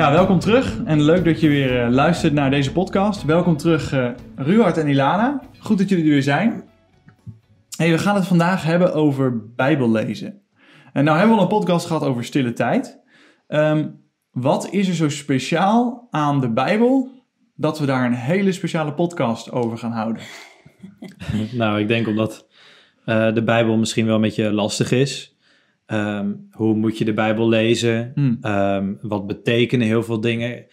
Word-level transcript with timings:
Ja, 0.00 0.12
welkom 0.12 0.38
terug 0.38 0.82
en 0.84 1.02
leuk 1.02 1.24
dat 1.24 1.40
je 1.40 1.48
weer 1.48 1.86
uh, 1.86 1.92
luistert 1.92 2.32
naar 2.32 2.50
deze 2.50 2.72
podcast. 2.72 3.24
Welkom 3.24 3.56
terug 3.56 3.92
uh, 3.92 4.10
Ruhard 4.36 4.76
en 4.76 4.88
Ilana. 4.88 5.40
Goed 5.58 5.78
dat 5.78 5.88
jullie 5.88 6.04
er 6.04 6.10
weer 6.10 6.22
zijn. 6.22 6.62
Hey, 7.76 7.90
we 7.90 7.98
gaan 7.98 8.14
het 8.14 8.26
vandaag 8.26 8.62
hebben 8.62 8.94
over 8.94 9.54
Bijbellezen. 9.54 10.42
En 10.92 11.04
nou 11.04 11.18
hebben 11.18 11.36
we 11.36 11.42
al 11.42 11.48
een 11.50 11.58
podcast 11.58 11.86
gehad 11.86 12.02
over 12.02 12.24
stille 12.24 12.52
tijd. 12.52 13.00
Um, 13.48 14.00
wat 14.30 14.70
is 14.70 14.88
er 14.88 14.94
zo 14.94 15.08
speciaal 15.08 16.08
aan 16.10 16.40
de 16.40 16.50
Bijbel 16.52 17.10
dat 17.54 17.78
we 17.78 17.86
daar 17.86 18.06
een 18.06 18.14
hele 18.14 18.52
speciale 18.52 18.92
podcast 18.92 19.52
over 19.52 19.78
gaan 19.78 19.92
houden? 19.92 20.22
nou, 21.52 21.80
ik 21.80 21.88
denk 21.88 22.06
omdat 22.06 22.46
uh, 23.06 23.34
de 23.34 23.42
Bijbel 23.42 23.76
misschien 23.76 24.06
wel 24.06 24.14
een 24.14 24.20
beetje 24.20 24.52
lastig 24.52 24.90
is. 24.90 25.36
Um, 25.92 26.48
hoe 26.50 26.74
moet 26.74 26.98
je 26.98 27.04
de 27.04 27.12
Bijbel 27.12 27.48
lezen? 27.48 28.12
Hmm. 28.14 28.38
Um, 28.42 28.98
wat 29.02 29.26
betekenen 29.26 29.86
heel 29.86 30.02
veel 30.02 30.20
dingen? 30.20 30.64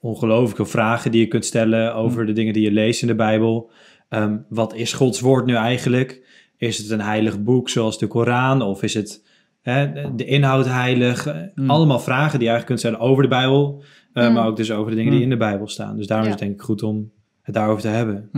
Ongelooflijke 0.00 0.66
vragen 0.66 1.10
die 1.10 1.20
je 1.20 1.26
kunt 1.26 1.44
stellen 1.44 1.94
over 1.94 2.16
Hmm. 2.18 2.26
de 2.26 2.32
dingen 2.32 2.52
die 2.52 2.62
je 2.62 2.72
leest 2.72 3.02
in 3.02 3.08
de 3.08 3.14
Bijbel. 3.14 3.70
Um, 4.10 4.44
wat 4.48 4.74
is 4.74 4.92
Gods 4.92 5.20
woord 5.20 5.46
nu 5.46 5.54
eigenlijk? 5.54 6.24
Is 6.56 6.78
het 6.78 6.90
een 6.90 7.00
heilig 7.00 7.42
boek 7.42 7.68
zoals 7.68 7.98
de 7.98 8.06
Koran? 8.06 8.62
Of 8.62 8.82
is 8.82 8.94
het 8.94 9.24
hè, 9.62 10.14
de 10.14 10.24
inhoud 10.24 10.66
heilig? 10.66 11.24
Hmm. 11.54 11.70
Allemaal 11.70 12.00
vragen 12.00 12.38
die 12.38 12.48
je 12.48 12.54
eigenlijk 12.54 12.66
kunt 12.66 12.78
stellen 12.78 12.98
over 13.00 13.22
de 13.22 13.28
Bijbel. 13.28 13.82
uh, 14.14 14.24
Hmm. 14.24 14.32
Maar 14.34 14.46
ook 14.46 14.56
dus 14.56 14.70
over 14.72 14.90
de 14.90 14.96
dingen 14.96 15.12
die 15.12 15.22
in 15.22 15.30
de 15.30 15.36
Bijbel 15.36 15.68
staan. 15.68 15.96
Dus 15.96 16.06
daarom 16.06 16.26
Ja. 16.26 16.34
is 16.34 16.40
het 16.40 16.48
denk 16.48 16.60
ik 16.60 16.66
goed 16.66 16.82
om 16.82 17.10
het 17.42 17.54
daarover 17.54 17.82
te 17.82 17.88
hebben. 17.88 18.28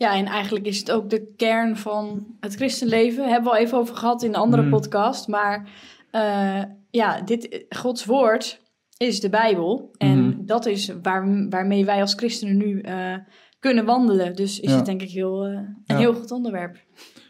Ja, 0.00 0.14
en 0.16 0.26
eigenlijk 0.26 0.66
is 0.66 0.78
het 0.78 0.90
ook 0.90 1.10
de 1.10 1.32
kern 1.36 1.76
van 1.76 2.26
het 2.40 2.54
christenleven. 2.54 3.24
Hebben 3.28 3.50
we 3.50 3.56
al 3.56 3.62
even 3.64 3.78
over 3.78 3.96
gehad 3.96 4.22
in 4.22 4.28
een 4.28 4.34
andere 4.40 4.62
Mm. 4.62 4.70
podcast. 4.70 5.28
Maar 5.28 5.68
eh, 6.10 6.62
ja, 6.90 7.20
dit, 7.20 7.64
Gods 7.68 8.04
woord 8.04 8.60
is 8.96 9.20
de 9.20 9.28
Bijbel. 9.30 9.90
En 9.98 10.26
Mhm. 10.28 10.44
dat 10.44 10.66
is 10.66 10.92
waar, 11.02 11.48
waarmee 11.48 11.84
wij 11.84 12.00
als 12.00 12.14
christenen 12.14 12.56
nu 12.56 12.80
eh, 12.80 13.14
kunnen 13.58 13.84
wandelen. 13.84 14.34
Dus 14.36 14.60
is 14.60 14.70
Ja. 14.70 14.76
het 14.76 14.86
denk 14.86 15.02
ik 15.02 15.10
heel, 15.10 15.44
eh, 15.44 15.50
een 15.52 15.76
Ja. 15.84 15.96
heel 15.96 16.14
goed 16.14 16.30
onderwerp. 16.30 16.76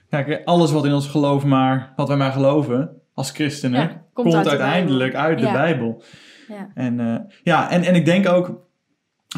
Kijk, 0.08 0.42
alles 0.44 0.72
wat 0.72 0.84
in 0.84 0.92
ons 0.92 1.08
geloof 1.08 1.44
maar, 1.44 1.92
wat 1.96 2.08
wij 2.08 2.16
maar 2.16 2.32
geloven 2.32 2.90
als 3.14 3.30
christenen, 3.30 3.80
Ja, 3.80 3.86
komt, 3.86 4.02
komt 4.12 4.34
uit 4.34 4.44
de 4.44 4.50
uiteindelijk 4.50 5.14
uit 5.14 5.38
de. 5.38 5.44
Bijbel. 5.52 6.02
Ja. 6.48 6.70
En, 6.74 7.26
ja, 7.42 7.70
en, 7.70 7.82
en 7.82 7.94
ik 7.94 8.04
denk 8.04 8.28
ook 8.28 8.68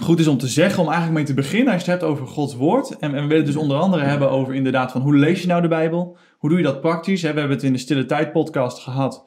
goed 0.00 0.18
is 0.18 0.26
om 0.26 0.38
te 0.38 0.46
zeggen, 0.46 0.78
om 0.82 0.88
eigenlijk 0.88 1.16
mee 1.16 1.26
te 1.26 1.34
beginnen, 1.34 1.72
als 1.72 1.84
je 1.84 1.90
het 1.90 2.00
hebt 2.00 2.12
over 2.12 2.26
Gods 2.26 2.54
woord. 2.56 2.90
En, 2.98 3.14
en 3.14 3.22
we 3.22 3.28
willen 3.28 3.36
het 3.36 3.46
dus 3.46 3.56
onder 3.62 3.76
andere 3.76 4.02
hebben 4.04 4.30
over 4.30 4.54
inderdaad 4.54 4.92
van 4.92 5.00
hoe 5.00 5.16
lees 5.16 5.40
je 5.40 5.46
nou 5.46 5.62
de 5.62 5.68
Bijbel? 5.68 6.16
Hoe 6.38 6.50
doe 6.50 6.58
je 6.58 6.64
dat 6.64 6.80
praktisch? 6.80 7.22
Hè, 7.22 7.32
We 7.32 7.38
hebben 7.38 7.56
het 7.56 7.66
in 7.66 7.72
de 7.72 7.78
Stille 7.78 8.06
Tijd 8.06 8.32
podcast 8.32 8.78
gehad 8.78 9.24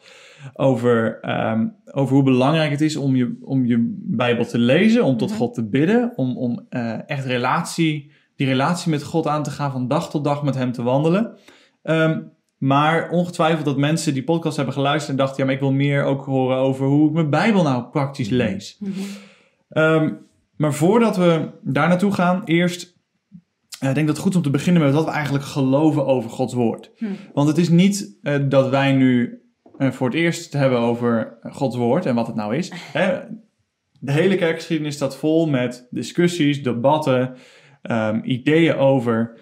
over, 0.54 1.20
ehm, 1.22 1.68
over 1.92 2.16
hoe 2.16 2.24
belangrijk 2.24 2.72
het 2.72 2.82
is 2.82 2.96
om 2.96 3.16
je, 3.16 3.38
om 3.42 3.66
je 3.66 3.94
Bijbel 4.04 4.46
te 4.46 4.58
lezen, 4.58 5.04
om 5.04 5.18
tot 5.18 5.30
Mhm. 5.30 5.38
God 5.38 5.54
te 5.54 5.64
bidden, 5.64 6.14
om, 6.16 6.38
om 6.38 6.66
eh, 6.70 7.10
echt 7.10 7.26
relatie, 7.26 8.12
die 8.36 8.48
relatie 8.48 8.92
met 8.92 9.04
God 9.04 9.28
aan 9.28 9.44
te 9.44 9.52
gaan, 9.52 9.72
van 9.72 9.88
dag 9.88 10.10
tot 10.10 10.24
dag 10.24 10.44
met 10.44 10.56
Hem 10.56 10.72
te 10.72 10.84
wandelen. 10.84 11.38
Ehm, 11.84 12.22
maar 12.58 13.10
ongetwijfeld 13.10 13.66
dat 13.66 13.78
mensen 13.78 14.14
die 14.14 14.24
podcast 14.24 14.56
hebben 14.56 14.74
geluisterd 14.74 15.12
en 15.12 15.18
dachten, 15.18 15.38
ja, 15.38 15.46
maar 15.46 15.54
ik 15.54 15.60
wil 15.60 15.72
meer 15.72 16.04
ook 16.04 16.26
horen 16.26 16.58
over 16.58 16.86
hoe 16.86 17.08
ik 17.08 17.14
mijn 17.14 17.30
Bijbel 17.30 17.64
nou 17.64 17.84
praktisch 17.84 18.30
lees. 18.30 18.78
Mhm. 18.80 18.92
Ehm, 19.70 20.10
maar 20.58 20.74
voordat 20.74 21.18
we 21.18 21.50
daar 21.62 21.88
naartoe 21.88 22.12
gaan, 22.12 22.42
eerst 22.44 22.96
eh, 23.80 23.90
ik 23.90 23.96
denk 23.96 24.08
dat 24.08 24.16
het 24.16 24.26
goed 24.26 24.32
is 24.32 24.38
om 24.38 24.44
te 24.44 24.58
beginnen 24.58 24.82
met 24.82 24.94
wat 24.94 25.06
we 25.06 25.12
eigenlijk 25.12 25.46
geloven 25.46 26.06
over 26.06 26.30
Gods 26.30 26.54
woord. 26.54 26.92
Hm. 26.98 27.06
Want 27.34 27.48
het 27.48 27.58
is 27.58 27.70
niet 27.70 28.18
eh, 28.22 28.36
dat 28.50 28.70
wij 28.70 28.94
nu 28.94 29.42
eh, 29.78 29.92
voor 29.92 30.08
het 30.08 30.16
eerst 30.16 30.44
het 30.44 30.54
hebben 30.54 30.80
over 30.80 31.38
Gods 31.42 31.76
woord 31.76 32.06
en 32.06 32.16
wat 32.16 32.28
het 32.28 32.36
nou 32.36 32.56
is. 32.56 32.72
Hè? 32.76 33.20
De 34.00 34.12
hele 34.12 34.36
kerkgeschiedenis 34.36 34.96
staat 34.96 35.18
vol 35.18 35.48
met 35.48 35.88
discussies, 35.90 36.64
debatten, 36.64 37.36
ehm, 37.82 38.20
ideeën 38.24 38.76
over 38.76 39.40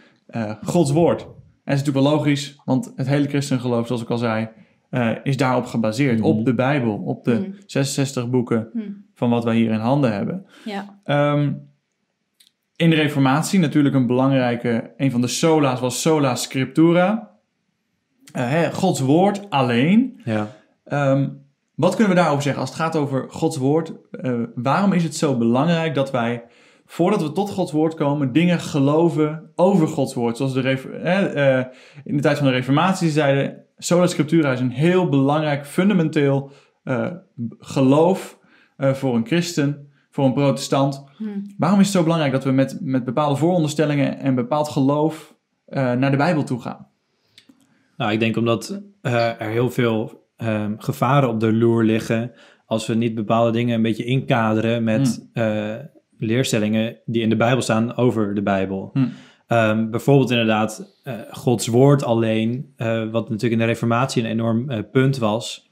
Gods 0.62 0.92
woord. 0.92 1.22
En 1.22 1.28
dat 1.64 1.74
is 1.74 1.80
natuurlijk 1.80 2.06
wel 2.06 2.16
logisch, 2.16 2.62
want 2.66 2.94
het 2.96 3.08
hele 3.08 3.28
christengeloof, 3.28 3.88
zoals 3.88 4.02
ik 4.02 4.10
al 4.10 4.18
zei, 4.18 4.50
eh, 4.94 5.10
is 5.24 5.38
daarop 5.38 5.66
gebaseerd. 5.66 6.18
Mhm. 6.20 6.28
Op 6.28 6.46
de 6.46 6.54
Bijbel, 6.54 6.96
op 7.06 7.24
de 7.24 7.34
Mhm. 7.34 7.52
66 7.66 8.30
boeken 8.30 8.70
Hm. 8.74 8.80
van 9.14 9.30
wat 9.30 9.44
wij 9.44 9.56
hier 9.56 9.72
in 9.72 9.80
handen 9.80 10.14
hebben. 10.14 10.46
Ja. 10.66 11.00
Ehm, 11.04 11.54
in 12.76 12.90
de 12.90 12.96
Reformatie 12.96 13.60
natuurlijk 13.60 13.96
een 13.96 14.08
belangrijke, 14.08 14.94
een 14.98 15.12
van 15.12 15.22
de 15.22 15.28
sola's 15.28 15.80
was 15.80 16.02
sola 16.02 16.36
scriptura. 16.36 17.32
Eh, 18.34 18.50
hè, 18.50 18.72
Gods 18.72 19.00
woord 19.00 19.50
alleen. 19.50 20.22
Ja. 20.26 20.48
Ehm, 20.84 21.30
wat 21.76 21.96
kunnen 21.96 22.14
we 22.16 22.20
daarover 22.20 22.44
zeggen 22.44 22.62
als 22.62 22.70
het 22.70 22.80
gaat 22.80 22.96
over 22.96 23.26
Gods 23.30 23.58
woord? 23.58 23.94
Eh, 24.12 24.34
waarom 24.56 24.94
is 24.94 25.04
het 25.04 25.16
zo 25.16 25.38
belangrijk 25.38 25.96
dat 25.96 26.12
wij, 26.12 26.44
voordat 26.86 27.22
we 27.22 27.32
tot 27.32 27.50
Gods 27.50 27.72
woord 27.72 27.94
komen, 27.96 28.32
dingen 28.32 28.60
geloven 28.60 29.52
over 29.56 29.88
Gods 29.88 30.14
woord? 30.14 30.38
Zoals 30.38 30.54
de 30.54 30.62
eh, 30.62 31.60
in 32.04 32.16
de 32.16 32.22
tijd 32.22 32.38
van 32.38 32.48
de 32.48 32.54
Reformatie 32.54 33.10
zeiden, 33.10 33.63
sola 33.78 34.08
scriptura 34.08 34.52
is 34.52 34.60
een 34.60 34.72
heel 34.72 35.10
belangrijk, 35.10 35.66
fundamenteel 35.66 36.52
eh, 36.84 37.12
geloof 37.60 38.40
eh, 38.78 38.94
voor 38.94 39.16
een 39.16 39.26
christen, 39.26 39.92
voor 40.14 40.26
een 40.26 40.34
protestant. 40.34 41.04
Hm. 41.18 41.26
Waarom 41.58 41.80
is 41.80 41.86
het 41.86 41.96
zo 41.96 42.04
belangrijk 42.04 42.32
dat 42.32 42.44
we 42.44 42.52
met, 42.52 42.78
met 42.82 43.04
bepaalde 43.04 43.36
vooronderstellingen 43.36 44.20
en 44.20 44.36
bepaald 44.36 44.70
geloof 44.70 45.36
eh, 45.66 45.94
naar 45.94 46.12
de 46.12 46.18
Bijbel 46.18 46.44
toe 46.44 46.62
gaan? 46.62 46.88
Nou, 47.98 48.12
ik 48.12 48.20
denk 48.20 48.38
omdat 48.38 48.82
eh, 49.02 49.42
er 49.42 49.50
heel 49.50 49.70
veel 49.70 50.28
ehm, 50.38 50.74
gevaren 50.78 51.30
op 51.30 51.40
de 51.40 51.54
loer 51.54 51.84
liggen 51.84 52.32
als 52.66 52.88
we 52.88 52.94
niet 52.94 53.16
bepaalde 53.16 53.52
dingen 53.52 53.76
een 53.76 53.82
beetje 53.82 54.06
inkaderen 54.06 54.84
met 54.84 55.30
eh, 55.34 55.76
leerstellingen 56.18 56.98
die 57.06 57.22
in 57.22 57.30
de 57.30 57.36
Bijbel 57.36 57.62
staan 57.62 57.96
over 57.96 58.36
de 58.36 58.44
Bijbel. 58.44 58.90
Hm. 58.94 59.08
Ehm, 59.54 59.90
bijvoorbeeld 59.90 60.32
inderdaad 60.32 61.00
eh, 61.04 61.14
Gods 61.32 61.68
woord 61.68 62.04
alleen, 62.04 62.74
eh, 62.76 63.10
wat 63.12 63.30
natuurlijk 63.30 63.54
in 63.54 63.68
de 63.68 63.74
Reformatie 63.74 64.24
een 64.24 64.30
enorm 64.30 64.70
eh, 64.70 64.80
punt 64.92 65.18
was, 65.18 65.72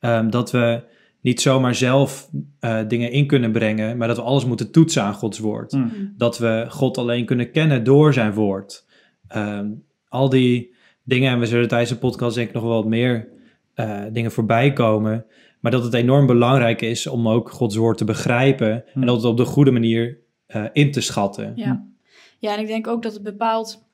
ehm, 0.00 0.30
dat 0.30 0.50
we 0.50 0.82
niet 1.20 1.40
zomaar 1.40 1.74
zelf 1.74 2.30
eh, 2.60 2.78
dingen 2.88 3.10
in 3.10 3.26
kunnen 3.26 3.52
brengen, 3.52 3.96
maar 3.96 4.08
dat 4.08 4.16
we 4.16 4.22
alles 4.22 4.44
moeten 4.44 4.70
toetsen 4.70 5.02
aan 5.02 5.14
Gods 5.14 5.38
woord. 5.38 5.72
Hm. 5.72 5.88
Dat 6.16 6.38
we 6.38 6.66
God 6.68 6.98
alleen 6.98 7.24
kunnen 7.24 7.50
kennen 7.50 7.84
door 7.84 8.12
zijn 8.12 8.32
woord. 8.32 8.86
Ehm, 9.28 9.66
al 10.08 10.28
die 10.28 10.74
dingen, 11.04 11.32
en 11.32 11.38
we 11.38 11.46
zullen 11.46 11.68
tijdens 11.68 11.90
de 11.90 11.96
podcast 11.96 12.34
denk 12.34 12.48
ik 12.48 12.54
nog 12.54 12.62
wel 12.62 12.72
wat 12.72 12.86
meer 12.86 13.28
eh, 13.74 14.02
dingen 14.12 14.30
voorbij 14.30 14.72
komen, 14.72 15.24
maar 15.60 15.72
dat 15.72 15.84
het 15.84 15.94
enorm 15.94 16.26
belangrijk 16.26 16.82
is 16.82 17.06
om 17.06 17.28
ook 17.28 17.50
Gods 17.50 17.76
woord 17.76 17.98
te 17.98 18.04
begrijpen 18.04 18.84
en 18.94 19.06
dat 19.06 19.16
het 19.16 19.24
op 19.24 19.36
de 19.36 19.44
goede 19.44 19.70
manier 19.70 20.18
eh, 20.46 20.64
in 20.72 20.90
te 20.90 21.00
schatten. 21.00 21.52
Ja. 21.56 21.86
Ja, 22.38 22.54
en 22.54 22.60
ik 22.60 22.66
denk 22.66 22.86
ook 22.86 23.02
dat 23.02 23.12
het 23.12 23.22
bepaalt. 23.22 23.86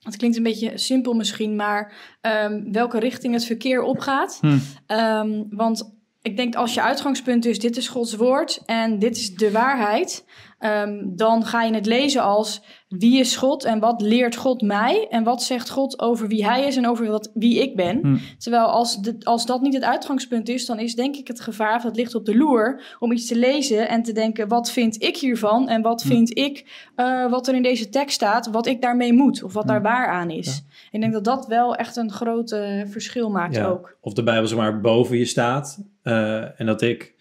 Het 0.00 0.16
klinkt 0.16 0.36
een 0.36 0.42
beetje 0.42 0.78
simpel 0.78 1.14
misschien, 1.14 1.56
maar 1.56 1.92
ehm, 2.20 2.72
welke 2.72 2.98
richting 2.98 3.34
het 3.34 3.44
verkeer 3.44 3.82
opgaat. 3.82 4.38
Hm. 4.40 4.58
Ehm, 4.86 5.42
want 5.50 5.94
ik 6.22 6.36
denk 6.36 6.54
als 6.54 6.74
je 6.74 6.82
uitgangspunt 6.82 7.44
is: 7.44 7.58
dit 7.58 7.76
is 7.76 7.88
Gods 7.88 8.14
woord 8.14 8.62
en 8.66 8.98
dit 8.98 9.16
is 9.16 9.34
de 9.34 9.50
waarheid. 9.50 10.24
Ehm, 10.70 11.02
dan 11.04 11.44
ga 11.44 11.62
je 11.62 11.74
het 11.74 11.86
lezen 11.86 12.22
als 12.22 12.62
wie 12.88 13.18
is 13.18 13.36
God 13.36 13.64
en 13.64 13.78
wat 13.78 14.00
leert 14.00 14.36
God 14.36 14.62
mij 14.62 15.06
en 15.10 15.24
wat 15.24 15.42
zegt 15.42 15.70
God 15.70 16.00
over 16.00 16.28
wie 16.28 16.46
hij 16.46 16.66
is 16.66 16.76
en 16.76 16.86
over 16.86 17.06
wat, 17.06 17.30
wie 17.34 17.62
ik 17.62 17.76
ben. 17.76 17.98
Hm. 18.02 18.16
Terwijl 18.38 18.64
als, 18.66 18.96
de, 19.00 19.16
als 19.22 19.46
dat 19.46 19.60
niet 19.60 19.74
het 19.74 19.82
uitgangspunt 19.82 20.48
is, 20.48 20.66
dan 20.66 20.78
is 20.78 20.94
denk 20.94 21.16
ik 21.16 21.28
het 21.28 21.40
gevaar, 21.40 21.76
of 21.76 21.82
dat 21.82 21.96
ligt 21.96 22.14
op 22.14 22.24
de 22.24 22.36
loer, 22.36 22.96
om 22.98 23.12
iets 23.12 23.26
te 23.26 23.36
lezen 23.38 23.88
en 23.88 24.02
te 24.02 24.12
denken, 24.12 24.48
wat 24.48 24.70
vind 24.70 25.02
ik 25.02 25.16
hiervan? 25.16 25.68
En 25.68 25.82
wat 25.82 26.02
Hm. 26.02 26.08
vind 26.08 26.38
ik, 26.38 26.86
eh, 26.96 27.30
wat 27.30 27.48
er 27.48 27.54
in 27.54 27.62
deze 27.62 27.88
tekst 27.88 28.14
staat, 28.14 28.46
wat 28.50 28.66
ik 28.66 28.82
daarmee 28.82 29.12
moet, 29.12 29.42
of 29.42 29.52
wat 29.52 29.66
daar 29.68 29.82
waar 29.82 30.08
aan 30.08 30.30
is. 30.30 30.62
Ik 30.90 31.00
denk 31.00 31.12
dat 31.12 31.24
dat 31.24 31.46
wel 31.46 31.74
echt 31.74 31.96
een 31.96 32.10
groot 32.12 32.56
verschil 32.86 33.30
maakt 33.30 33.54
Ja. 33.56 33.66
ook. 33.66 33.96
Of 34.00 34.12
de 34.12 34.22
Bijbel 34.22 34.48
zomaar 34.48 34.80
boven 34.80 35.18
je 35.18 35.24
staat 35.24 35.82
eh, 36.02 36.60
en 36.60 36.66
dat 36.66 36.82
ik 36.82 37.14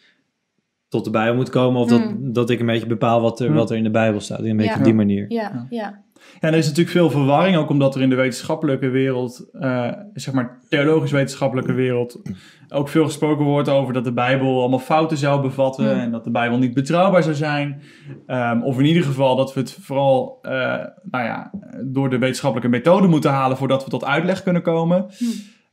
tot 0.95 1.05
de 1.05 1.11
Bijbel 1.11 1.35
moet 1.35 1.49
komen, 1.49 1.81
of 1.81 1.87
dat, 1.89 1.99
Mm. 1.99 2.33
dat 2.33 2.49
ik 2.49 2.59
een 2.59 2.65
beetje 2.65 2.87
bepaal 2.87 3.21
wat 3.21 3.39
er, 3.39 3.49
Mm. 3.49 3.55
wat 3.55 3.69
er 3.71 3.77
in 3.77 3.83
de 3.83 3.91
Bijbel 3.91 4.19
staat. 4.19 4.39
Een 4.39 4.57
beetje 4.57 4.71
Ja. 4.71 4.77
op 4.77 4.83
die 4.83 4.93
manier. 4.93 5.25
Ja, 5.31 5.41
Ja. 5.53 5.65
ja. 5.69 6.03
En 6.39 6.51
er 6.51 6.57
is 6.57 6.65
natuurlijk 6.67 6.95
veel 6.95 7.09
verwarring, 7.09 7.57
ook 7.57 7.69
omdat 7.69 7.95
er 7.95 8.01
in 8.01 8.09
de 8.09 8.15
wetenschappelijke 8.15 8.89
wereld, 8.89 9.49
eh, 9.51 9.91
zeg 10.13 10.33
maar 10.33 10.59
theologisch-wetenschappelijke 10.69 11.73
wereld, 11.73 12.21
ook 12.69 12.89
veel 12.89 13.05
gesproken 13.05 13.45
wordt 13.45 13.69
over 13.69 13.93
dat 13.93 14.03
de 14.03 14.13
Bijbel 14.13 14.59
allemaal 14.59 14.79
fouten 14.79 15.17
zou 15.17 15.41
bevatten 15.41 15.89
Hmm. 15.91 15.99
en 15.99 16.11
dat 16.11 16.23
de 16.23 16.31
Bijbel 16.31 16.57
niet 16.57 16.73
betrouwbaar 16.73 17.23
zou 17.23 17.35
zijn. 17.35 17.81
Ehm, 18.25 18.61
of 18.61 18.79
in 18.79 18.85
ieder 18.85 19.03
geval 19.03 19.35
dat 19.35 19.53
we 19.53 19.59
het 19.59 19.77
vooral 19.81 20.39
eh, 20.41 20.51
nou 21.11 21.23
ja, 21.25 21.51
door 21.83 22.09
de 22.09 22.17
wetenschappelijke 22.17 22.69
methode 22.71 23.07
moeten 23.07 23.31
halen 23.31 23.57
voordat 23.57 23.83
we 23.83 23.89
tot 23.89 24.05
uitleg 24.05 24.43
kunnen 24.43 24.61
komen. 24.61 25.05
Hm. 25.17 25.25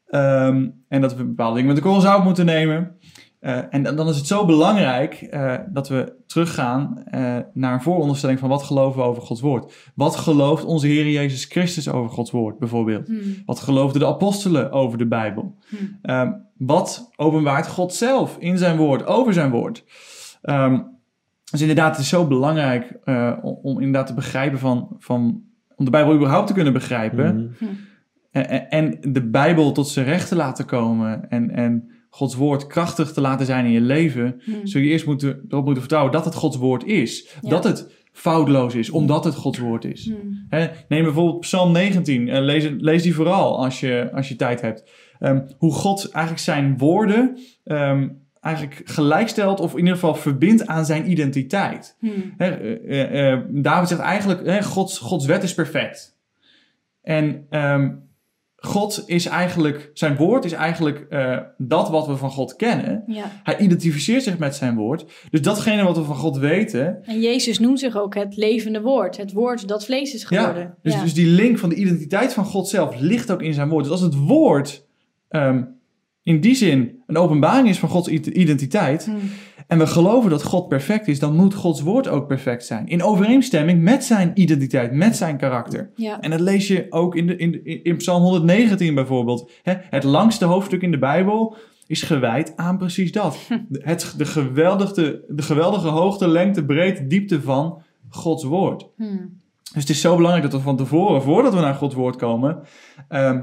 Ehm, 0.06 0.68
en 0.88 1.00
dat 1.00 1.16
we 1.16 1.24
bepaalde 1.24 1.52
dingen 1.54 1.66
met 1.68 1.76
de 1.76 1.82
korrel 1.82 2.00
zout 2.00 2.24
moeten 2.24 2.46
nemen. 2.46 2.96
Eh, 3.42 3.58
en 3.70 3.82
dan 3.82 4.08
is 4.08 4.16
het 4.16 4.26
zo 4.26 4.44
belangrijk 4.44 5.14
eh, 5.14 5.54
dat 5.68 5.88
we 5.88 6.12
teruggaan 6.26 7.02
eh, 7.04 7.36
naar 7.52 7.72
een 7.72 7.82
vooronderstelling 7.82 8.38
van 8.38 8.48
wat 8.48 8.62
geloven 8.62 9.00
we 9.00 9.06
over 9.06 9.22
Gods 9.22 9.40
woord. 9.40 9.90
Wat 9.94 10.16
gelooft 10.16 10.64
onze 10.64 10.86
Heer 10.86 11.10
Jezus 11.10 11.44
Christus 11.44 11.88
over 11.88 12.10
Gods 12.10 12.30
woord 12.30 12.58
bijvoorbeeld? 12.58 13.06
Hm. 13.06 13.14
Wat 13.46 13.60
geloofden 13.60 14.00
de 14.00 14.06
apostelen 14.06 14.72
over 14.72 14.98
de 14.98 15.06
Bijbel? 15.06 15.56
Hm. 15.68 15.76
Ehm, 16.02 16.32
wat 16.56 17.10
openbaart 17.16 17.66
God 17.68 17.94
zelf 17.94 18.36
in 18.38 18.58
zijn 18.58 18.76
woord, 18.76 19.06
over 19.06 19.32
zijn 19.32 19.50
woord? 19.50 19.84
Ehm, 20.42 20.80
dus 21.50 21.60
inderdaad, 21.60 21.90
het 21.90 22.00
is 22.00 22.08
zo 22.08 22.26
belangrijk 22.26 22.98
om, 23.42 23.58
om 23.62 23.76
inderdaad 23.76 24.06
te 24.06 24.14
begrijpen 24.14 24.58
van, 24.58 24.96
van... 24.98 25.42
om 25.76 25.84
de 25.84 25.90
Bijbel 25.90 26.14
überhaupt 26.14 26.46
te 26.46 26.52
kunnen 26.54 26.72
begrijpen. 26.72 27.56
En, 28.30 28.48
en- 28.48 28.68
en 28.70 29.12
de 29.12 29.28
Bijbel 29.28 29.72
tot 29.72 29.88
zijn 29.88 30.06
recht 30.06 30.28
te 30.28 30.36
laten 30.36 30.64
komen. 30.64 31.30
En, 31.30 31.50
en 31.50 31.90
Gods 32.14 32.34
woord 32.34 32.66
krachtig 32.66 33.12
te 33.12 33.20
laten 33.20 33.46
zijn 33.46 33.64
in 33.64 33.70
je 33.70 33.80
leven. 33.80 34.40
Hmm. 34.44 34.66
Zul 34.66 34.80
je 34.80 34.88
eerst 34.88 35.06
moeten, 35.06 35.44
erop 35.48 35.64
moeten 35.64 35.82
vertrouwen 35.82 36.12
dat 36.12 36.24
het 36.24 36.34
Gods 36.34 36.56
woord 36.56 36.84
is. 36.84 37.36
Ja. 37.40 37.50
Dat 37.50 37.64
het 37.64 37.92
foutloos 38.12 38.74
is, 38.74 38.90
omdat 38.90 39.24
het 39.24 39.34
Gods 39.34 39.58
woord 39.58 39.84
is. 39.84 40.04
Hmm. 40.04 40.46
Hè, 40.48 40.68
neem 40.88 41.02
bijvoorbeeld 41.02 41.40
Psalm 41.40 41.72
19. 41.72 42.28
en 42.28 42.42
lees, 42.42 42.68
lees 42.78 43.02
die 43.02 43.14
vooral 43.14 43.58
als 43.64 43.80
je, 43.80 44.10
als 44.14 44.28
je 44.28 44.36
tijd 44.36 44.60
hebt. 44.60 44.90
Ehm, 45.18 45.40
hoe 45.58 45.72
God 45.72 46.10
eigenlijk 46.10 46.44
zijn 46.44 46.78
woorden 46.78 47.38
ehm, 47.64 48.08
eigenlijk 48.40 48.82
gelijkstelt... 48.84 49.60
of 49.60 49.72
in 49.72 49.78
ieder 49.78 49.94
geval 49.94 50.14
verbindt 50.14 50.66
aan 50.66 50.84
zijn 50.84 51.10
identiteit. 51.10 51.96
Hmm. 51.98 52.34
Hè, 52.36 52.50
eh, 52.50 53.02
eh, 53.02 53.32
eh, 53.32 53.40
David 53.48 53.88
zegt 53.88 54.00
eigenlijk, 54.00 54.46
hè, 54.46 54.62
Gods, 54.62 54.98
Gods 54.98 55.26
wet 55.26 55.42
is 55.42 55.54
perfect. 55.54 56.16
En 57.02 57.46
ehm, 57.50 57.90
God 58.64 59.02
is 59.06 59.26
eigenlijk, 59.26 59.90
zijn 59.94 60.16
woord 60.16 60.44
is 60.44 60.52
eigenlijk 60.52 61.06
eh, 61.10 61.38
dat 61.58 61.90
wat 61.90 62.06
we 62.06 62.16
van 62.16 62.30
God 62.30 62.56
kennen. 62.56 63.04
Ja. 63.06 63.40
Hij 63.42 63.58
identificeert 63.58 64.22
zich 64.22 64.38
met 64.38 64.54
zijn 64.54 64.76
woord. 64.76 65.04
Dus 65.30 65.42
datgene 65.42 65.84
wat 65.84 65.96
we 65.96 66.04
van 66.04 66.16
God 66.16 66.36
weten. 66.36 67.04
En 67.04 67.20
Jezus 67.20 67.58
noemt 67.58 67.78
zich 67.78 67.96
ook 67.96 68.14
het 68.14 68.36
levende 68.36 68.80
woord. 68.80 69.16
Het 69.16 69.32
woord 69.32 69.68
dat 69.68 69.84
vlees 69.84 70.14
is 70.14 70.24
geworden. 70.24 70.62
Ja, 70.62 70.74
dus, 70.82 70.94
Ja. 70.94 71.02
dus 71.02 71.14
die 71.14 71.26
link 71.26 71.58
van 71.58 71.68
de 71.68 71.74
identiteit 71.74 72.32
van 72.32 72.44
God 72.44 72.68
zelf 72.68 73.00
ligt 73.00 73.30
ook 73.30 73.42
in 73.42 73.54
zijn 73.54 73.68
woord. 73.68 73.82
Dus 73.82 73.92
als 73.92 74.02
het 74.02 74.14
woord 74.14 74.86
ehm, 75.28 75.62
in 76.22 76.40
die 76.40 76.54
zin 76.54 77.02
een 77.06 77.16
openbaring 77.16 77.68
is 77.68 77.78
van 77.78 77.88
Gods 77.88 78.08
identiteit. 78.08 79.04
Hmm. 79.04 79.18
En 79.72 79.78
we 79.78 79.86
geloven 79.86 80.30
dat 80.30 80.42
God 80.42 80.68
perfect 80.68 81.08
is, 81.08 81.18
dan 81.18 81.36
moet 81.36 81.54
Gods 81.54 81.80
woord 81.82 82.08
ook 82.08 82.26
perfect 82.26 82.64
zijn. 82.64 82.86
In 82.88 83.02
overeenstemming 83.02 83.82
met 83.82 84.04
zijn 84.04 84.30
identiteit, 84.34 84.92
met 84.92 85.16
zijn 85.16 85.36
karakter. 85.36 85.90
Ja. 85.94 86.20
En 86.20 86.30
dat 86.30 86.40
lees 86.40 86.68
je 86.68 86.86
ook 86.90 87.16
in, 87.16 87.26
de, 87.26 87.36
in, 87.36 87.50
de- 87.50 87.82
in 87.82 87.96
Psalm 87.96 88.22
119 88.22 88.94
bijvoorbeeld. 88.94 89.50
Hè, 89.62 89.74
het 89.90 90.04
langste 90.04 90.44
hoofdstuk 90.44 90.82
in 90.82 90.90
de 90.90 90.98
Bijbel 90.98 91.56
is 91.86 92.02
gewijd 92.02 92.52
aan 92.56 92.78
precies 92.78 93.12
dat. 93.12 93.38
De- 93.68 93.80
Het, 93.84 94.14
de, 94.16 94.24
geweldige, 94.24 95.24
de 95.28 95.42
geweldige 95.42 95.88
hoogte, 95.88 96.28
lengte, 96.28 96.64
breedte, 96.64 97.06
diepte 97.06 97.40
van 97.42 97.82
Gods 98.08 98.44
woord. 98.44 98.86
Hmm. 98.96 99.40
Dus 99.72 99.82
het 99.82 99.90
is 99.90 100.00
zo 100.00 100.16
belangrijk 100.16 100.44
dat 100.50 100.60
we 100.60 100.66
van 100.66 100.76
tevoren, 100.76 101.22
voordat 101.22 101.54
we 101.54 101.60
naar 101.60 101.74
Gods 101.74 101.94
woord 101.94 102.16
komen, 102.16 102.58
ehm, 103.08 103.40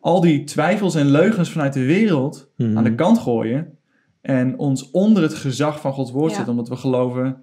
al 0.00 0.20
die 0.20 0.44
twijfels 0.44 0.94
en 0.94 1.06
leugens 1.10 1.50
vanuit 1.50 1.72
de 1.72 1.84
wereld 1.84 2.50
Mhm. 2.56 2.76
aan 2.78 2.84
de 2.84 2.94
kant 2.94 3.18
gooien. 3.18 3.76
En 4.22 4.58
ons 4.58 4.90
onder 4.90 5.22
het 5.22 5.34
gezag 5.34 5.80
van 5.80 5.92
Gods 5.92 6.10
woord 6.10 6.30
Ja. 6.30 6.36
zetten, 6.36 6.52
omdat 6.54 6.68
we 6.68 6.76
geloven, 6.76 7.42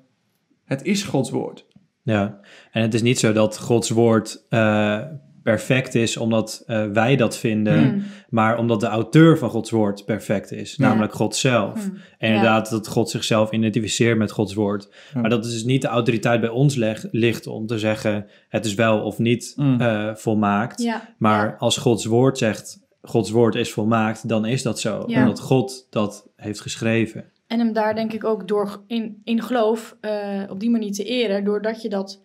het 0.66 0.84
is 0.84 1.04
Gods 1.04 1.30
woord. 1.30 1.66
Ja, 2.04 2.40
en 2.72 2.82
het 2.82 2.94
is 2.94 3.02
niet 3.02 3.20
zo 3.20 3.32
dat 3.34 3.60
Gods 3.60 3.90
woord 3.90 4.46
eh, 4.50 5.00
perfect 5.44 5.96
is 5.96 6.18
omdat 6.18 6.64
eh, 6.68 6.86
wij 6.86 7.16
dat 7.16 7.38
vinden, 7.38 7.84
Hmm. 7.90 8.04
maar 8.30 8.58
omdat 8.58 8.80
de 8.80 8.88
auteur 8.88 9.38
van 9.38 9.50
Gods 9.50 9.70
woord 9.72 10.06
perfect 10.06 10.52
is, 10.52 10.76
Ja. 10.76 10.88
namelijk 10.88 11.14
God 11.14 11.36
zelf. 11.36 11.74
Hmm. 11.86 11.98
En 12.18 12.28
inderdaad, 12.28 12.70
dat 12.70 12.88
God 12.88 13.10
zichzelf 13.10 13.52
identificeert 13.52 14.18
met 14.18 14.32
Gods 14.32 14.54
woord. 14.54 14.90
Maar 15.14 15.30
dat 15.30 15.46
is 15.46 15.52
dus 15.52 15.64
niet 15.64 15.82
de 15.82 15.88
autoriteit 15.88 16.42
bij 16.42 16.50
ons 16.50 16.76
leg- 16.76 17.06
ligt 17.12 17.48
om 17.48 17.66
te 17.68 17.80
zeggen 17.80 18.26
het 18.50 18.66
is 18.66 18.74
wel 18.74 19.02
of 19.02 19.18
niet 19.18 19.54
Mm. 19.56 19.82
eh, 19.82 20.16
volmaakt. 20.16 20.82
Ja. 20.82 21.14
Maar 21.18 21.46
Ja. 21.48 21.56
als 21.58 21.78
Gods 21.78 22.06
woord 22.06 22.38
zegt 22.38 22.88
Gods 23.02 23.30
woord 23.30 23.56
is 23.56 23.74
volmaakt, 23.74 24.30
dan 24.30 24.46
is 24.46 24.64
dat 24.64 24.80
zo. 24.80 25.04
Ja. 25.08 25.20
Omdat 25.20 25.40
God 25.40 25.88
dat 25.90 26.30
heeft 26.36 26.62
geschreven. 26.62 27.32
En 27.48 27.60
hem 27.60 27.74
daar 27.74 27.96
denk 27.96 28.14
ik 28.14 28.24
ook 28.24 28.48
door 28.48 28.84
in, 28.88 29.22
in 29.24 29.42
geloof 29.42 29.98
eh, 30.02 30.44
op 30.50 30.60
die 30.60 30.70
manier 30.70 30.92
te 30.92 31.04
eren, 31.04 31.44
doordat 31.44 31.82
je 31.82 31.90
dat 31.90 32.22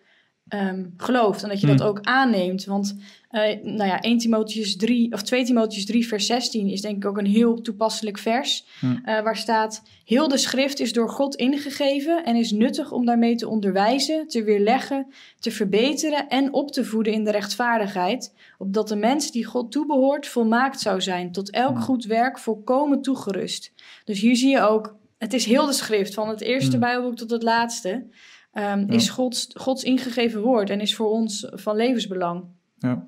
ehm, 0.49 0.85
gelooft 0.97 1.43
en 1.43 1.49
dat 1.49 1.61
je 1.61 1.67
dat 1.67 1.79
Hmm. 1.79 1.89
ook 1.89 2.01
aanneemt. 2.03 2.65
Want 2.65 2.97
eh, 3.31 3.63
nou 3.63 3.89
ja, 3.89 4.01
1 4.01 4.19
Timotheus 4.19 4.77
3 4.77 5.13
of 5.13 5.23
2 5.23 5.45
Timotheus 5.45 5.87
3 5.87 6.07
vers 6.07 6.27
16 6.27 6.69
is 6.69 6.81
denk 6.81 6.97
ik 6.97 7.05
ook 7.05 7.19
een 7.19 7.27
heel 7.27 7.61
toepasselijk 7.61 8.19
vers. 8.19 8.65
Hmm. 8.81 9.01
eh, 9.05 9.23
waar 9.23 9.37
staat: 9.37 9.83
Heel 10.05 10.29
de 10.29 10.37
schrift 10.37 10.81
is 10.81 10.93
door 10.93 11.11
God 11.11 11.35
ingegeven 11.35 12.25
en 12.25 12.37
is 12.37 12.51
nuttig 12.51 12.93
om 12.93 13.05
daarmee 13.05 13.35
te 13.35 13.49
onderwijzen, 13.49 14.29
te 14.29 14.43
weerleggen, 14.45 15.07
te 15.39 15.51
verbeteren 15.51 16.29
en 16.29 16.53
op 16.53 16.71
te 16.73 16.85
voeden 16.85 17.13
in 17.13 17.25
de 17.25 17.31
rechtvaardigheid, 17.31 18.35
opdat 18.59 18.89
de 18.89 18.97
mens 18.97 19.31
die 19.31 19.45
God 19.45 19.73
toebehoort 19.73 20.27
volmaakt 20.27 20.81
zou 20.81 21.01
zijn, 21.01 21.33
tot 21.33 21.51
elk 21.51 21.75
Hmm. 21.75 21.83
goed 21.83 22.05
werk 22.05 22.39
volkomen 22.39 23.03
toegerust. 23.03 23.73
Dus 24.05 24.21
hier 24.21 24.37
zie 24.37 24.51
je 24.51 24.61
ook, 24.61 24.95
het 25.19 25.33
is 25.33 25.45
heel 25.45 25.67
de 25.67 25.73
schrift, 25.73 26.15
van 26.15 26.29
het 26.29 26.41
eerste. 26.41 26.79
Bijbelboek 26.79 27.17
tot 27.17 27.31
het 27.31 27.43
laatste, 27.43 28.07
ehm, 28.55 28.79
Ja. 28.79 28.87
is 28.89 29.09
Gods, 29.09 29.49
Gods 29.55 29.83
ingegeven 29.85 30.41
woord 30.41 30.71
en 30.71 30.81
is 30.81 30.95
voor 30.95 31.11
ons 31.11 31.49
van 31.53 31.77
levensbelang. 31.77 32.45
Ja. 32.79 33.07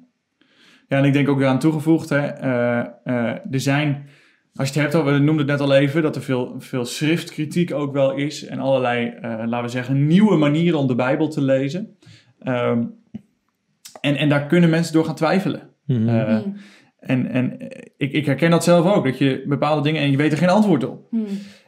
ja, 0.88 0.98
en 0.98 1.04
ik 1.04 1.12
denk 1.12 1.28
ook 1.28 1.38
weer 1.38 1.46
aan 1.46 1.58
toegevoegd, 1.58 2.08
hè, 2.08 2.26
eh, 2.26 2.78
eh, 3.04 3.36
er 3.50 3.60
zijn, 3.60 4.06
als 4.54 4.68
je 4.68 4.74
het 4.74 4.82
hebt 4.82 4.94
over, 4.94 5.12
we 5.12 5.18
noemden 5.18 5.48
het 5.48 5.58
net 5.58 5.68
al 5.68 5.74
even, 5.74 6.02
dat 6.02 6.16
er 6.16 6.22
veel, 6.22 6.54
veel 6.58 6.84
schriftkritiek 6.84 7.74
ook 7.74 7.92
wel 7.92 8.12
is 8.12 8.44
en 8.44 8.58
allerlei, 8.58 9.06
eh, 9.08 9.22
laten 9.44 9.62
we 9.62 9.68
zeggen, 9.68 10.06
nieuwe 10.06 10.36
manieren 10.36 10.78
om 10.78 10.86
de 10.86 10.94
Bijbel 10.94 11.28
te 11.28 11.42
lezen. 11.42 11.96
Ehm, 12.38 12.84
en, 14.00 14.16
en 14.16 14.28
daar 14.28 14.46
kunnen 14.46 14.70
mensen 14.70 14.92
door 14.92 15.04
gaan 15.04 15.14
twijfelen. 15.14 15.70
Mhm. 15.86 16.08
Eh, 16.08 16.38
Hmm. 16.38 16.56
En, 16.98 17.30
en 17.30 17.58
ik, 17.96 18.12
ik 18.12 18.26
herken 18.26 18.50
dat 18.50 18.64
zelf 18.64 18.94
ook, 18.94 19.04
dat 19.04 19.18
je 19.18 19.44
bepaalde 19.46 19.82
dingen 19.82 20.02
en 20.02 20.10
je 20.10 20.16
weet 20.16 20.32
er 20.32 20.38
geen 20.38 20.48
antwoord 20.48 20.84
op. 20.84 21.06
Hmm. 21.10 21.26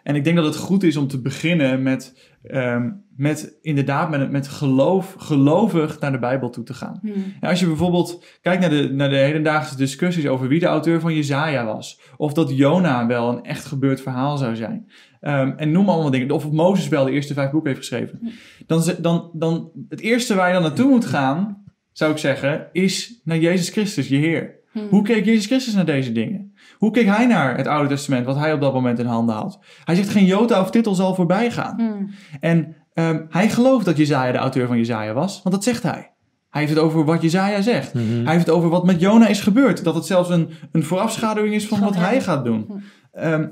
En 0.09 0.15
ik 0.15 0.25
denk 0.25 0.37
dat 0.37 0.45
het 0.45 0.57
goed 0.57 0.83
is 0.83 0.97
om 0.97 1.07
te 1.09 1.21
beginnen 1.21 1.83
met, 1.83 2.31
ehm, 2.43 2.91
met 3.17 3.59
inderdaad 3.63 4.11
met, 4.11 4.31
met 4.31 4.49
geloof, 4.49 5.15
gelovig 5.19 6.01
naar 6.01 6.13
de 6.13 6.19
Bijbel 6.19 6.51
toe 6.51 6.65
te 6.65 6.75
gaan. 6.75 6.99
Hmm. 7.03 7.13
En 7.41 7.49
als 7.49 7.61
je 7.61 7.67
bijvoorbeeld 7.67 8.25
kijkt 8.43 8.61
naar 8.61 8.71
de, 8.71 8.89
naar 8.93 9.09
de 9.11 9.17
hedendaagse 9.17 9.77
discussies 9.77 10.27
over 10.27 10.49
wie 10.49 10.61
de 10.61 10.67
auteur 10.67 11.01
van 11.01 11.15
Jezaja 11.15 11.65
was. 11.65 12.01
Of 12.17 12.33
dat 12.33 12.57
Jona 12.57 13.07
wel 13.07 13.29
een 13.29 13.43
echt 13.45 13.65
gebeurd 13.65 14.01
verhaal 14.01 14.37
zou 14.37 14.57
zijn. 14.57 14.91
Ehm, 15.21 15.53
en 15.57 15.71
noem 15.71 15.89
allemaal 15.89 16.11
dingen. 16.11 16.31
Of 16.31 16.51
Mozes 16.51 16.89
wel 16.89 17.05
de 17.05 17.11
eerste 17.11 17.35
vijf 17.35 17.51
boeken 17.51 17.71
heeft 17.73 17.87
geschreven. 17.87 18.21
Dan, 18.67 18.83
ze- 18.83 19.01
dan, 19.01 19.31
dan 19.33 19.71
het 19.89 20.01
eerste 20.01 20.35
waar 20.35 20.47
je 20.49 20.53
dan 20.55 20.63
naartoe 20.63 20.89
moet 20.91 21.05
gaan, 21.07 21.65
zou 21.93 22.13
ik 22.13 22.19
zeggen, 22.19 22.69
is 22.73 23.21
naar 23.25 23.39
Jezus 23.39 23.69
Christus, 23.71 24.09
je 24.09 24.17
Heer. 24.17 24.57
Hmm. 24.73 24.89
Hoe 24.89 25.03
keek 25.03 25.25
Jezus 25.25 25.47
Christus 25.47 25.75
naar 25.75 25.87
deze 25.87 26.13
dingen? 26.13 26.48
Hoe 26.79 26.91
keek 26.91 27.07
hij 27.07 27.27
naar 27.27 27.57
het 27.57 27.67
Oude 27.67 27.89
Testament, 27.89 28.27
wat 28.27 28.37
hij 28.37 28.53
op 28.53 28.61
dat 28.61 28.73
moment 28.73 28.99
in 28.99 29.07
handen 29.07 29.35
had? 29.35 29.59
Hij 29.85 29.95
zegt 29.95 30.09
geen 30.09 30.25
jota 30.25 30.61
of 30.61 30.71
titel 30.71 30.95
zal 30.95 31.15
voorbij 31.15 31.51
gaan. 31.51 31.81
Hmm. 31.81 32.11
En 32.41 32.77
ehm, 32.95 33.25
hij 33.29 33.49
gelooft 33.49 33.85
dat 33.85 33.97
Jezaja 33.97 34.33
de 34.33 34.39
auteur 34.39 34.67
van 34.67 34.77
Jezaja 34.77 35.13
was, 35.13 35.43
want 35.43 35.55
dat 35.55 35.65
zegt 35.65 35.83
hij. 35.83 36.13
Hij 36.51 36.61
heeft 36.61 36.75
het 36.75 36.83
over 36.83 37.05
wat 37.05 37.23
Jezaja 37.23 37.61
zegt. 37.61 37.95
Mhm. 37.95 38.25
Hij 38.25 38.33
heeft 38.33 38.47
het 38.47 38.55
over 38.55 38.69
wat 38.69 38.85
met 38.85 39.01
Jona 39.01 39.27
is 39.27 39.41
gebeurd. 39.41 39.85
Dat 39.85 39.95
het 39.95 40.07
zelfs 40.07 40.31
een, 40.31 40.49
een 40.73 40.83
voorafschaduwing 40.83 41.55
is 41.55 41.67
van 41.67 41.81
wat 41.81 41.97
hij 41.97 42.21
gaat 42.21 42.45
doen. 42.45 42.65
Hm. 42.67 42.79
Ehm, 43.13 43.49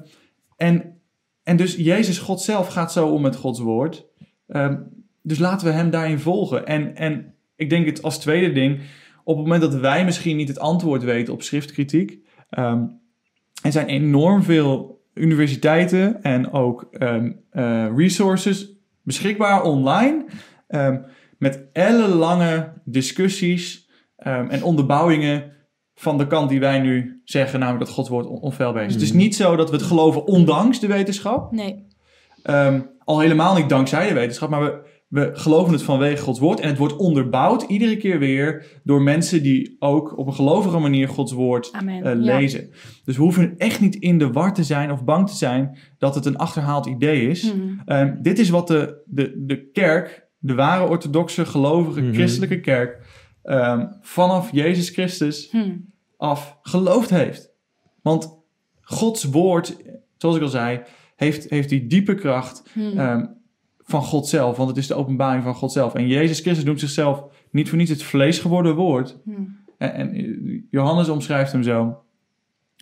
en, 0.57 1.01
en 1.43 1.57
dus 1.57 1.75
Jezus, 1.77 2.19
God 2.19 2.41
zelf, 2.41 2.69
gaat 2.69 2.93
zo 2.93 3.09
om 3.09 3.23
met 3.23 3.37
Gods 3.37 3.61
woord. 3.61 4.07
Ehm, 4.47 4.77
dus 5.23 5.39
laten 5.39 5.67
we 5.67 5.73
hem 5.73 5.91
daarin 5.91 6.19
volgen. 6.19 6.67
En, 6.67 6.97
en 6.97 7.35
ik 7.57 7.71
denk 7.71 7.87
het 7.87 8.03
als 8.03 8.19
tweede 8.19 8.53
ding, 8.53 8.81
op 9.25 9.37
het 9.37 9.45
moment 9.45 9.63
dat 9.63 9.75
wij 9.75 10.05
misschien 10.05 10.37
niet 10.37 10.49
het 10.49 10.59
antwoord 10.59 11.03
weten 11.03 11.33
op 11.33 11.43
schriftkritiek. 11.43 12.25
ehm, 12.51 12.85
er 13.67 13.73
zijn 13.73 13.87
enorm 13.87 14.43
veel 14.43 15.01
universiteiten 15.15 16.23
en 16.23 16.53
ook 16.53 16.87
ehm, 16.91 17.33
eh, 17.51 17.87
resources 17.97 18.69
beschikbaar 19.03 19.63
online. 19.63 20.25
ehm, 20.69 20.99
met 21.39 21.65
ellenlange 21.73 22.73
discussies 22.85 23.89
ehm, 24.17 24.47
en 24.49 24.63
onderbouwingen 24.63 25.53
van 25.95 26.19
de 26.19 26.27
kant 26.27 26.49
die 26.49 26.61
wij 26.61 26.79
nu 26.81 27.21
zeggen, 27.25 27.59
namelijk 27.61 27.85
dat 27.85 27.95
Gods 27.95 28.09
woord 28.09 28.27
on- 28.27 28.41
onfeilbaar 28.41 28.85
is. 28.85 28.93
Het 28.93 29.03
is 29.03 29.09
Mhm. 29.09 29.19
niet 29.19 29.37
zo 29.37 29.57
dat 29.57 29.71
we 29.71 29.77
het 29.77 29.85
geloven 29.85 30.27
ondanks 30.27 30.81
de 30.81 30.87
wetenschap. 30.87 31.53
Nee. 31.53 31.87
Ehm, 32.43 32.81
al 33.05 33.19
helemaal 33.21 33.55
niet 33.57 33.69
dankzij 33.69 34.09
de 34.09 34.15
wetenschap, 34.15 34.49
maar 34.51 34.63
we, 34.65 34.81
we 35.07 35.31
geloven 35.33 35.73
het 35.73 35.83
vanwege 35.83 36.23
Gods 36.23 36.39
woord. 36.39 36.61
En 36.61 36.69
het 36.69 36.79
wordt 36.79 36.97
onderbouwd 36.97 37.63
iedere 37.63 37.97
keer 37.97 38.19
weer 38.19 38.67
door 38.85 39.03
mensen 39.03 39.43
die 39.43 39.77
ook 39.79 40.19
op 40.19 40.27
een 40.27 40.35
gelovige 40.35 40.79
manier 40.79 41.09
Gods 41.09 41.33
woord 41.33 41.71
eh, 41.71 42.03
Ja. 42.05 42.15
lezen. 42.15 42.71
Dus 43.05 43.17
we 43.17 43.23
hoeven 43.23 43.55
echt 43.59 43.81
niet 43.81 43.95
in 43.95 44.19
de 44.19 44.33
war 44.33 44.55
te 44.55 44.65
zijn 44.65 44.91
of 44.91 45.05
bang 45.05 45.29
te 45.29 45.35
zijn 45.37 45.79
dat 45.99 46.15
het 46.15 46.25
een 46.27 46.37
achterhaald 46.37 46.87
idee 46.87 47.29
is. 47.29 47.51
Hmm. 47.51 47.81
Ehm, 47.85 48.15
dit 48.23 48.39
is 48.39 48.49
wat 48.51 48.67
de, 48.69 49.03
de, 49.07 49.33
de 49.45 49.71
kerk, 49.71 50.27
de 50.39 50.55
ware 50.55 50.89
orthodoxe, 50.89 51.47
gelovige, 51.47 52.01
Mhm. 52.01 52.13
christelijke 52.15 52.61
kerk, 52.61 53.07
ehm, 53.43 53.87
vanaf 54.01 54.53
Jezus 54.53 54.89
Christus 54.89 55.49
Hmm. 55.51 55.93
af 56.17 56.59
geloofd 56.63 57.11
heeft. 57.11 57.51
Want 58.03 58.39
Gods 58.81 59.25
woord, 59.25 59.77
zoals 60.17 60.37
ik 60.37 60.43
al 60.43 60.49
zei, 60.49 60.81
heeft, 61.17 61.51
heeft 61.51 61.69
die 61.69 61.87
diepe 61.87 62.15
kracht 62.15 62.63
Hmm. 62.73 63.36
Van 63.87 64.03
God 64.03 64.29
zelf. 64.29 64.57
Want 64.57 64.69
het 64.69 64.79
is 64.79 64.87
de 64.87 64.95
openbaring 64.95 65.43
van 65.43 65.55
God 65.55 65.73
zelf. 65.73 65.95
En 65.95 66.07
Jezus 66.07 66.41
Christus 66.41 66.65
noemt 66.65 66.81
zichzelf 66.81 67.25
niet 67.51 67.69
voor 67.69 67.79
niets 67.79 67.91
het 67.91 68.03
vlees 68.03 68.39
geworden 68.39 68.75
woord. 68.75 69.19
Hmm. 69.25 69.59
En, 69.79 69.93
en 69.93 70.67
Johannes 70.71 71.09
omschrijft 71.09 71.53
hem 71.53 71.63
zo. 71.63 72.03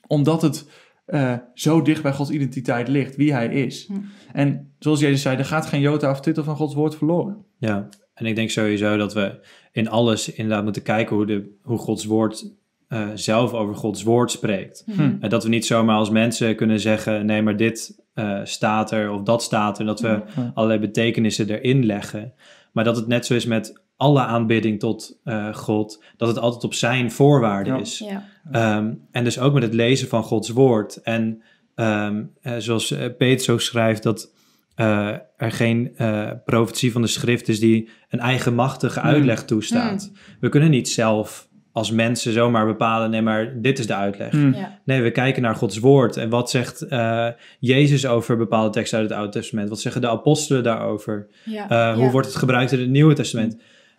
Omdat 0.07 0.43
het 0.43 0.69
eh, 1.05 1.35
zo 1.55 1.83
dicht 1.83 2.03
bij 2.03 2.13
Gods 2.13 2.31
identiteit 2.31 2.89
ligt, 2.89 3.17
wie 3.17 3.33
hij 3.33 3.47
is. 3.47 3.87
Hm. 3.87 3.95
En 4.33 4.73
zoals 4.79 5.01
Jezus 5.01 5.23
zei, 5.23 5.37
er 5.37 5.45
gaat 5.45 5.67
geen 5.67 5.81
jota 5.81 6.11
of 6.11 6.21
titel 6.21 6.45
van 6.45 6.57
Gods 6.57 6.75
woord 6.75 6.97
verloren. 6.97 7.45
Ja, 7.59 7.89
en 8.15 8.27
ik 8.27 8.37
denk 8.37 8.51
sowieso 8.51 8.97
dat 8.97 9.15
we 9.15 9.41
in 9.73 9.89
alles 9.89 10.33
inderdaad 10.33 10.65
moeten 10.65 10.83
kijken 10.83 11.17
hoe, 11.17 11.27
de, 11.27 11.57
hoe 11.63 11.79
Gods 11.79 12.05
woord 12.05 12.53
eh, 12.89 13.09
zelf 13.15 13.53
over 13.53 13.75
Gods 13.75 14.03
woord 14.03 14.31
spreekt. 14.31 14.83
Mhm. 14.87 15.03
Hm. 15.03 15.17
En 15.21 15.31
dat 15.31 15.43
we 15.43 15.49
niet 15.49 15.67
zomaar 15.67 15.97
als 15.97 16.11
mensen 16.11 16.57
kunnen 16.57 16.81
zeggen, 16.81 17.27
nee, 17.27 17.43
maar 17.43 17.57
dit 17.57 18.04
eh, 18.15 18.41
staat 18.45 18.91
er 18.91 19.11
of 19.11 19.23
dat 19.23 19.43
staat 19.43 19.79
er. 19.79 19.85
Dat 19.87 20.01
we 20.01 20.09
Ja. 20.09 20.51
allerlei 20.55 20.81
betekenissen 20.81 21.49
erin 21.51 21.87
leggen. 21.87 22.33
Maar 22.73 22.85
dat 22.85 22.97
het 22.97 23.07
net 23.07 23.27
zo 23.27 23.35
is 23.35 23.47
met 23.47 23.83
alle 23.97 24.21
aanbidding 24.21 24.79
tot 24.81 25.19
eh, 25.25 25.55
God, 25.55 26.05
dat 26.17 26.29
het 26.29 26.39
altijd 26.39 26.65
op 26.65 26.75
zijn 26.75 27.11
voorwaarden 27.13 27.75
Ja. 27.75 27.81
is. 27.81 27.99
Ja. 27.99 28.25
Ehm, 28.51 28.93
en 29.11 29.25
dus 29.25 29.39
ook 29.39 29.53
met 29.55 29.63
het 29.63 29.75
lezen 29.75 30.09
van 30.09 30.23
Gods 30.23 30.49
woord. 30.49 30.97
En 31.03 31.43
ehm, 31.75 32.25
eh, 32.41 32.53
zoals 32.59 32.95
Peter 33.19 33.53
ook 33.53 33.61
schrijft, 33.61 34.03
dat 34.03 34.33
eh, 34.75 35.09
er 35.37 35.53
geen 35.53 35.97
eh, 35.97 36.31
profetie 36.45 36.93
van 36.93 37.03
de 37.03 37.07
schrift 37.09 37.49
is 37.49 37.61
die 37.61 37.89
een 38.09 38.19
eigenmachtige 38.21 39.01
Hmm. 39.01 39.09
uitleg 39.09 39.45
toestaat. 39.45 40.11
We 40.41 40.49
kunnen 40.49 40.71
niet 40.71 40.89
zelf 40.89 41.49
als 41.75 41.91
mensen 41.91 42.33
zomaar 42.33 42.67
bepalen, 42.67 43.11
nee, 43.11 43.23
maar 43.23 43.61
dit 43.61 43.79
is 43.79 43.87
de 43.87 43.95
uitleg. 43.95 44.31
Hm. 44.31 44.53
Ja. 44.55 44.79
Nee, 44.85 45.03
we 45.03 45.11
kijken 45.11 45.43
naar 45.43 45.55
Gods 45.55 45.79
woord. 45.79 46.17
En 46.17 46.29
wat 46.29 46.51
zegt 46.51 46.83
eh, 46.83 47.29
Jezus 47.59 48.07
over 48.07 48.37
bepaalde 48.37 48.71
teksten 48.71 48.99
uit 48.99 49.09
het 49.09 49.19
Oude 49.19 49.33
Testament? 49.33 49.69
Wat 49.69 49.81
zeggen 49.81 50.01
de 50.01 50.09
apostelen 50.09 50.63
daarover? 50.63 51.27
Ja. 51.45 51.69
Eh, 51.69 51.95
Hoe 51.95 52.05
Ja. 52.05 52.11
wordt 52.11 52.27
het 52.27 52.37
gebruikt 52.37 52.73
in 52.73 52.81
het 52.81 52.89
Nieuwe 52.89 53.15
Testament? 53.15 53.57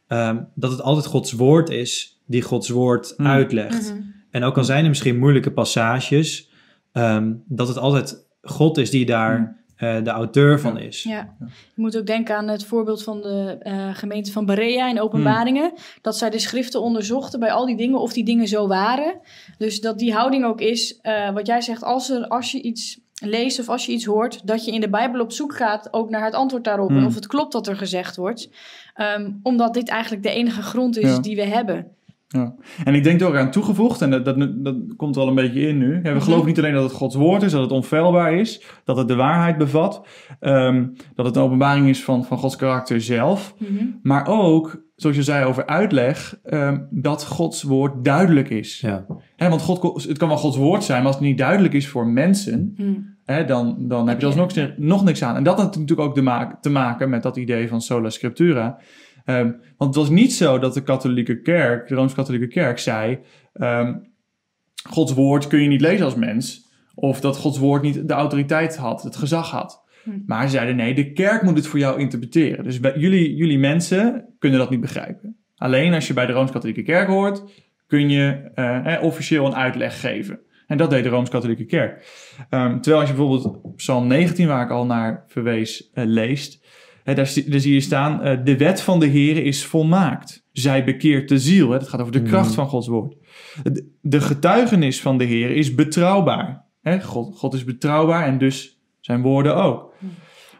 Ehm, 0.07 0.37
dat 0.55 0.71
het 0.71 0.81
altijd 0.81 1.05
Gods 1.05 1.31
woord 1.31 1.69
is 1.69 2.21
die 2.25 2.41
Gods 2.41 2.69
woord 2.69 3.13
Hmm. 3.17 3.27
uitlegt. 3.27 3.91
Mhm. 3.93 4.01
En 4.31 4.43
ook 4.43 4.57
al 4.57 4.63
zijn 4.63 4.83
er 4.83 4.89
misschien 4.89 5.19
moeilijke 5.19 5.51
passages, 5.51 6.49
ehm, 6.91 7.33
dat 7.47 7.67
het 7.67 7.77
altijd 7.77 8.27
God 8.41 8.77
is 8.77 8.89
die 8.89 9.05
daar 9.05 9.63
eh, 9.75 10.03
de 10.03 10.09
auteur 10.09 10.59
van 10.59 10.77
is. 10.77 11.03
Ja, 11.03 11.35
je 11.39 11.81
moet 11.81 11.97
ook 11.97 12.05
denken 12.05 12.35
aan 12.35 12.47
het 12.47 12.65
voorbeeld 12.65 13.03
van 13.03 13.21
de 13.21 13.57
eh, 13.59 13.95
gemeente 13.95 14.31
van 14.31 14.45
Berea 14.45 14.89
in 14.89 15.01
Openbaringen. 15.01 15.73
Dat 16.01 16.17
zij 16.17 16.29
de 16.29 16.39
schriften 16.39 16.81
onderzochten 16.81 17.39
bij 17.39 17.51
al 17.51 17.65
die 17.65 17.77
dingen 17.77 17.99
of 17.99 18.13
die 18.13 18.23
dingen 18.23 18.47
zo 18.47 18.67
waren. 18.67 19.19
Dus 19.57 19.81
dat 19.81 19.99
die 19.99 20.13
houding 20.13 20.45
ook 20.45 20.61
is, 20.61 20.99
eh, 21.01 21.31
wat 21.33 21.47
jij 21.47 21.61
zegt, 21.61 21.83
als, 21.83 22.09
er, 22.09 22.27
als 22.27 22.51
je 22.51 22.61
iets 22.61 22.99
leest 23.23 23.59
of 23.59 23.69
als 23.69 23.85
je 23.85 23.91
iets 23.91 24.05
hoort, 24.05 24.47
dat 24.47 24.65
je 24.65 24.71
in 24.71 24.81
de 24.81 24.89
Bijbel 24.89 25.21
op 25.21 25.31
zoek 25.31 25.55
gaat 25.55 25.87
ook 25.91 26.09
naar 26.09 26.23
het 26.25 26.33
antwoord 26.33 26.63
daarop. 26.63 26.87
Hmm. 26.87 26.97
En 26.97 27.05
of 27.05 27.15
het 27.15 27.27
klopt 27.27 27.53
wat 27.53 27.67
er 27.67 27.77
gezegd 27.77 28.15
wordt. 28.15 28.49
Ehm, 28.93 29.31
omdat 29.43 29.73
dit 29.73 29.89
eigenlijk 29.89 30.23
de 30.23 30.29
enige 30.29 30.61
grond 30.61 30.97
is 30.97 31.09
Ja. 31.09 31.19
die 31.19 31.35
we 31.35 31.45
hebben. 31.45 31.94
Ja. 32.27 32.55
En 32.83 32.93
ik 32.95 33.03
denk 33.03 33.21
er 33.21 33.27
ook 33.27 33.35
aan 33.35 33.51
toegevoegd, 33.51 34.01
en 34.01 34.09
dat, 34.11 34.25
dat, 34.25 34.63
dat 34.63 34.75
komt 34.95 35.15
er 35.15 35.21
al 35.21 35.27
een 35.27 35.35
beetje 35.35 35.67
in 35.67 35.77
nu. 35.77 35.93
Ja, 35.95 36.01
we 36.01 36.09
Mhm. 36.09 36.19
geloven 36.19 36.45
niet 36.47 36.57
alleen 36.57 36.73
dat 36.73 36.83
het 36.83 36.91
Gods 36.91 37.15
woord 37.15 37.41
is, 37.43 37.51
dat 37.51 37.61
het 37.61 37.71
onfeilbaar 37.71 38.33
is, 38.33 38.63
dat 38.83 38.97
het 38.97 39.07
de 39.07 39.15
waarheid 39.15 39.57
bevat, 39.57 40.07
ehm, 40.39 40.87
dat 41.15 41.25
het 41.25 41.35
een 41.35 41.41
openbaring 41.41 41.87
is 41.89 42.03
van, 42.03 42.25
van 42.25 42.37
Gods 42.37 42.55
karakter 42.55 43.01
zelf, 43.01 43.55
Mhm. 43.57 43.83
maar 44.01 44.27
ook, 44.27 44.83
zoals 44.95 45.15
je 45.15 45.23
zei 45.23 45.45
over 45.45 45.65
uitleg, 45.65 46.39
ehm, 46.43 46.77
dat 46.89 47.25
Gods 47.25 47.63
woord 47.63 48.03
duidelijk 48.05 48.49
is. 48.49 48.79
Ja. 48.79 49.05
Hè, 49.35 49.49
want 49.49 49.61
God, 49.61 50.03
het 50.03 50.17
kan 50.17 50.27
wel 50.27 50.37
Gods 50.37 50.57
woord 50.57 50.83
zijn, 50.83 50.97
maar 50.97 51.07
als 51.07 51.15
het 51.15 51.25
niet 51.25 51.37
duidelijk 51.37 51.73
is 51.73 51.87
voor 51.87 52.07
mensen, 52.07 52.73
Hm. 52.77 52.83
hè, 53.25 53.45
dan, 53.45 53.75
dan 53.79 54.07
heb 54.07 54.19
je 54.19 54.25
alsnog 54.25 54.55
nog, 54.55 54.69
nog 54.77 55.03
niks 55.03 55.23
aan. 55.23 55.35
En 55.35 55.43
dat 55.43 55.57
had 55.59 55.77
natuurlijk 55.77 56.07
ook 56.07 56.15
te 56.15 56.21
maken, 56.21 56.57
te 56.61 56.69
maken 56.69 57.09
met 57.09 57.23
dat 57.23 57.37
idee 57.37 57.67
van 57.67 57.81
sola 57.81 58.09
scriptura. 58.09 58.77
Ehm, 59.25 59.51
want 59.77 59.95
het 59.95 60.03
was 60.03 60.09
niet 60.09 60.33
zo 60.33 60.59
dat 60.59 60.73
de 60.73 60.83
katholieke 60.83 61.41
kerk, 61.41 61.87
de 61.87 61.95
Rooms-Katholieke 61.95 62.47
kerk, 62.47 62.79
zei... 62.79 63.19
ehm, 63.53 63.93
Gods 64.89 65.13
woord 65.13 65.47
kun 65.47 65.61
je 65.61 65.67
niet 65.67 65.81
lezen 65.81 66.05
als 66.05 66.15
mens. 66.15 66.65
Of 66.95 67.19
dat 67.19 67.37
Gods 67.37 67.57
woord 67.57 67.81
niet 67.81 68.07
de 68.07 68.13
autoriteit 68.13 68.77
had, 68.77 69.03
het 69.03 69.15
gezag 69.15 69.51
had. 69.51 69.83
Hm. 70.03 70.09
Maar 70.25 70.43
ze 70.43 70.49
zeiden 70.49 70.75
nee, 70.75 70.93
de 70.93 71.11
kerk 71.11 71.41
moet 71.41 71.57
het 71.57 71.67
voor 71.67 71.79
jou 71.79 71.99
interpreteren. 71.99 72.63
Dus 72.63 72.79
bij, 72.79 72.93
jullie, 72.97 73.35
jullie 73.35 73.59
mensen 73.59 74.25
kunnen 74.39 74.59
dat 74.59 74.69
niet 74.69 74.81
begrijpen. 74.81 75.37
Alleen 75.55 75.93
als 75.93 76.07
je 76.07 76.13
bij 76.13 76.25
de 76.25 76.33
Rooms-Katholieke 76.33 76.83
kerk 76.83 77.07
hoort, 77.07 77.43
kun 77.87 78.09
je 78.09 78.51
eh, 78.53 78.93
eh, 78.95 79.03
officieel 79.03 79.45
een 79.45 79.55
uitleg 79.55 79.99
geven. 79.99 80.39
En 80.67 80.77
dat 80.77 80.89
deed 80.89 81.03
de 81.03 81.09
Rooms-Katholieke 81.09 81.65
kerk. 81.65 82.05
Ehm, 82.49 82.79
terwijl 82.79 82.99
als 83.01 83.09
je 83.09 83.15
bijvoorbeeld 83.15 83.75
Psalm 83.75 84.07
19, 84.07 84.47
waar 84.47 84.63
ik 84.63 84.71
al 84.71 84.85
naar 84.85 85.23
verwees, 85.27 85.89
eh, 85.93 86.05
leest, 86.05 86.64
daar, 87.13 87.27
zie- 87.27 87.49
daar 87.49 87.59
zie 87.59 87.73
je 87.73 87.79
staan, 87.79 88.21
eh, 88.23 88.37
de 88.43 88.57
wet 88.57 88.81
van 88.81 88.99
de 88.99 89.05
Heer 89.05 89.45
is 89.45 89.65
volmaakt. 89.65 90.45
Zij 90.51 90.83
bekeert 90.83 91.29
de 91.29 91.39
ziel. 91.39 91.69
Hè, 91.71 91.79
dat 91.79 91.87
gaat 91.89 91.99
over 91.99 92.11
de 92.13 92.21
kracht 92.21 92.53
van 92.53 92.67
Gods 92.67 92.87
woord. 92.87 93.15
De, 93.63 93.91
de 94.01 94.21
getuigenis 94.21 95.01
van 95.01 95.17
de 95.17 95.23
Heer 95.23 95.51
is 95.51 95.75
betrouwbaar. 95.75 96.63
Hè, 96.81 97.01
God, 97.01 97.37
God 97.37 97.53
is 97.53 97.63
betrouwbaar 97.63 98.25
en 98.25 98.37
dus 98.37 98.79
zijn 98.99 99.21
woorden 99.21 99.55
ook. 99.55 99.93
Hm. 99.99 100.05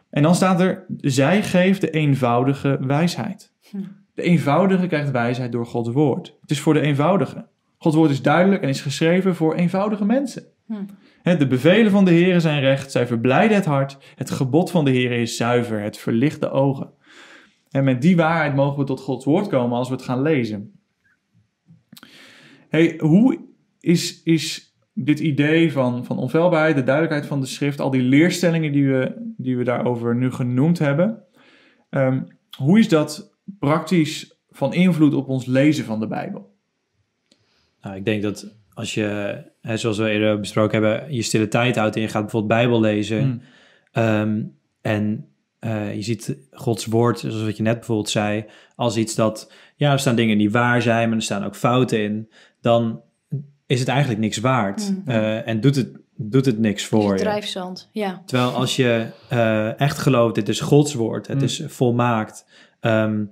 En 0.09 0.23
dan 0.23 0.35
staat 0.35 0.59
er, 0.61 0.85
zij 0.97 1.43
geeft 1.43 1.81
de 1.81 1.89
eenvoudige 1.89 2.77
wijsheid. 2.81 3.51
Hm. 3.69 3.77
De 4.13 4.21
eenvoudige 4.21 4.87
krijgt 4.87 5.11
wijsheid 5.11 5.51
door 5.51 5.65
Gods 5.65 5.89
woord. 5.89 6.37
Het 6.41 6.51
is 6.51 6.59
voor 6.59 6.73
de 6.73 6.79
eenvoudige. 6.81 7.45
Gods 7.77 7.95
woord 7.95 8.11
is 8.11 8.21
duidelijk 8.21 8.61
en 8.63 8.69
is 8.69 8.81
geschreven 8.81 9.35
voor 9.35 9.55
eenvoudige 9.55 10.05
mensen. 10.05 10.43
De 11.33 11.47
bevelen 11.47 11.91
van 11.91 12.05
de 12.05 12.11
Heer 12.11 12.41
zijn 12.41 12.59
recht, 12.59 12.91
zij 12.91 13.07
verblijden 13.07 13.55
het 13.55 13.65
hart. 13.65 13.97
Het 14.15 14.31
gebod 14.31 14.71
van 14.71 14.85
de 14.85 14.91
Heer 14.91 15.11
is 15.11 15.37
zuiver, 15.37 15.81
het 15.81 15.97
verlicht 15.97 16.41
de 16.41 16.49
ogen. 16.49 16.93
En 17.69 17.83
met 17.83 18.01
die 18.01 18.15
waarheid 18.15 18.55
mogen 18.55 18.79
we 18.79 18.85
tot 18.85 18.99
Gods 18.99 19.25
woord 19.25 19.47
komen 19.47 19.77
als 19.77 19.87
we 19.87 19.95
het 19.95 20.03
gaan 20.03 20.21
lezen. 20.21 20.79
Hey, 22.69 22.93
hoe 22.97 23.45
is, 23.79 24.23
is 24.23 24.75
dit 24.93 25.19
idee 25.19 25.71
van, 25.71 26.05
van 26.05 26.17
onfeilbaarheid, 26.17 26.75
de 26.75 26.83
duidelijkheid 26.83 27.25
van 27.25 27.39
de 27.39 27.45
schrift, 27.45 27.79
al 27.79 27.89
die 27.89 28.01
leerstellingen 28.01 28.71
die 28.71 28.87
we, 28.87 29.33
die 29.37 29.57
we 29.57 29.63
daarover 29.63 30.15
nu 30.15 30.31
genoemd 30.31 30.79
hebben, 30.79 31.23
ehm, 31.89 32.23
hoe 32.57 32.79
is 32.79 32.89
dat 32.89 33.37
praktisch 33.59 34.39
van 34.49 34.73
invloed 34.73 35.13
op 35.13 35.29
ons 35.29 35.45
lezen 35.45 35.85
van 35.85 35.99
de 35.99 36.07
Bijbel? 36.07 36.55
Nou, 37.81 37.95
ik 37.95 38.05
denk 38.05 38.21
dat 38.21 38.57
als 38.75 38.93
je, 38.93 39.37
hè, 39.61 39.77
zoals 39.77 39.97
we 39.97 40.09
eerder 40.09 40.39
besproken 40.39 40.83
hebben, 40.83 41.13
je 41.13 41.21
stille 41.21 41.47
tijd 41.47 41.75
houdt 41.75 41.95
en 41.95 42.01
je 42.01 42.07
gaat 42.07 42.21
bijvoorbeeld 42.21 42.59
Bijbel 42.59 42.79
lezen. 42.79 43.19
Hmm. 43.21 43.41
ehm, 43.91 44.41
en 44.81 45.27
eh, 45.59 45.95
je 45.95 46.01
ziet 46.01 46.37
Gods 46.51 46.85
woord, 46.85 47.19
zoals 47.19 47.43
wat 47.43 47.57
je 47.57 47.63
net 47.63 47.75
bijvoorbeeld 47.75 48.09
zei, 48.09 48.45
als 48.75 48.97
iets 48.97 49.15
dat, 49.15 49.51
ja, 49.75 49.91
er 49.91 49.99
staan 49.99 50.15
dingen 50.15 50.37
die 50.37 50.51
waar 50.51 50.81
zijn, 50.81 51.07
maar 51.09 51.17
er 51.17 51.23
staan 51.23 51.45
ook 51.45 51.55
fouten 51.55 51.99
in. 51.99 52.29
Dan 52.61 53.01
is 53.65 53.79
het 53.79 53.87
eigenlijk 53.87 54.19
niks 54.19 54.37
waard. 54.37 54.87
Hmm. 54.87 55.01
Eh, 55.05 55.47
en 55.47 55.61
doet 55.61 55.75
het, 55.75 55.89
doet 56.15 56.45
het 56.45 56.59
niks 56.59 56.85
voor 56.85 57.13
je. 57.13 57.19
Drijfzand, 57.19 57.89
ja. 57.91 58.21
Terwijl 58.25 58.49
als 58.51 58.75
je 58.75 59.05
eh, 59.29 59.79
echt 59.79 59.97
gelooft, 59.97 60.35
dit 60.35 60.49
is 60.49 60.59
Gods 60.59 60.93
woord, 60.93 61.27
het 61.27 61.37
Mm. 61.37 61.43
is 61.43 61.63
volmaakt. 61.67 62.45
ehm, 62.79 63.25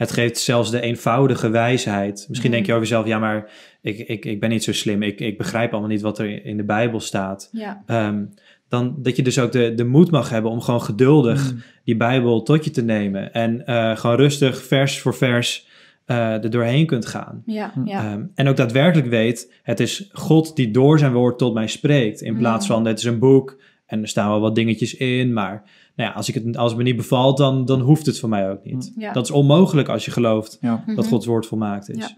het 0.00 0.12
geeft 0.12 0.38
zelfs 0.38 0.70
de 0.70 0.80
eenvoudige 0.80 1.48
wijsheid. 1.50 2.24
Misschien 2.28 2.50
Mm. 2.50 2.56
denk 2.56 2.66
je 2.66 2.72
over 2.72 2.84
jezelf, 2.86 3.06
ja, 3.06 3.18
maar 3.18 3.50
ik, 3.82 3.98
ik, 3.98 4.24
ik 4.24 4.40
ben 4.40 4.50
niet 4.50 4.64
zo 4.64 4.72
slim. 4.72 5.02
Ik, 5.02 5.20
ik 5.20 5.38
begrijp 5.38 5.70
allemaal 5.72 5.90
niet 5.90 6.00
wat 6.00 6.18
er 6.18 6.44
in 6.44 6.56
de 6.56 6.64
Bijbel 6.64 7.00
staat. 7.00 7.48
ja. 7.52 7.82
Ehm, 7.86 8.24
dan 8.68 8.94
dat 8.98 9.16
je 9.16 9.22
dus 9.22 9.38
ook 9.38 9.52
de, 9.52 9.74
de 9.74 9.84
moed 9.84 10.10
mag 10.10 10.30
hebben 10.30 10.50
om 10.50 10.60
gewoon 10.60 10.82
geduldig 10.82 11.48
Hmm. 11.50 11.62
die 11.84 11.96
Bijbel 11.96 12.42
tot 12.42 12.64
je 12.64 12.70
te 12.70 12.82
nemen. 12.82 13.32
En 13.32 13.66
eh, 13.66 13.96
gewoon 13.96 14.16
rustig, 14.16 14.62
vers 14.62 14.98
voor 15.00 15.14
vers, 15.14 15.66
eh 16.06 16.16
er 16.44 16.50
doorheen 16.50 16.86
kunt 16.86 17.06
gaan. 17.06 17.42
Ja, 17.46 17.70
Hm. 17.74 17.86
ja. 17.86 18.04
Ehm, 18.04 18.22
en 18.34 18.48
ook 18.48 18.56
daadwerkelijk 18.56 19.08
weet, 19.08 19.52
het 19.62 19.80
is 19.80 20.08
God 20.12 20.56
die 20.56 20.70
door 20.70 20.98
zijn 20.98 21.12
woord 21.12 21.38
tot 21.38 21.54
mij 21.54 21.66
spreekt. 21.66 22.20
In 22.20 22.36
plaats 22.36 22.68
Mm. 22.68 22.74
van, 22.74 22.84
het 22.86 22.98
is 22.98 23.04
een 23.04 23.18
boek 23.18 23.60
en 23.86 24.02
er 24.02 24.08
staan 24.08 24.28
wel 24.28 24.40
wat 24.40 24.54
dingetjes 24.54 24.94
in. 24.94 25.32
Maar 25.32 25.62
nou 25.96 26.10
ja, 26.10 26.14
als, 26.16 26.28
ik 26.28 26.34
het, 26.34 26.56
als 26.56 26.68
het 26.70 26.78
me 26.78 26.84
niet 26.86 26.96
bevalt, 26.96 27.36
dan, 27.36 27.64
dan 27.64 27.80
hoeft 27.80 28.06
het 28.06 28.18
voor 28.18 28.28
mij 28.28 28.50
ook 28.50 28.64
niet. 28.64 28.92
ja. 28.96 29.12
Dat 29.12 29.24
is 29.24 29.30
onmogelijk 29.30 29.88
als 29.88 30.04
je 30.04 30.10
gelooft 30.10 30.58
Ja. 30.60 30.82
dat 30.86 30.96
Mhm. 30.96 31.08
Gods 31.08 31.26
woord 31.26 31.46
volmaakt 31.46 31.88
is. 31.88 31.96
Ja. 31.96 32.16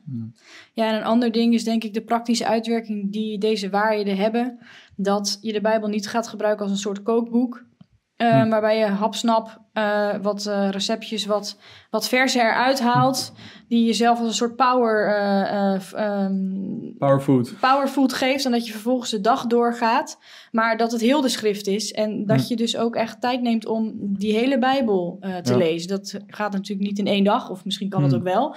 Ja, 0.73 0.89
en 0.91 0.97
een 0.97 1.05
ander 1.05 1.33
ding 1.33 1.55
is 1.55 1.65
denk 1.65 1.85
ik 1.85 1.95
de 1.95 2.01
praktische 2.03 2.47
uitwerking 2.47 3.13
die 3.13 3.39
deze 3.39 3.71
waarheden 3.71 4.17
hebben. 4.17 4.59
Dat 4.97 5.39
je 5.41 5.53
de 5.53 5.61
Bijbel 5.61 5.89
niet 5.89 6.09
gaat 6.09 6.29
gebruiken 6.29 6.63
als 6.63 6.73
een 6.73 6.79
soort 6.81 7.03
kookboek. 7.03 7.65
Hm. 8.17 8.49
Waarbij 8.49 8.79
je 8.79 8.85
hapsnap 8.87 9.61
eh, 9.73 10.15
wat 10.23 10.47
eh, 10.47 10.69
receptjes, 10.71 11.27
wat, 11.27 11.59
wat 11.91 12.09
versen 12.09 12.41
eruit 12.41 12.81
haalt. 12.81 13.33
Die 13.69 13.87
je 13.87 13.93
zelf 13.93 14.19
als 14.19 14.29
een 14.29 14.35
soort 14.35 14.57
power, 14.57 15.17
eh, 15.17 15.75
eh, 15.75 15.81
f- 15.81 15.93
ehm, 15.93 16.95
Powerfood. 16.99 17.55
powerfood 17.61 18.13
geeft. 18.13 18.45
En 18.45 18.51
dat 18.51 18.67
je 18.67 18.73
vervolgens 18.73 19.11
de 19.11 19.21
dag 19.21 19.47
doorgaat. 19.47 20.19
Maar 20.51 20.77
dat 20.77 20.93
het 20.93 21.01
heel 21.01 21.21
de 21.21 21.29
schrift 21.29 21.67
is. 21.67 21.93
En 21.93 22.27
dat 22.27 22.41
Hm. 22.41 22.45
je 22.49 22.57
dus 22.57 22.77
ook 22.77 22.97
echt 22.97 23.21
tijd 23.21 23.43
neemt 23.43 23.67
om 23.67 23.93
die 23.99 24.33
hele 24.33 24.59
Bijbel 24.59 25.17
te 25.43 25.53
Ja. 25.53 25.57
lezen. 25.59 25.89
Dat 25.89 26.19
gaat 26.27 26.53
natuurlijk 26.53 26.89
niet 26.89 26.99
in 26.99 27.07
één 27.07 27.25
dag. 27.25 27.51
Of 27.51 27.65
misschien 27.65 27.89
kan 27.89 28.03
het 28.03 28.13
Hm. 28.13 28.19
ook 28.19 28.25
wel. 28.25 28.55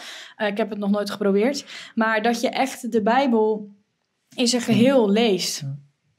Ik 0.47 0.57
heb 0.57 0.69
het 0.69 0.79
nog 0.79 0.89
nooit 0.91 1.09
geprobeerd. 1.09 1.65
Maar 1.95 2.21
dat 2.21 2.41
je 2.41 2.49
echt 2.49 2.91
de 2.91 3.01
Bijbel 3.01 3.69
in 4.35 4.47
zijn 4.47 4.61
geheel 4.61 5.09
leest. 5.09 5.63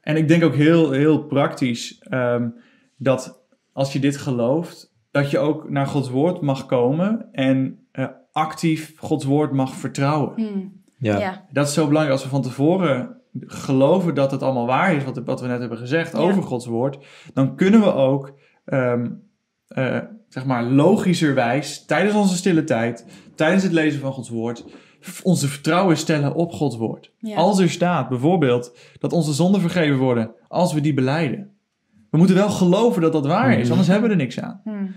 En 0.01 0.15
ik 0.17 0.27
denk 0.27 0.43
ook 0.43 0.55
heel, 0.55 0.91
heel 0.91 1.23
praktisch 1.23 1.97
ehm, 1.99 2.49
dat 2.97 3.45
als 3.73 3.93
je 3.93 3.99
dit 3.99 4.17
gelooft, 4.17 4.93
dat 5.11 5.31
je 5.31 5.39
ook 5.39 5.69
naar 5.69 5.87
Gods 5.87 6.09
woord 6.09 6.41
mag 6.41 6.65
komen 6.65 7.29
en 7.31 7.87
eh, 7.91 8.05
actief 8.31 8.93
Gods 8.97 9.25
woord 9.25 9.51
mag 9.51 9.73
vertrouwen. 9.75 10.33
Hmm. 10.35 10.81
Ja. 10.99 11.19
Ja. 11.19 11.45
Dat 11.51 11.67
is 11.67 11.73
zo 11.73 11.87
belangrijk 11.87 12.15
als 12.15 12.23
we 12.23 12.29
van 12.35 12.41
tevoren 12.41 13.15
geloven 13.39 14.15
dat 14.15 14.31
het 14.31 14.43
allemaal 14.43 14.65
waar 14.65 14.93
is, 14.93 15.03
wat, 15.03 15.17
wat 15.25 15.41
we 15.41 15.47
net 15.47 15.59
hebben 15.59 15.77
gezegd 15.77 16.11
Ja. 16.11 16.19
over 16.19 16.43
Gods 16.43 16.65
woord, 16.65 17.05
dan 17.33 17.55
kunnen 17.55 17.79
we 17.79 17.93
ook, 17.93 18.33
ehm, 18.65 19.09
eh, 19.67 19.99
zeg 20.27 20.45
maar, 20.45 20.63
logischerwijs 20.63 21.85
tijdens 21.85 22.15
onze 22.15 22.35
stille 22.35 22.63
tijd, 22.63 23.05
tijdens 23.35 23.63
het 23.63 23.71
lezen 23.71 23.99
van 23.99 24.11
Gods 24.13 24.29
woord, 24.29 24.65
onze 25.23 25.47
vertrouwen 25.47 25.97
stellen 25.97 26.33
op 26.33 26.51
Gods 26.51 26.77
woord. 26.77 27.11
Ja. 27.19 27.35
Als 27.35 27.59
er 27.59 27.69
staat 27.69 28.09
bijvoorbeeld 28.09 28.77
dat 28.99 29.13
onze 29.13 29.33
zonden 29.33 29.61
vergeven 29.61 29.97
worden 29.97 30.31
als 30.47 30.73
we 30.73 30.81
die 30.81 30.93
beleiden. 30.93 31.56
We 32.11 32.17
moeten 32.17 32.35
wel 32.35 32.49
geloven 32.49 33.01
dat 33.01 33.11
dat 33.13 33.25
waar 33.25 33.51
is, 33.51 33.61
Mhm. 33.61 33.69
anders 33.71 33.87
hebben 33.87 34.05
we 34.09 34.15
er 34.15 34.21
niks 34.21 34.39
aan. 34.39 34.61
Hmm. 34.63 34.91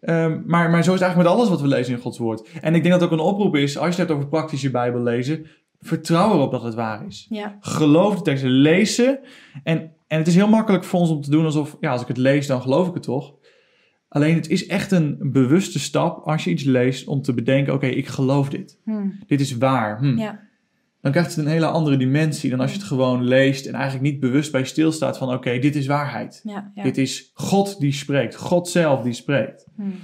Ehm, 0.00 0.40
maar, 0.46 0.70
maar 0.70 0.84
zo 0.84 0.92
is 0.94 1.00
het 1.00 1.02
eigenlijk 1.02 1.16
met 1.16 1.26
alles 1.26 1.48
wat 1.48 1.60
we 1.60 1.66
lezen 1.68 1.94
in 1.94 2.00
Gods 2.00 2.18
woord. 2.18 2.48
En 2.60 2.74
ik 2.74 2.82
denk 2.82 2.94
dat 2.94 3.00
het 3.00 3.02
ook 3.12 3.18
een 3.18 3.24
oproep 3.24 3.56
is, 3.56 3.76
als 3.76 3.84
je 3.94 4.00
het 4.00 4.08
hebt 4.08 4.10
over 4.10 4.28
praktische 4.28 4.70
Bijbel 4.70 5.02
lezen, 5.02 5.46
vertrouw 5.80 6.32
erop 6.32 6.50
dat 6.50 6.62
het 6.62 6.74
waar 6.74 7.06
is. 7.06 7.26
Ja. 7.28 7.56
Geloof 7.60 8.16
de 8.16 8.22
teksten, 8.22 8.50
lees 8.50 8.94
ze. 8.94 9.18
En, 9.62 9.92
en 10.06 10.18
het 10.18 10.26
is 10.26 10.34
heel 10.34 10.48
makkelijk 10.48 10.84
voor 10.84 11.00
ons 11.00 11.10
om 11.10 11.20
te 11.20 11.30
doen 11.30 11.44
alsof, 11.44 11.76
ja, 11.80 11.90
als 11.90 12.02
ik 12.02 12.08
het 12.08 12.16
lees, 12.16 12.46
dan 12.46 12.62
geloof 12.62 12.88
ik 12.88 12.94
het 12.94 13.02
toch. 13.02 13.34
Alleen 14.08 14.34
het 14.34 14.48
is 14.48 14.66
echt 14.66 14.92
een 14.92 15.18
bewuste 15.20 15.78
stap 15.78 16.18
als 16.26 16.44
je 16.44 16.50
iets 16.50 16.64
leest 16.64 17.06
om 17.06 17.22
te 17.22 17.34
bedenken, 17.34 17.74
oké, 17.74 17.86
ik 17.86 18.06
geloof 18.06 18.48
dit. 18.48 18.78
Hmm. 18.84 19.18
Dit 19.26 19.40
is 19.40 19.56
waar. 19.56 19.98
Hm. 19.98 20.18
Ja. 20.18 20.40
Dan 21.04 21.12
krijgt 21.12 21.34
het 21.36 21.44
een 21.44 21.50
hele 21.50 21.66
andere 21.66 21.96
dimensie 21.96 22.50
dan 22.50 22.60
als 22.60 22.70
je 22.70 22.76
het 22.78 22.86
gewoon 22.86 23.24
leest 23.24 23.66
en 23.66 23.74
eigenlijk 23.74 24.04
niet 24.04 24.20
bewust 24.20 24.52
bij 24.52 24.64
stilstaat 24.64 25.18
van, 25.18 25.32
oké, 25.32 25.58
dit 25.58 25.76
is 25.76 25.86
waarheid. 25.86 26.40
Ja. 26.44 26.70
Ja. 26.74 26.82
Dit 26.82 26.98
is 26.98 27.30
God 27.34 27.80
die 27.80 27.92
spreekt, 27.92 28.34
God 28.36 28.68
zelf 28.68 29.02
die 29.02 29.12
spreekt. 29.12 29.66
Hmm. 29.76 29.94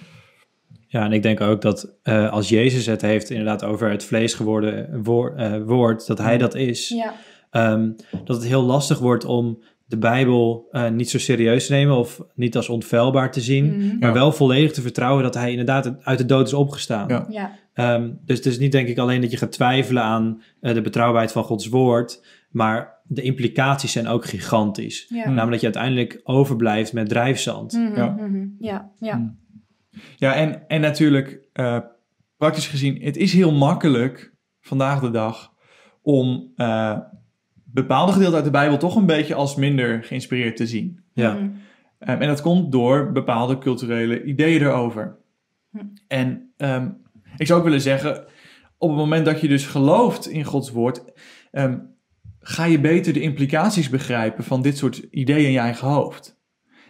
Ja, 0.86 1.04
en 1.04 1.12
ik 1.12 1.22
denk 1.22 1.40
ook 1.40 1.62
dat 1.62 1.96
eh, 2.02 2.32
als 2.32 2.48
Jezus 2.48 2.86
het 2.86 3.02
heeft 3.02 3.30
inderdaad 3.30 3.64
over 3.64 3.90
het 3.90 4.04
vlees 4.04 4.34
geworden 4.34 5.02
woor- 5.02 5.34
eh, 5.36 5.62
woord, 5.64 6.06
dat 6.06 6.18
hij 6.18 6.38
dat 6.38 6.54
is, 6.54 6.88
Ja. 6.88 7.14
ehm, 7.50 7.90
dat 8.24 8.36
het 8.36 8.46
heel 8.46 8.62
lastig 8.62 8.98
wordt 8.98 9.24
om 9.24 9.62
de 9.90 9.98
Bijbel 9.98 10.68
eh, 10.70 10.88
niet 10.90 11.10
zo 11.10 11.18
serieus 11.18 11.66
te 11.66 11.72
nemen 11.72 11.96
of 11.96 12.20
niet 12.34 12.56
als 12.56 12.68
onfeilbaar 12.68 13.32
te 13.32 13.40
zien, 13.40 13.64
Mhm. 13.66 13.98
maar 13.98 14.08
Ja. 14.08 14.14
wel 14.14 14.32
volledig 14.32 14.72
te 14.72 14.80
vertrouwen 14.82 15.22
dat 15.22 15.34
hij 15.34 15.50
inderdaad 15.50 16.04
uit 16.04 16.18
de 16.18 16.24
dood 16.26 16.46
is 16.46 16.54
opgestaan. 16.54 17.08
Ja. 17.08 17.26
Ja. 17.28 17.58
Ehm, 17.74 18.10
dus 18.24 18.36
het 18.36 18.46
is 18.46 18.58
niet 18.58 18.72
denk 18.72 18.88
ik 18.88 18.98
alleen 18.98 19.20
dat 19.20 19.30
je 19.30 19.36
gaat 19.36 19.52
twijfelen 19.52 20.02
aan 20.02 20.42
eh, 20.60 20.74
de 20.74 20.80
betrouwbaarheid 20.80 21.32
van 21.32 21.44
Gods 21.44 21.68
woord, 21.68 22.24
maar 22.50 22.98
de 23.04 23.22
implicaties 23.22 23.92
zijn 23.92 24.06
ook 24.06 24.24
gigantisch. 24.24 25.06
Ja. 25.08 25.24
Namelijk 25.24 25.50
dat 25.50 25.60
je 25.60 25.66
uiteindelijk 25.66 26.20
overblijft 26.24 26.92
met 26.92 27.08
drijfzand. 27.08 27.72
Mhm, 27.72 27.96
Ja. 27.96 28.06
mhm. 28.18 28.46
Ja. 28.58 28.90
Ja. 28.98 29.34
Ja, 30.16 30.34
en, 30.34 30.68
en 30.68 30.80
natuurlijk, 30.80 31.40
eh, 31.52 31.78
praktisch 32.36 32.66
gezien, 32.68 33.02
het 33.02 33.16
is 33.16 33.32
heel 33.32 33.52
makkelijk 33.52 34.34
vandaag 34.60 35.00
de 35.00 35.10
dag 35.10 35.52
om 36.02 36.52
eh, 36.56 36.98
bepaalde 37.72 38.12
gedeelten 38.12 38.36
uit 38.36 38.44
de 38.44 38.50
Bijbel 38.50 38.78
toch 38.78 38.96
een 38.96 39.06
beetje 39.06 39.34
als 39.34 39.54
minder 39.54 40.04
geïnspireerd 40.04 40.56
te 40.56 40.66
zien. 40.66 41.00
Ja. 41.12 41.32
Mhm. 41.34 41.48
Ehm, 41.98 42.20
en 42.20 42.28
dat 42.28 42.40
komt 42.40 42.72
door 42.72 43.12
bepaalde 43.12 43.58
culturele 43.58 44.24
ideeën 44.24 44.62
erover. 44.62 45.16
Hm. 45.70 45.78
En 46.08 46.52
ehm, 46.56 46.88
ik 47.36 47.46
zou 47.46 47.58
ook 47.58 47.64
willen 47.64 47.80
zeggen, 47.80 48.24
op 48.78 48.88
het 48.88 48.98
moment 48.98 49.24
dat 49.24 49.40
je 49.40 49.48
dus 49.48 49.66
gelooft 49.66 50.28
in 50.28 50.44
Gods 50.44 50.70
woord, 50.70 51.04
ehm, 51.50 51.78
ga 52.40 52.64
je 52.64 52.80
beter 52.80 53.12
de 53.12 53.20
implicaties 53.20 53.88
begrijpen 53.88 54.44
van 54.44 54.62
dit 54.62 54.76
soort 54.76 54.96
ideeën 55.10 55.46
in 55.46 55.52
je 55.52 55.58
eigen 55.58 55.88
hoofd. 55.88 56.38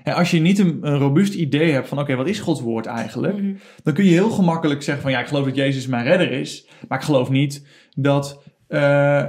En 0.02 0.14
als 0.14 0.30
je 0.30 0.40
niet 0.40 0.58
een, 0.58 0.78
een 0.80 0.98
robuust 0.98 1.34
idee 1.34 1.72
hebt 1.72 1.88
van, 1.88 1.98
oké, 1.98 2.14
wat 2.14 2.28
is 2.28 2.40
Gods 2.40 2.60
woord 2.60 2.86
eigenlijk? 2.86 3.36
Mhm. 3.36 3.54
dan 3.82 3.94
kun 3.94 4.04
je 4.04 4.10
heel 4.10 4.30
gemakkelijk 4.30 4.82
zeggen 4.82 5.02
van 5.02 5.12
ja, 5.12 5.20
ik 5.20 5.26
geloof 5.26 5.44
dat 5.44 5.56
Jezus 5.56 5.86
mijn 5.86 6.04
redder 6.04 6.32
is, 6.32 6.68
maar 6.88 6.98
ik 6.98 7.04
geloof 7.04 7.30
niet 7.30 7.66
dat, 7.94 8.42
eh, 8.66 9.24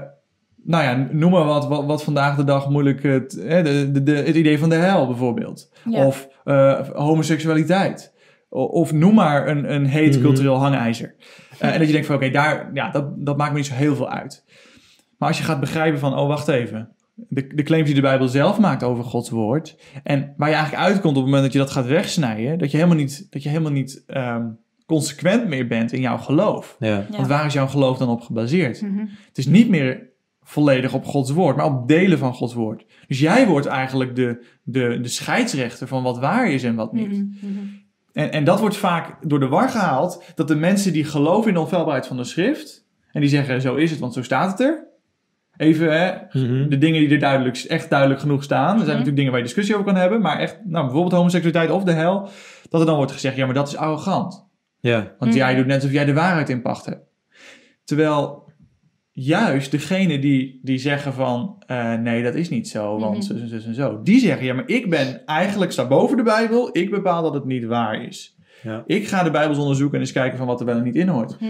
nou 0.63 0.83
ja, 0.83 1.07
noem 1.11 1.31
maar 1.31 1.45
wat, 1.45 1.67
wat, 1.67 1.85
wat 1.85 2.03
vandaag 2.03 2.35
de 2.35 2.43
dag 2.43 2.69
moeilijk, 2.69 3.03
het, 3.03 3.41
hè, 3.47 3.63
de, 3.63 3.91
de, 3.91 4.03
de- 4.03 4.15
het 4.15 4.35
idee 4.35 4.59
van 4.59 4.69
de 4.69 4.75
hel 4.75 5.07
bijvoorbeeld, 5.07 5.71
Ja. 5.89 6.05
of 6.05 6.27
eh, 6.43 6.79
homoseksualiteit, 6.89 8.13
of 8.49 8.93
noem 8.93 9.13
maar 9.13 9.47
een, 9.47 9.73
een 9.73 9.85
heet 9.85 10.13
Mhm. 10.15 10.21
cultureel 10.23 10.55
hangijzer. 10.55 11.15
Eh, 11.59 11.71
en 11.73 11.77
dat 11.77 11.87
je 11.87 11.93
denkt 11.93 12.07
van 12.07 12.15
oké, 12.15 12.29
daar, 12.29 12.69
ja, 12.73 12.89
dat, 12.91 13.25
dat 13.25 13.37
maakt 13.37 13.51
me 13.51 13.57
niet 13.57 13.65
zo 13.67 13.73
heel 13.73 13.95
veel 13.95 14.09
uit. 14.09 14.43
Maar 15.17 15.27
als 15.29 15.37
je 15.37 15.43
gaat 15.43 15.59
begrijpen 15.59 15.99
van, 15.99 16.17
oh 16.19 16.27
wacht 16.27 16.47
even, 16.47 16.89
de, 17.15 17.47
de 17.55 17.63
claims 17.63 17.85
die 17.85 17.95
de 17.95 18.01
Bijbel 18.01 18.27
zelf 18.27 18.59
maakt 18.59 18.83
over 18.83 19.03
Gods 19.03 19.29
woord. 19.29 19.77
En 20.03 20.33
waar 20.37 20.49
je 20.49 20.55
eigenlijk 20.55 20.83
uitkomt 20.83 21.15
op 21.17 21.21
het 21.23 21.25
moment 21.25 21.43
dat 21.43 21.53
je 21.53 21.59
dat 21.59 21.71
gaat 21.71 21.85
wegsnijden, 21.85 22.57
dat 22.59 22.71
je 22.71 22.77
helemaal 22.77 22.97
niet, 22.97 23.27
dat 23.29 23.43
je 23.43 23.49
helemaal 23.49 23.71
niet 23.71 24.03
ehm, 24.07 24.45
consequent 24.85 25.47
meer 25.47 25.67
bent 25.67 25.91
in 25.91 26.01
jouw 26.01 26.17
geloof. 26.17 26.75
Ja. 26.79 26.87
Ja. 26.87 27.05
Want 27.11 27.27
waar 27.27 27.45
is 27.45 27.53
jouw 27.53 27.67
geloof 27.67 27.97
dan 27.97 28.09
op 28.09 28.21
gebaseerd? 28.21 28.81
Mhm. 28.81 28.99
Het 29.27 29.37
is 29.37 29.45
niet 29.47 29.69
meer 29.69 30.09
volledig 30.51 30.93
op 30.93 31.05
Gods 31.05 31.31
woord, 31.31 31.55
maar 31.55 31.65
op 31.65 31.87
delen 31.87 32.17
van 32.17 32.33
Gods 32.33 32.53
woord. 32.53 32.85
Dus 33.07 33.19
jij 33.19 33.47
wordt 33.47 33.65
eigenlijk 33.65 34.15
de, 34.15 34.45
de, 34.63 34.99
de 35.01 35.07
scheidsrechter 35.07 35.87
van 35.87 36.03
wat 36.03 36.19
waar 36.19 36.51
is 36.51 36.63
en 36.63 36.75
wat 36.75 36.93
niet. 36.93 37.07
Mhm. 37.11 37.25
Mhm. 37.41 37.65
En, 38.13 38.31
en 38.31 38.43
dat 38.43 38.59
wordt 38.59 38.77
vaak 38.77 39.17
door 39.29 39.39
de 39.39 39.47
war 39.47 39.69
gehaald, 39.69 40.23
dat 40.35 40.47
de 40.47 40.55
mensen 40.55 40.93
die 40.93 41.03
geloven 41.03 41.47
in 41.47 41.53
de 41.53 41.59
onfeilbaarheid 41.59 42.07
van 42.07 42.17
de 42.17 42.23
schrift, 42.23 42.85
en 43.11 43.21
die 43.21 43.29
zeggen 43.29 43.61
zo 43.61 43.75
is 43.75 43.91
het, 43.91 43.99
want 43.99 44.13
zo 44.13 44.23
staat 44.23 44.51
het 44.51 44.59
er. 44.59 44.87
Even 45.57 45.91
hè, 45.99 46.11
Mhm. 46.31 46.69
de 46.69 46.77
dingen 46.77 46.99
die 46.99 47.09
er 47.09 47.19
duidelijk, 47.19 47.57
echt 47.57 47.89
duidelijk 47.89 48.19
genoeg 48.19 48.43
staan. 48.43 48.69
Er 48.71 48.77
zijn 48.77 48.87
natuurlijk 48.87 49.15
dingen 49.15 49.31
waar 49.31 49.39
je 49.39 49.45
discussie 49.45 49.75
over 49.75 49.87
kan 49.87 50.01
hebben, 50.01 50.21
maar 50.21 50.39
echt, 50.39 50.57
nou, 50.63 50.83
bijvoorbeeld 50.85 51.13
homoseksualiteit 51.13 51.71
of 51.71 51.83
de 51.83 51.91
hel, 51.91 52.29
dat 52.69 52.79
er 52.81 52.87
dan 52.87 52.95
wordt 52.95 53.11
gezegd, 53.11 53.35
ja, 53.35 53.45
maar 53.45 53.53
dat 53.53 53.67
is 53.67 53.75
arrogant. 53.75 54.47
Ja. 54.79 55.15
Want 55.19 55.33
jij 55.33 55.55
doet 55.55 55.65
net 55.65 55.75
alsof 55.75 55.91
jij 55.91 56.05
de 56.05 56.13
waarheid 56.13 56.49
in 56.49 56.61
pacht 56.61 56.85
hebt. 56.85 57.09
Terwijl 57.83 58.40
juist 59.11 59.71
degene 59.71 60.19
die, 60.19 60.59
die 60.63 60.77
zeggen 60.77 61.13
van 61.13 61.63
eh, 61.67 61.93
nee, 61.93 62.23
dat 62.23 62.35
is 62.35 62.49
niet 62.49 62.67
zo, 62.67 62.99
want 62.99 63.25
zus 63.25 63.41
en 63.41 63.47
zus 63.47 63.65
en 63.65 63.73
zo. 63.73 64.01
Die 64.03 64.19
zeggen 64.19 64.45
ja, 64.45 64.53
maar 64.53 64.67
ik 64.67 64.89
ben 64.89 65.25
eigenlijk 65.25 65.71
sta 65.71 65.87
boven 65.87 66.17
de 66.17 66.23
Bijbel. 66.23 66.69
Ik 66.71 66.89
bepaal 66.89 67.23
dat 67.23 67.33
het 67.33 67.45
niet 67.45 67.65
waar 67.65 68.03
is. 68.03 68.35
Ja. 68.63 68.83
Ik 68.85 69.07
ga 69.07 69.23
de 69.23 69.31
Bijbels 69.31 69.57
onderzoeken 69.57 69.95
en 69.95 70.01
eens 70.01 70.11
kijken 70.11 70.37
van 70.37 70.47
wat 70.47 70.59
er 70.59 70.65
wel 70.65 70.77
en 70.77 70.83
niet 70.83 70.95
in 70.95 71.07
hoort. 71.07 71.39
Mhm. 71.39 71.49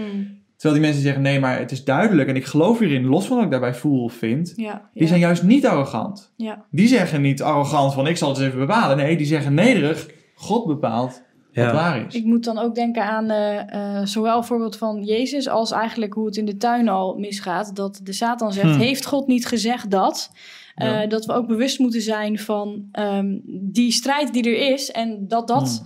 Terwijl 0.56 0.80
die 0.80 0.90
mensen 0.90 1.02
zeggen 1.08 1.22
nee, 1.22 1.40
maar 1.40 1.58
het 1.58 1.70
is 1.70 1.84
duidelijk 1.84 2.28
en 2.28 2.36
ik 2.36 2.44
geloof 2.44 2.78
hierin, 2.78 3.06
los 3.06 3.26
van 3.26 3.36
wat 3.36 3.44
ik 3.44 3.50
daarbij 3.50 3.74
voel 3.74 4.02
of 4.02 4.12
vind. 4.12 4.52
Ja. 4.56 4.90
Die 4.92 5.02
ja. 5.02 5.08
zijn 5.08 5.20
juist 5.20 5.42
niet 5.42 5.66
arrogant. 5.66 6.32
Ja. 6.36 6.64
Die 6.70 6.88
zeggen 6.88 7.20
niet 7.20 7.42
arrogant 7.42 7.94
van 7.94 8.06
ik 8.06 8.16
zal 8.16 8.28
het 8.28 8.38
eens 8.38 8.46
even 8.46 8.58
bepalen. 8.58 8.96
Nee, 8.96 9.16
die 9.16 9.26
zeggen 9.26 9.54
nederig, 9.54 10.08
God 10.34 10.66
bepaalt 10.66 11.22
wat 11.54 11.64
Ja. 11.64 11.72
waar 11.72 12.06
is. 12.06 12.14
Ik 12.14 12.24
moet 12.24 12.44
dan 12.44 12.58
ook 12.58 12.74
denken 12.74 13.04
aan 13.04 13.30
eh, 13.30 13.98
eh, 13.98 14.06
zowel 14.06 14.36
het 14.36 14.46
voorbeeld 14.46 14.76
van 14.76 15.02
Jezus 15.02 15.48
als 15.48 15.70
eigenlijk 15.72 16.14
hoe 16.14 16.26
het 16.26 16.36
in 16.36 16.44
de 16.44 16.56
tuin 16.56 16.88
al 16.88 17.14
misgaat. 17.18 17.76
Dat 17.76 18.00
de 18.02 18.12
Satan 18.12 18.52
zegt, 18.52 18.70
Hmm. 18.70 18.78
heeft 18.78 19.06
God 19.06 19.26
niet 19.26 19.46
gezegd 19.46 19.90
dat? 19.90 20.30
Eh, 20.74 20.88
Ja. 20.88 21.06
Dat 21.06 21.24
we 21.24 21.32
ook 21.32 21.46
bewust 21.46 21.78
moeten 21.78 22.02
zijn 22.02 22.38
van 22.38 22.88
ehm, 22.92 23.38
die 23.44 23.92
strijd 23.92 24.32
die 24.32 24.42
er 24.44 24.72
is. 24.72 24.90
En 24.90 25.28
dat 25.28 25.48
dat, 25.48 25.82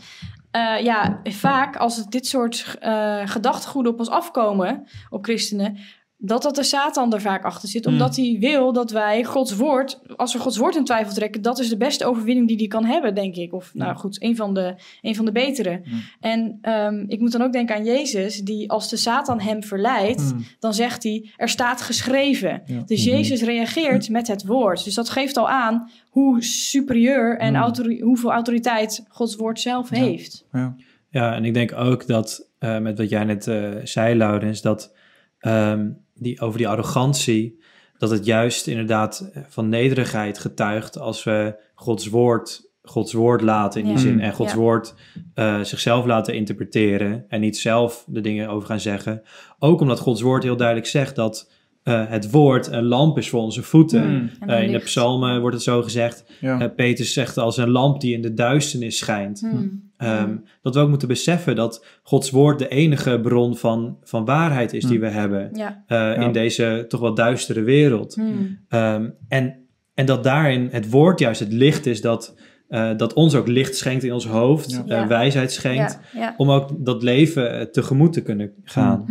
eh, 0.51 0.81
ja, 0.83 1.21
vaak 1.25 1.77
als 1.77 1.97
het 1.97 2.11
dit 2.11 2.27
soort 2.27 2.77
eh 2.81 3.21
gedachtegoeden 3.25 3.93
op 3.93 3.99
ons 3.99 4.11
afkomen, 4.11 4.85
op 5.11 5.25
christenen... 5.25 5.77
Dat 6.19 6.43
dat 6.43 6.55
de 6.55 6.63
Satan 6.63 7.13
er 7.13 7.21
vaak 7.21 7.45
achter 7.45 7.69
zit. 7.69 7.85
Hmm. 7.85 7.93
Omdat 7.93 8.17
hij 8.17 8.37
wil 8.41 8.73
dat 8.73 8.91
wij 8.91 9.25
Gods 9.25 9.57
woord... 9.57 10.01
Als 10.17 10.33
we 10.33 10.39
Gods 10.39 10.57
woord 10.57 10.77
in 10.77 10.85
twijfel 10.85 11.15
trekken... 11.15 11.43
Dat 11.43 11.59
is 11.59 11.69
de 11.69 11.77
beste 11.77 12.05
overwinning 12.05 12.49
die 12.49 12.57
hij 12.57 12.67
kan 12.67 12.85
hebben, 12.85 13.15
denk 13.15 13.37
ik. 13.37 13.53
Of 13.53 13.75
nou 13.75 13.91
Ja. 13.91 13.97
goed, 13.97 14.23
een 14.23 14.37
van 14.37 14.55
de, 14.55 14.75
een 15.03 15.15
van 15.15 15.25
de 15.25 15.33
betere. 15.33 15.81
Hmm. 15.85 16.01
En 16.21 16.59
ehm, 16.63 17.05
ik 17.09 17.21
moet 17.21 17.33
dan 17.33 17.43
ook 17.43 17.53
denken 17.53 17.75
aan 17.77 17.85
Jezus, 17.85 18.41
die 18.41 18.71
als 18.71 18.89
de 18.91 18.97
Satan 18.97 19.41
hem 19.41 19.63
verleidt, 19.63 20.21
Hmm. 20.31 20.45
dan 20.59 20.75
zegt 20.75 21.03
hij: 21.03 21.31
Er 21.37 21.49
staat 21.49 21.83
geschreven. 21.83 22.63
Ja. 22.67 22.83
Dus. 22.87 23.05
Jezus 23.05 23.43
reageert 23.43 24.09
met 24.09 24.27
het 24.29 24.45
woord. 24.47 24.85
Dus 24.85 24.95
dat 24.95 25.09
geeft 25.11 25.37
al 25.37 25.49
aan 25.49 25.91
hoe 26.11 26.43
superieur 26.45 27.39
en 27.39 27.55
Hmm. 27.55 27.63
autori- 27.63 28.01
hoeveel 28.01 28.33
autoriteit 28.33 29.05
Gods 29.09 29.37
woord 29.37 29.61
zelf 29.61 29.91
Ja. 29.91 29.97
heeft. 30.03 30.45
Ja. 30.53 30.77
Ja, 31.11 31.35
en 31.35 31.45
ik 31.45 31.55
denk 31.55 31.73
ook 31.73 32.07
dat, 32.07 32.49
eh, 32.59 32.79
met 32.79 32.99
wat 32.99 33.09
jij 33.09 33.25
net 33.25 33.47
eh, 33.47 33.71
zei, 33.85 34.15
Laurens, 34.17 34.63
dat 34.63 34.95
ehm, 35.39 35.89
die, 36.19 36.41
over 36.41 36.59
die 36.59 36.69
arrogantie, 36.69 37.61
dat 37.99 38.11
het 38.11 38.25
juist 38.25 38.67
inderdaad 38.67 39.31
van 39.49 39.69
nederigheid 39.69 40.39
getuigt 40.39 40.99
als 40.99 41.25
we 41.25 41.55
Gods 41.75 42.07
woord, 42.09 42.71
Gods 42.83 43.13
woord 43.13 43.41
laten 43.41 43.81
in 43.81 43.87
die 43.87 43.95
Ja. 43.97 44.01
zin 44.01 44.15
Mm. 44.15 44.21
en 44.21 44.33
Gods 44.33 44.53
Ja. 44.53 44.59
woord 44.59 44.95
eh, 45.35 45.61
zichzelf 45.61 46.05
laten 46.07 46.35
interpreteren 46.35 47.25
en 47.29 47.41
niet 47.41 47.57
zelf 47.59 48.05
de 48.09 48.21
dingen 48.21 48.49
over 48.49 48.69
gaan 48.69 48.81
zeggen. 48.81 49.23
Ook 49.59 49.81
omdat 49.81 49.99
Gods 49.99 50.21
woord 50.21 50.43
heel 50.43 50.57
duidelijk 50.57 50.87
zegt 50.89 51.17
dat 51.17 51.51
eh, 51.83 52.09
het 52.09 52.31
woord 52.31 52.67
een 52.67 52.85
lamp 52.85 53.19
is 53.19 53.29
voor 53.29 53.41
onze 53.41 53.63
voeten. 53.63 54.03
En 54.41 54.49
Eh, 54.49 54.63
in 54.63 54.73
de 54.73 54.79
psalmen 54.79 55.41
wordt 55.41 55.55
het 55.57 55.65
zo 55.65 55.83
gezegd. 55.83 56.25
Ja. 56.41 56.61
Eh, 56.61 56.69
Petrus 56.77 57.13
zegt 57.13 57.39
als 57.39 57.57
een 57.57 57.71
lamp 57.71 58.01
die 58.01 58.15
in 58.15 58.23
de 58.23 58.35
duisternis 58.35 58.99
schijnt. 58.99 59.41
Hmm. 59.41 59.86
Ehm, 59.97 60.37
dat 60.63 60.75
we 60.75 60.81
ook 60.81 60.89
moeten 60.89 61.09
beseffen 61.09 61.57
dat 61.57 61.87
Gods 62.03 62.31
woord 62.31 62.59
de 62.59 62.69
enige 62.69 63.21
bron 63.21 63.57
van, 63.57 63.97
van 64.03 64.25
waarheid 64.25 64.73
is 64.73 64.85
die 64.85 64.99
Hmm. 64.99 65.07
we 65.09 65.13
hebben 65.15 65.51
Ja. 65.53 65.83
eh, 65.87 66.23
in 66.23 66.33
deze 66.33 66.85
toch 66.89 67.01
wel 67.01 67.15
duistere 67.15 67.63
wereld. 67.63 68.15
Hmm. 68.15 68.59
Ehm, 68.69 69.09
en, 69.29 69.67
en 69.95 70.07
dat 70.07 70.25
daarin 70.25 70.69
het 70.71 70.91
woord 70.91 71.19
juist 71.19 71.41
het 71.41 71.53
licht 71.53 71.87
is 71.87 72.01
dat 72.01 72.35
eh, 72.69 72.91
dat 72.97 73.13
ons 73.13 73.35
ook 73.35 73.47
licht 73.49 73.77
schenkt 73.77 74.05
in 74.05 74.13
ons 74.13 74.27
hoofd, 74.27 74.83
Ja. 74.87 75.03
eh, 75.03 75.07
wijsheid 75.07 75.53
schenkt, 75.53 75.99
Ja, 76.13 76.21
ja. 76.21 76.35
om 76.37 76.51
ook 76.51 76.85
dat 76.85 77.03
leven 77.03 77.73
tegemoet 77.73 78.13
te 78.13 78.23
kunnen 78.23 78.53
gaan. 78.65 79.05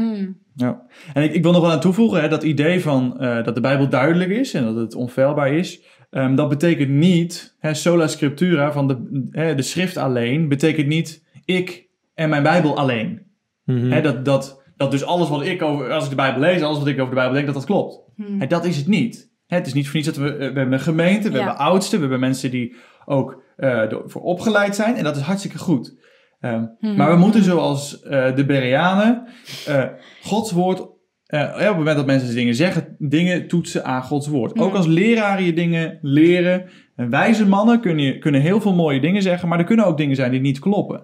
Ja, 0.55 0.81
en 1.13 1.23
ik, 1.23 1.33
ik 1.33 1.43
wil 1.43 1.51
nog 1.51 1.61
wel 1.61 1.71
aan 1.71 1.79
toevoegen, 1.79 2.21
hè, 2.21 2.27
dat 2.27 2.43
idee 2.43 2.81
van 2.81 3.19
eh, 3.19 3.43
dat 3.43 3.55
de 3.55 3.61
Bijbel 3.61 3.89
duidelijk 3.89 4.29
is 4.29 4.53
en 4.53 4.63
dat 4.63 4.75
het 4.75 4.95
onfeilbaar 4.95 5.53
is, 5.53 5.81
ehm, 6.15 6.35
dat 6.35 6.49
betekent 6.49 6.89
niet, 6.89 7.55
hè, 7.59 7.73
sola 7.73 8.07
scriptura, 8.07 8.71
van 8.71 8.87
de, 8.87 9.27
hè, 9.31 9.55
de 9.55 9.61
schrift 9.61 9.97
alleen, 9.97 10.47
betekent 10.47 10.87
niet 10.87 11.23
ik 11.45 11.87
en 12.13 12.29
mijn 12.29 12.43
Bijbel 12.43 12.77
alleen. 12.77 13.21
Mhm. 13.65 13.91
Hè, 13.91 14.01
dat, 14.01 14.25
dat, 14.25 14.63
dat 14.77 14.91
dus 14.91 15.03
alles 15.03 15.29
wat 15.29 15.45
ik 15.45 15.61
over, 15.61 15.91
als 15.91 16.03
ik 16.03 16.09
de 16.09 16.15
Bijbel 16.15 16.41
lees, 16.41 16.61
alles 16.61 16.77
wat 16.77 16.87
ik 16.87 16.95
over 16.99 17.09
de 17.09 17.15
Bijbel 17.15 17.33
denk, 17.33 17.45
dat 17.45 17.55
dat 17.55 17.65
klopt. 17.65 17.99
Hè, 18.39 18.47
dat 18.47 18.65
is 18.65 18.77
het 18.77 18.87
niet. 18.87 19.29
Hè, 19.47 19.57
het 19.57 19.67
is 19.67 19.73
niet 19.73 19.85
voor 19.85 19.95
niets 19.95 20.07
dat 20.07 20.17
we, 20.17 20.29
eh, 20.31 20.37
we 20.37 20.43
hebben 20.43 20.71
een 20.73 20.79
gemeente, 20.79 21.29
we 21.31 21.37
Ja. 21.37 21.43
hebben 21.43 21.57
oudsten, 21.65 21.95
we 21.95 22.01
hebben 22.01 22.19
mensen 22.19 22.51
die 22.51 22.75
ook 23.05 23.43
eh 23.55 23.83
voor 24.05 24.21
opgeleid 24.21 24.75
zijn 24.75 24.95
en 24.95 25.03
dat 25.03 25.15
is 25.15 25.21
hartstikke 25.21 25.57
goed. 25.57 25.95
Ehm, 26.39 26.65
Mhm. 26.79 26.95
Maar 26.95 27.09
we 27.11 27.17
moeten 27.17 27.43
zoals 27.43 28.01
eh, 28.01 28.35
de 28.35 28.45
Bereanen 28.45 29.27
eh, 29.65 29.83
Gods 30.23 30.51
woord, 30.51 30.87
eh, 31.25 31.39
ja, 31.39 31.53
op 31.55 31.65
het 31.65 31.77
moment 31.77 31.95
dat 31.95 32.05
mensen 32.05 32.35
dingen 32.35 32.55
zeggen, 32.55 32.95
dingen 32.99 33.47
toetsen 33.47 33.85
aan 33.85 34.03
Gods 34.03 34.27
woord. 34.27 34.59
Ook 34.59 34.73
als 34.73 34.87
leraren 34.87 35.45
je 35.45 35.53
dingen 35.53 35.99
leren. 36.01 36.65
En 36.95 37.09
wijze 37.09 37.47
mannen 37.47 37.79
kunnen, 37.79 38.19
kunnen 38.19 38.41
heel 38.41 38.61
veel 38.61 38.75
mooie 38.75 38.99
dingen 38.99 39.21
zeggen, 39.21 39.47
maar 39.49 39.59
er 39.59 39.65
kunnen 39.65 39.85
ook 39.85 39.97
dingen 39.97 40.15
zijn 40.15 40.31
die 40.31 40.41
niet 40.41 40.59
kloppen. 40.59 41.03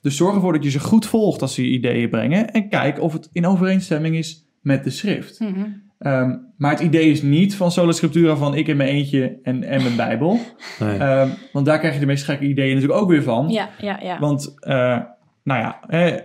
Dus 0.00 0.16
zorg 0.16 0.34
ervoor 0.34 0.52
dat 0.52 0.64
je 0.64 0.70
ze 0.70 0.80
goed 0.80 1.06
volgt 1.06 1.42
als 1.42 1.54
ze 1.54 1.62
je 1.62 1.70
ideeën 1.70 2.10
brengen 2.10 2.50
en 2.50 2.68
kijk 2.68 3.00
of 3.00 3.12
het 3.12 3.28
in 3.32 3.46
overeenstemming 3.46 4.16
is 4.16 4.48
met 4.60 4.84
de 4.84 4.90
schrift. 4.90 5.40
Mhm. 5.40 5.66
Ehm, 5.98 6.36
maar 6.56 6.70
het 6.70 6.80
idee 6.80 7.10
is 7.10 7.22
niet 7.22 7.56
van 7.56 7.70
sola 7.70 7.92
scriptura 7.92 8.36
van 8.36 8.54
ik 8.54 8.68
in 8.68 8.76
mijn 8.76 8.88
eentje 8.88 9.38
en, 9.42 9.62
en 9.62 9.82
mijn 9.82 9.96
Bijbel. 9.96 10.38
Nee. 10.80 10.98
Ehm, 10.98 11.28
want 11.52 11.66
daar 11.66 11.78
krijg 11.78 11.94
je 11.94 12.00
de 12.00 12.06
meest 12.06 12.24
gekke 12.24 12.44
ideeën 12.44 12.74
natuurlijk 12.74 13.00
ook 13.00 13.08
weer 13.08 13.22
van. 13.22 13.48
Ja, 13.48 13.68
ja, 13.78 13.98
ja. 14.02 14.18
Want, 14.18 14.54
eh, 14.60 14.98
nou 15.42 15.60
ja, 15.60 15.80
hè, 15.86 16.16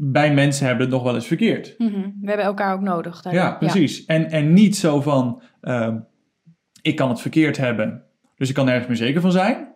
bij 0.00 0.34
mensen 0.34 0.66
hebben 0.66 0.84
het 0.84 0.94
nog 0.94 1.02
wel 1.04 1.14
eens 1.14 1.26
verkeerd. 1.26 1.74
Mhm. 1.78 1.90
We 2.20 2.26
hebben 2.28 2.44
elkaar 2.46 2.72
ook 2.74 2.80
nodig. 2.80 3.22
daarin. 3.22 3.42
Ja, 3.42 3.52
precies. 3.52 4.04
En, 4.04 4.30
en 4.30 4.52
niet 4.52 4.76
zo 4.76 5.00
van, 5.00 5.42
ehm, 5.60 5.96
ik 6.82 6.96
kan 6.96 7.08
het 7.08 7.20
verkeerd 7.20 7.56
hebben, 7.56 8.02
dus 8.36 8.48
ik 8.48 8.54
kan 8.54 8.64
nergens 8.64 8.86
meer 8.88 8.96
zeker 8.96 9.20
van 9.20 9.32
zijn. 9.32 9.66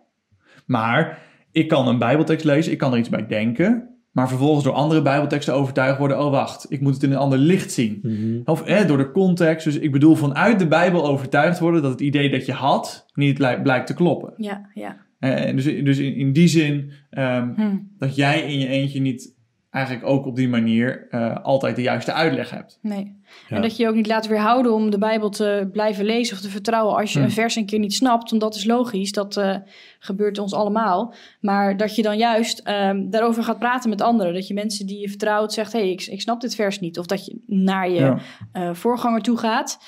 Maar 0.65 1.21
ik 1.51 1.67
kan 1.67 1.87
een 1.87 1.99
bijbeltekst 1.99 2.45
lezen, 2.45 2.71
ik 2.71 2.77
kan 2.77 2.91
er 2.93 2.99
iets 2.99 3.09
bij 3.09 3.27
denken. 3.27 3.87
Maar 4.11 4.27
vervolgens 4.29 4.63
door 4.63 4.73
andere 4.73 5.01
bijbelteksten 5.01 5.53
overtuigd 5.53 5.97
worden, 5.97 6.19
oh 6.25 6.31
wacht, 6.31 6.65
ik 6.71 6.81
moet 6.81 6.93
het 6.93 7.03
in 7.03 7.11
een 7.11 7.17
ander 7.17 7.37
licht 7.39 7.71
zien. 7.71 7.99
Mhm. 8.01 8.41
Of 8.45 8.63
hè, 8.65 8.85
door 8.85 8.97
de 8.97 9.11
context. 9.11 9.65
Dus 9.65 9.77
ik 9.79 9.91
bedoel 9.91 10.15
vanuit 10.15 10.59
de 10.59 10.67
Bijbel 10.67 11.05
overtuigd 11.05 11.59
worden 11.59 11.81
dat 11.81 11.91
het 11.91 12.01
idee 12.01 12.29
dat 12.29 12.45
je 12.45 12.51
had 12.51 13.05
niet 13.13 13.39
li- 13.39 13.61
blijkt 13.63 13.87
te 13.87 13.93
kloppen. 13.93 14.33
Ja, 14.37 14.69
ja. 14.73 14.97
Eh, 15.19 15.55
dus 15.55 15.63
dus 15.63 15.97
in, 15.97 16.15
in 16.15 16.33
die 16.33 16.47
zin 16.47 16.91
ehm, 17.09 17.53
Hm. 17.55 17.77
dat 17.97 18.15
jij 18.15 18.41
in 18.41 18.59
je 18.59 18.67
eentje 18.67 18.99
niet 19.01 19.35
eigenlijk 19.73 20.05
ook 20.05 20.25
op 20.25 20.35
die 20.35 20.49
manier 20.49 21.07
eh, 21.09 21.35
altijd 21.43 21.75
de 21.75 21.81
juiste 21.81 22.13
uitleg 22.13 22.49
hebt. 22.49 22.79
Nee. 22.81 23.21
Ja. 23.49 23.55
En 23.55 23.61
dat 23.61 23.77
je 23.77 23.83
je 23.83 23.89
ook 23.89 23.95
niet 23.95 24.07
laat 24.07 24.27
weerhouden 24.27 24.73
om 24.73 24.89
de 24.91 24.97
Bijbel 24.97 25.29
te 25.29 25.69
blijven 25.71 26.05
lezen 26.05 26.35
of 26.35 26.41
te 26.41 26.49
vertrouwen 26.49 26.95
als 26.95 27.13
je 27.13 27.19
Hm. 27.19 27.25
een 27.25 27.31
vers 27.31 27.55
een 27.55 27.65
keer 27.65 27.79
niet 27.79 27.93
snapt. 27.93 28.29
Want 28.29 28.41
dat 28.41 28.55
is 28.55 28.65
logisch, 28.65 29.11
dat 29.11 29.37
eh, 29.37 29.55
gebeurt 29.99 30.37
ons 30.37 30.53
allemaal. 30.53 31.13
Maar 31.39 31.77
dat 31.77 31.95
je 31.95 32.01
dan 32.01 32.17
juist 32.17 32.59
ehm, 32.59 33.09
daarover 33.09 33.43
gaat 33.43 33.59
praten 33.59 33.89
met 33.89 34.01
anderen. 34.01 34.33
Dat 34.33 34.47
je 34.47 34.53
mensen 34.53 34.85
die 34.85 34.99
je 34.99 35.09
vertrouwt 35.09 35.53
zegt, 35.53 35.73
hé, 35.73 35.79
hey, 35.79 35.89
ik, 35.91 36.01
ik 36.05 36.21
snap 36.21 36.41
dit 36.41 36.55
vers 36.55 36.79
niet. 36.79 36.99
Of 36.99 37.05
dat 37.05 37.25
je 37.25 37.43
naar 37.47 37.89
je 37.89 37.99
Ja. 37.99 38.17
eh, 38.51 38.73
voorganger 38.73 39.21
toe 39.21 39.37
gaat. 39.37 39.79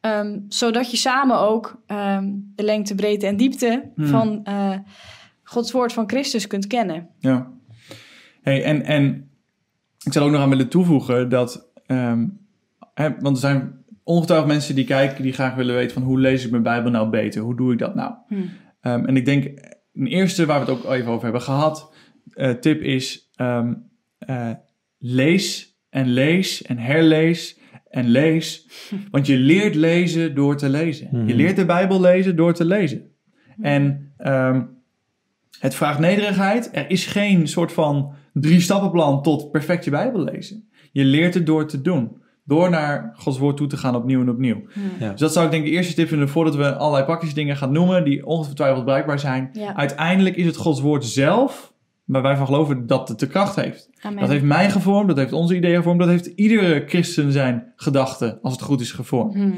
Ehm, 0.00 0.38
zodat 0.48 0.90
je 0.90 0.96
samen 0.96 1.38
ook 1.38 1.82
ehm, 1.86 2.30
de 2.54 2.62
lengte, 2.62 2.94
breedte 2.94 3.26
en 3.26 3.36
diepte 3.36 3.90
Hm. 3.94 4.06
van 4.06 4.40
eh, 4.44 4.76
Gods 5.42 5.72
woord 5.72 5.92
van 5.92 6.08
Christus 6.08 6.46
kunt 6.46 6.66
kennen. 6.66 7.08
Ja. 7.18 7.50
Hey, 8.42 8.64
en, 8.64 8.84
en 8.84 9.30
ik 10.04 10.12
zou 10.12 10.24
ook 10.24 10.32
nog 10.32 10.40
aan 10.40 10.48
willen 10.48 10.68
toevoegen 10.68 11.28
dat, 11.28 11.70
ehm, 11.86 12.26
hè, 12.94 13.08
want 13.20 13.36
er 13.36 13.42
zijn 13.42 13.84
ongetwijfeld 14.04 14.50
mensen 14.50 14.74
die 14.74 14.84
kijken 14.84 15.22
die 15.22 15.32
graag 15.32 15.54
willen 15.54 15.74
weten 15.74 15.94
van 15.94 16.02
hoe 16.02 16.20
lees 16.20 16.44
ik 16.44 16.50
mijn 16.50 16.62
Bijbel 16.62 16.90
nou 16.90 17.10
beter? 17.10 17.42
Hoe 17.42 17.56
doe 17.56 17.72
ik 17.72 17.78
dat 17.78 17.94
nou? 17.94 18.14
Hm. 18.28 18.34
Ehm, 18.80 19.04
en 19.04 19.16
ik 19.16 19.24
denk, 19.24 19.44
een 19.94 20.06
eerste 20.06 20.46
waar 20.46 20.64
we 20.64 20.70
het 20.70 20.78
ook 20.78 20.84
al 20.84 20.94
even 20.94 21.10
over 21.10 21.22
hebben 21.22 21.42
gehad, 21.42 21.94
eh, 22.32 22.50
tip 22.50 22.82
is 22.82 23.30
ehm, 23.34 23.74
eh, 24.18 24.50
lees 24.98 25.76
en 25.90 26.08
lees 26.08 26.62
en 26.62 26.78
herlees 26.78 27.58
en 27.90 28.08
lees. 28.08 28.68
Want 29.10 29.26
je 29.26 29.36
leert 29.36 29.74
lezen 29.74 30.34
door 30.34 30.56
te 30.56 30.68
lezen. 30.68 31.08
Mhm. 31.12 31.26
Je 31.26 31.34
leert 31.34 31.56
de 31.56 31.64
Bijbel 31.64 32.00
lezen 32.00 32.36
door 32.36 32.54
te 32.54 32.64
lezen. 32.64 33.10
En 33.60 34.12
ehm, 34.16 34.62
het 35.58 35.74
vraagt 35.74 35.98
nederigheid. 35.98 36.70
Er 36.72 36.90
is 36.90 37.06
geen 37.06 37.48
soort 37.48 37.72
van 37.72 38.14
drie 38.32 38.60
stappenplan 38.60 39.22
tot 39.22 39.50
perfect 39.50 39.84
je 39.84 39.90
Bijbel 39.90 40.20
lezen. 40.24 40.68
Je 40.92 41.04
leert 41.04 41.34
het 41.34 41.46
door 41.46 41.66
te 41.66 41.80
doen. 41.80 42.20
Door 42.44 42.70
naar 42.70 43.12
Gods 43.16 43.38
woord 43.38 43.56
toe 43.56 43.66
te 43.66 43.76
gaan 43.76 43.96
opnieuw 43.96 44.20
en 44.20 44.30
opnieuw. 44.30 44.62
Ja. 45.00 45.10
Dus 45.10 45.20
dat 45.20 45.32
zou 45.32 45.44
ik 45.44 45.50
denk 45.50 45.64
ik 45.64 45.70
de 45.70 45.76
eerste 45.76 45.94
tip 45.94 46.08
vinden 46.08 46.28
voordat 46.28 46.56
we 46.56 46.74
allerlei 46.74 47.04
praktische 47.04 47.34
dingen 47.34 47.56
gaan 47.56 47.72
noemen 47.72 48.04
die 48.04 48.26
ongetwijfeld 48.26 48.84
bruikbaar 48.84 49.18
zijn. 49.18 49.50
Ja, 49.52 49.76
Uiteindelijk 49.76 50.36
is 50.36 50.46
het 50.46 50.56
Gods 50.56 50.80
woord 50.80 51.04
zelf 51.04 51.72
waar 52.04 52.22
wij 52.22 52.36
van 52.36 52.46
geloven 52.46 52.86
dat 52.86 53.08
het 53.08 53.18
de 53.18 53.26
kracht 53.26 53.56
heeft. 53.56 53.90
amen. 54.00 54.20
Dat 54.20 54.30
heeft 54.30 54.44
mij 54.44 54.70
gevormd, 54.70 55.08
dat 55.08 55.16
heeft 55.16 55.32
onze 55.32 55.56
ideeën 55.56 55.76
gevormd, 55.76 56.00
dat 56.00 56.08
heeft 56.08 56.26
iedere 56.26 56.84
christen 56.86 57.32
zijn 57.32 57.72
gedachte, 57.76 58.38
als 58.42 58.52
het 58.52 58.62
goed 58.62 58.80
is, 58.80 58.92
gevormd. 58.92 59.34
Hm. 59.34 59.50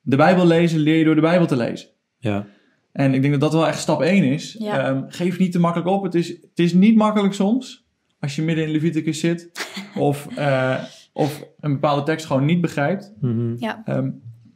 De 0.00 0.16
Bijbel 0.16 0.46
lezen 0.46 0.78
leer 0.78 0.96
je 0.96 1.04
door 1.04 1.14
de 1.14 1.20
Bijbel 1.20 1.46
te 1.46 1.56
lezen. 1.56 1.88
Ja. 2.18 2.46
En 2.92 3.14
ik 3.14 3.20
denk 3.20 3.32
dat 3.32 3.42
dat 3.42 3.52
wel 3.52 3.66
echt 3.66 3.78
stap 3.80 4.02
1 4.02 4.24
is. 4.24 4.56
Ja. 4.58 4.88
Ehm, 4.88 5.02
geef 5.08 5.38
niet 5.38 5.52
te 5.52 5.60
makkelijk 5.60 5.90
op. 5.90 6.02
Het 6.02 6.14
is, 6.14 6.28
het 6.28 6.58
is 6.58 6.72
niet 6.74 6.96
makkelijk 6.96 7.34
soms. 7.34 7.88
Als 8.20 8.36
je 8.36 8.42
midden 8.42 8.64
in 8.64 8.70
Leviticus 8.70 9.20
zit. 9.20 9.50
of, 9.98 10.28
eh, 10.36 10.76
of 11.12 11.44
een 11.60 11.72
bepaalde 11.72 12.02
tekst 12.02 12.26
gewoon 12.26 12.44
niet 12.44 12.60
begrijpt. 12.60 13.12
Mhm. 13.20 13.56
Ehm, 13.84 14.10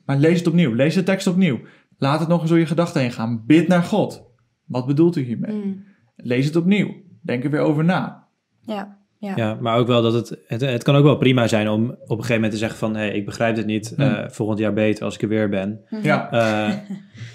maar 0.05 0.16
lees 0.16 0.38
het 0.38 0.46
opnieuw. 0.46 0.74
Lees 0.74 0.94
de 0.94 1.03
tekst 1.03 1.27
opnieuw. 1.27 1.61
Laat 1.98 2.20
het 2.20 2.29
nog 2.29 2.40
eens 2.40 2.50
door 2.50 2.59
je 2.59 2.66
gedachten 2.66 3.00
heen 3.00 3.12
gaan. 3.12 3.42
Bid 3.46 3.68
naar 3.68 3.83
God. 3.83 4.24
Wat 4.64 4.87
bedoelt 4.87 5.16
u 5.16 5.22
hiermee? 5.22 5.61
Hm. 5.62 5.68
Lees 6.16 6.46
het 6.46 6.57
opnieuw. 6.57 6.94
Denk 7.22 7.44
er 7.44 7.50
weer 7.50 7.61
over 7.61 7.85
na. 7.85 8.27
Ja, 8.61 8.98
ja. 9.18 9.33
Ja, 9.37 9.55
maar 9.61 9.77
ook 9.79 9.87
wel 9.87 10.03
dat 10.03 10.12
het, 10.12 10.38
het... 10.46 10.61
Het 10.61 10.83
kan 10.83 10.96
ook 10.96 11.05
wel 11.05 11.16
prima 11.16 11.46
zijn 11.48 11.68
om 11.68 11.85
op 11.90 11.98
een 11.98 12.09
gegeven 12.16 12.35
moment 12.35 12.53
te 12.53 12.59
zeggen 12.59 12.79
van... 12.79 12.94
hé, 12.94 13.00
hey, 13.00 13.14
ik 13.14 13.24
begrijp 13.24 13.55
dit 13.57 13.66
niet. 13.66 13.92
Hmm. 13.96 14.05
eh, 14.05 14.29
volgend 14.29 14.59
jaar 14.59 14.72
beter 14.72 15.05
als 15.05 15.14
ik 15.14 15.22
er 15.22 15.29
weer 15.29 15.48
ben. 15.48 15.81
Mhm. 15.90 16.05
Ja. 16.05 16.31
Eh, 16.31 16.74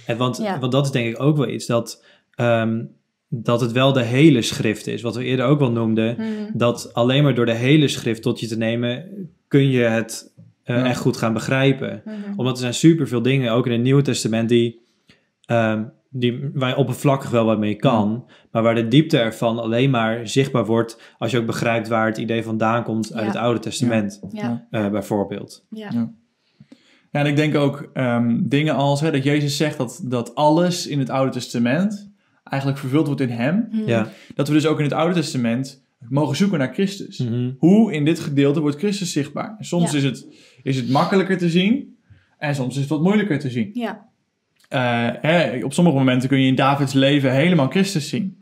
en 0.06 0.18
want, 0.18 0.38
Ja. 0.38 0.60
want 0.60 0.72
dat 0.72 0.86
is 0.86 0.92
denk 0.92 1.08
ik 1.08 1.22
ook 1.22 1.38
wel 1.38 1.50
iets 1.50 1.66
dat... 1.66 2.06
ehm, 2.36 2.84
dat 3.30 3.62
het 3.62 3.72
wel 3.72 3.94
de 3.94 4.04
hele 4.04 4.42
schrift 4.42 4.88
is. 4.88 5.02
Wat 5.02 5.16
we 5.16 5.24
eerder 5.24 5.46
ook 5.46 5.60
wel 5.60 5.72
noemden. 5.72 6.16
Hm. 6.16 6.58
Dat 6.58 6.94
alleen 6.94 7.24
maar 7.24 7.36
door 7.36 7.46
de 7.46 7.54
hele 7.54 7.88
schrift 7.88 8.22
tot 8.22 8.40
je 8.40 8.48
te 8.48 8.58
nemen... 8.58 9.06
kun 9.48 9.70
je 9.70 9.82
het 9.84 10.34
eh, 10.64 10.76
Ja. 10.76 10.86
echt 10.86 11.00
goed 11.00 11.18
gaan 11.18 11.34
begrijpen. 11.34 12.02
Mhm. 12.06 12.16
Omdat 12.36 12.54
er 12.54 12.60
zijn 12.62 12.74
superveel 12.74 13.22
dingen, 13.22 13.52
ook 13.52 13.66
in 13.66 13.72
het 13.72 13.82
Nieuwe 13.82 14.02
Testament... 14.02 14.50
die, 14.50 14.82
ehm, 15.46 15.84
die, 16.10 16.50
waar 16.54 16.70
je 16.70 16.76
oppervlakkig 16.76 17.30
wel 17.30 17.46
wat 17.46 17.60
mee 17.60 17.76
kan... 17.76 18.26
maar 18.52 18.64
waar 18.64 18.76
de 18.76 18.88
diepte 18.88 19.18
ervan 19.18 19.60
alleen 19.60 19.90
maar 19.90 20.28
zichtbaar 20.28 20.66
wordt... 20.66 21.02
als 21.18 21.32
je 21.32 21.38
ook 21.38 21.46
begrijpt 21.46 21.88
waar 21.88 22.06
het 22.06 22.18
idee 22.18 22.44
vandaan 22.44 22.84
komt... 22.84 23.14
uit 23.14 23.22
Ja. 23.26 23.32
het 23.32 23.40
Oude 23.40 23.60
Testament, 23.60 24.20
Ja, 24.32 24.68
eh, 24.72 24.90
bijvoorbeeld. 24.90 25.66
ja. 25.70 25.90
Ja. 25.94 26.12
Ja, 27.12 27.20
en 27.20 27.26
ik 27.26 27.36
denk 27.36 27.56
ook 27.56 27.90
ehm, 27.94 28.38
dingen 28.44 28.76
als 28.76 29.02
hè, 29.02 29.12
dat 29.12 29.24
Jezus 29.24 29.58
zegt 29.58 29.78
dat, 29.78 30.02
dat 30.04 30.36
alles 30.36 30.88
in 30.88 31.00
het 31.00 31.10
Oude 31.10 31.32
Testament 31.32 32.09
eigenlijk 32.50 32.82
vervuld 32.82 33.06
wordt 33.06 33.22
in 33.22 33.30
Hem. 33.30 33.68
Hm. 33.72 33.88
Ja. 33.88 34.08
Dat 34.36 34.48
we 34.48 34.54
dus 34.54 34.66
ook 34.66 34.78
in 34.78 34.84
het 34.84 34.94
Oude 34.94 35.14
Testament 35.14 35.84
mogen 36.10 36.36
zoeken 36.36 36.60
naar 36.60 36.74
Christus. 36.74 37.18
Mhm. 37.18 37.52
Hoe 37.58 37.94
in 37.94 38.06
dit 38.06 38.20
gedeelte 38.20 38.60
wordt 38.60 38.78
Christus 38.78 39.12
zichtbaar? 39.12 39.56
En 39.58 39.66
soms 39.66 39.92
Ja. 39.92 39.98
is, 39.98 40.04
het, 40.04 40.28
is 40.64 40.76
het 40.76 40.90
makkelijker 40.90 41.38
te 41.38 41.50
zien 41.50 41.98
en 42.38 42.56
soms 42.56 42.74
is 42.76 42.80
het 42.82 42.90
wat 42.90 43.02
moeilijker 43.02 43.40
te 43.40 43.50
zien. 43.50 43.70
Ja. 43.74 44.08
Eh, 44.70 45.10
hè, 45.22 45.64
op 45.64 45.74
sommige 45.74 45.98
momenten 45.98 46.30
kun 46.30 46.42
je 46.42 46.48
in 46.48 46.56
Davids 46.56 46.94
leven 46.94 47.32
helemaal 47.32 47.68
Christus 47.70 48.10
zien. 48.10 48.38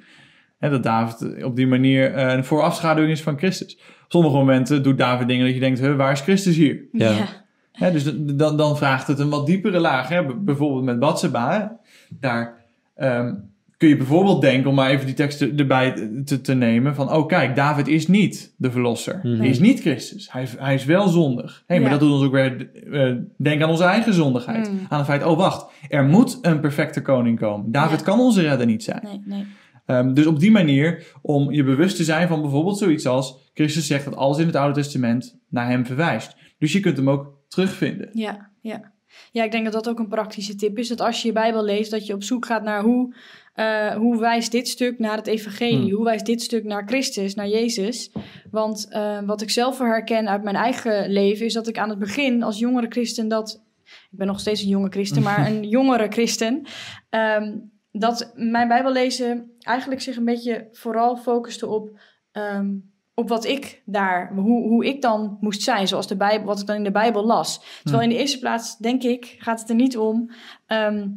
Hè, 0.58 0.70
dat 0.70 0.84
David 0.84 1.43
op 1.43 1.56
die 1.56 1.67
manier 1.67 2.13
eh, 2.13 2.34
een 2.36 2.46
voorafschaduwing 2.46 3.12
is 3.13 3.22
van 3.22 3.38
Christus. 3.38 3.76
Op 3.76 4.06
sommige 4.12 4.36
momenten 4.36 4.84
doet 4.84 4.98
David 4.98 5.28
dingen 5.28 5.46
dat 5.46 5.54
je 5.54 5.60
denkt, 5.60 5.80
huh, 5.80 5.96
waar 5.96 6.12
is 6.12 6.22
Christus 6.22 6.56
hier? 6.56 6.82
Ja. 6.91 7.12
Ja. 7.12 7.26
Hè, 7.72 7.91
dus 7.91 8.04
dan, 8.15 8.58
dan 8.58 8.78
vraagt 8.78 9.08
het 9.08 9.20
een 9.20 9.30
wat 9.30 9.46
diepere 9.46 9.80
laag. 9.80 10.08
Hè? 10.10 10.36
Bijvoorbeeld 10.36 10.84
met 10.84 11.00
Batseba. 11.00 11.80
Daar 12.10 12.56
ehm, 12.96 13.34
kun 13.78 13.90
je 13.90 13.98
bijvoorbeeld 13.98 14.42
denken, 14.42 14.70
om 14.70 14.76
maar 14.76 14.90
even 14.90 15.06
die 15.06 15.16
tekst 15.16 15.42
er- 15.42 15.56
erbij 15.60 16.10
te, 16.26 16.42
te 16.42 16.54
nemen, 16.54 16.96
van 16.96 17.12
oh 17.13 17.28
kijk, 17.28 17.56
David 17.56 17.88
is 17.88 18.08
niet 18.08 18.54
de 18.58 18.72
verlosser. 18.72 19.20
Mhm. 19.24 19.38
Hij 19.38 19.48
is 19.50 19.60
niet 19.60 19.80
Christus. 19.80 20.32
Hij, 20.32 20.42
is- 20.44 20.56
hij 20.58 20.74
is 20.74 20.86
wel 20.86 21.08
zondig. 21.08 21.63
Hey, 21.68 21.80
maar 21.80 21.90
dat 21.90 22.00
doet 22.00 22.12
ons 22.12 22.24
ook 22.24 22.32
weer 22.32 22.70
eh, 22.92 23.16
denken 23.38 23.66
aan 23.66 23.72
onze 23.72 23.84
eigen 23.84 24.13
zondigheid. 24.13 24.72
Mm. 24.72 24.80
Aan 24.90 24.98
het 24.98 25.08
feit, 25.08 25.24
oh 25.24 25.38
wacht, 25.38 25.72
er 25.90 26.04
moet 26.06 26.38
een 26.42 26.60
perfecte 26.60 27.02
koning 27.02 27.40
komen. 27.40 27.72
David 27.72 28.00
Ja. 28.00 28.06
kan 28.06 28.20
onze 28.20 28.42
redder 28.42 28.66
niet 28.66 28.84
zijn. 28.84 29.00
Nee, 29.04 29.22
nee. 29.26 29.46
Ehm, 29.86 30.13
dus 30.13 30.26
op 30.26 30.40
die 30.40 30.52
manier, 30.52 31.04
om 31.22 31.52
je 31.52 31.63
bewust 31.63 31.96
te 31.96 32.04
zijn 32.04 32.28
van 32.28 32.42
bijvoorbeeld 32.42 32.78
zoiets 32.78 33.06
als... 33.06 33.46
Christus 33.54 33.88
zegt 33.88 34.06
dat 34.06 34.16
alles 34.16 34.38
in 34.38 34.46
het 34.46 34.56
Oude 34.56 34.74
Testament 34.74 35.38
naar 35.50 35.68
hem 35.70 35.86
verwijst. 35.86 36.36
Dus 36.60 36.74
je 36.74 36.80
kunt 36.80 36.98
hem 36.98 37.10
ook 37.10 37.34
terugvinden. 37.48 38.10
Ja, 38.13 38.50
ja. 38.62 38.92
Ja, 39.32 39.44
ik 39.44 39.52
denk 39.52 39.63
dat 39.63 39.74
dat 39.74 39.90
ook 39.90 40.00
een 40.00 40.08
praktische 40.08 40.56
tip 40.56 40.78
is. 40.78 40.88
Dat 40.88 41.02
als 41.02 41.22
je 41.22 41.28
je 41.28 41.34
Bijbel 41.34 41.63
leest, 41.63 41.92
dat 41.92 42.06
je 42.06 42.13
op 42.13 42.24
zoek 42.24 42.46
gaat 42.46 42.63
naar 42.63 42.82
hoe 42.84 43.16
eh, 43.58 43.96
hoe 43.96 44.20
wijst 44.20 44.52
dit 44.52 44.67
stuk 44.67 45.00
naar 45.00 45.17
het 45.17 45.28
evangelie? 45.28 45.78
Hmm. 45.78 45.91
Hoe 45.91 46.04
wijst 46.04 46.26
dit 46.26 46.41
stuk 46.41 46.63
naar 46.63 46.88
Christus, 46.88 47.36
naar 47.36 47.48
Jezus? 47.48 48.12
Want 48.52 48.88
eh, 48.89 49.22
wat 49.26 49.41
ik 49.41 49.50
zelf 49.50 49.78
herken 49.78 50.30
uit 50.30 50.43
mijn 50.43 50.56
eigen 50.56 51.10
leven... 51.10 51.46
is 51.46 51.54
dat 51.54 51.67
ik 51.67 51.78
aan 51.78 51.89
het 51.89 52.00
begin 52.00 52.43
als 52.43 52.60
jongere 52.60 52.88
christen 52.89 53.28
dat... 53.28 53.63
Ik 53.84 54.17
ben 54.17 54.28
nog 54.28 54.39
steeds 54.39 54.62
een 54.62 54.67
jonge 54.67 54.89
christen, 54.89 55.22
maar 55.22 55.48
een 55.52 55.63
jongere 55.63 56.08
christen... 56.10 56.65
ehm, 57.10 57.58
dat 57.91 58.32
mijn 58.36 58.67
bijbellezen 58.67 59.52
eigenlijk 59.60 60.02
zich 60.02 60.17
een 60.17 60.26
beetje 60.26 60.67
vooral 60.72 61.15
focuste 61.15 61.67
op... 61.67 62.00
ehm, 62.32 62.76
op 63.13 63.30
wat 63.30 63.46
ik 63.46 63.82
daar, 63.86 64.34
hoe, 64.34 64.67
hoe 64.67 64.86
ik 64.86 65.02
dan 65.02 65.38
moest 65.41 65.62
zijn, 65.62 65.88
zoals 65.88 66.08
de 66.08 66.17
Bijbel, 66.17 66.48
wat 66.48 66.60
ik 66.60 66.67
dan 66.67 66.76
in 66.76 66.84
de 66.84 66.91
Bijbel 66.91 67.26
las. 67.26 67.80
Terwijl 67.84 68.04
in 68.04 68.10
de 68.10 68.17
eerste 68.17 68.39
plaats, 68.39 68.78
denk 68.78 69.04
ik, 69.04 69.36
gaat 69.39 69.60
het 69.60 69.70
er 69.70 69.76
niet 69.76 69.98
om 69.98 70.32
ehm, 70.65 71.08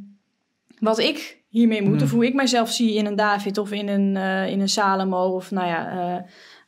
wat 0.79 0.98
ik 0.98 1.39
hiermee 1.50 1.82
moet, 1.82 1.94
Hmm. 1.96 2.02
of 2.04 2.10
hoe 2.10 2.26
ik 2.26 2.34
mijzelf 2.34 2.70
zie 2.70 2.94
in 2.94 3.06
een 3.06 3.16
David 3.16 3.58
of 3.58 3.72
in 3.72 3.88
een, 3.88 4.16
eh, 4.16 4.46
in 4.50 4.60
een 4.60 4.68
Salomo, 4.68 5.34
of 5.34 5.50
nou 5.50 5.66
ja, 5.66 5.88
eh, 5.90 6.16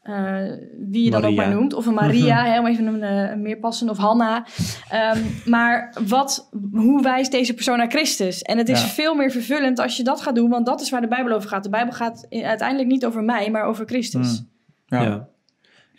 eh, 0.02 0.58
wie 0.90 1.04
je 1.04 1.10
dan 1.10 1.24
ook 1.24 1.34
maar 1.34 1.48
noemt, 1.54 1.74
of 1.74 1.86
een 1.86 1.94
Maria, 1.94 2.44
hè, 2.52 2.58
om 2.58 2.66
even 2.66 2.86
een, 2.86 3.02
eh, 3.02 3.30
een 3.30 3.42
meer 3.42 3.58
passende, 3.58 3.92
of 3.92 3.98
Hanna. 3.98 4.46
Ehm, 4.90 5.18
maar 5.44 5.94
wat, 6.08 6.48
hoe 6.72 7.02
wijst 7.02 7.30
deze 7.30 7.54
persoon 7.54 7.78
naar 7.78 7.90
Christus? 7.90 8.42
En 8.42 8.58
het 8.58 8.68
is 8.68 8.80
Ja. 8.82 8.86
veel 8.88 9.14
meer 9.14 9.30
vervullend 9.30 9.78
als 9.78 9.96
je 9.96 10.02
dat 10.04 10.20
gaat 10.20 10.34
doen, 10.34 10.50
want 10.50 10.66
dat 10.66 10.80
is 10.80 10.90
waar 10.90 11.00
de 11.00 11.08
Bijbel 11.08 11.32
over 11.34 11.48
gaat. 11.48 11.62
De 11.62 11.70
Bijbel 11.70 11.92
gaat 11.92 12.26
uiteindelijk 12.30 12.88
niet 12.88 13.06
over 13.06 13.22
mij, 13.22 13.50
maar 13.50 13.64
over 13.64 13.86
Christus. 13.86 14.36
Hmm. 14.88 14.98
Ja. 14.98 15.02
Ja. 15.06 15.28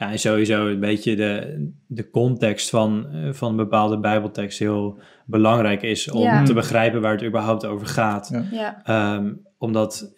Ja. 0.05 0.11
en 0.11 0.19
sowieso 0.19 0.67
een 0.67 0.79
beetje 0.79 1.15
de, 1.15 1.67
de 1.87 2.09
context 2.09 2.69
van, 2.69 3.07
eh, 3.13 3.33
van 3.33 3.49
een 3.49 3.55
bepaalde 3.55 3.99
bijbeltekst 3.99 4.59
heel 4.59 4.99
belangrijk 5.25 5.81
is 5.81 6.11
om 6.11 6.21
Ja. 6.21 6.43
te 6.43 6.53
begrijpen 6.53 7.01
waar 7.01 7.11
het 7.11 7.23
überhaupt 7.23 7.65
over 7.65 7.87
gaat. 7.87 8.29
Ja. 8.31 8.45
Ja. 8.51 8.81
Ehm, 8.83 9.33
omdat 9.57 10.13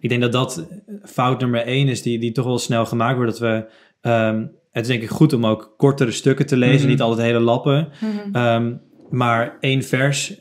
ik 0.00 0.08
denk 0.08 0.20
dat 0.22 0.32
dat 0.32 0.66
fout 1.02 1.40
nummer 1.40 1.60
één 1.60 1.88
is 1.88 2.02
die, 2.02 2.18
die 2.18 2.32
toch 2.32 2.44
wel 2.44 2.58
snel 2.58 2.86
gemaakt 2.86 3.16
wordt. 3.16 3.30
Dat 3.30 3.40
we, 3.40 3.66
ehm, 4.00 4.46
het 4.70 4.82
is 4.84 4.90
denk 4.90 5.02
ik 5.02 5.08
goed 5.08 5.32
om 5.32 5.46
ook 5.46 5.74
kortere 5.76 6.10
stukken 6.10 6.46
te 6.46 6.56
lezen, 6.56 6.80
Mhm. 6.80 6.88
niet 6.88 7.00
altijd 7.00 7.26
hele 7.26 7.40
lappen. 7.40 7.88
Mhm. 8.00 8.34
Ehm, 8.36 8.74
maar 9.10 9.56
één 9.60 9.82
vers 9.82 10.34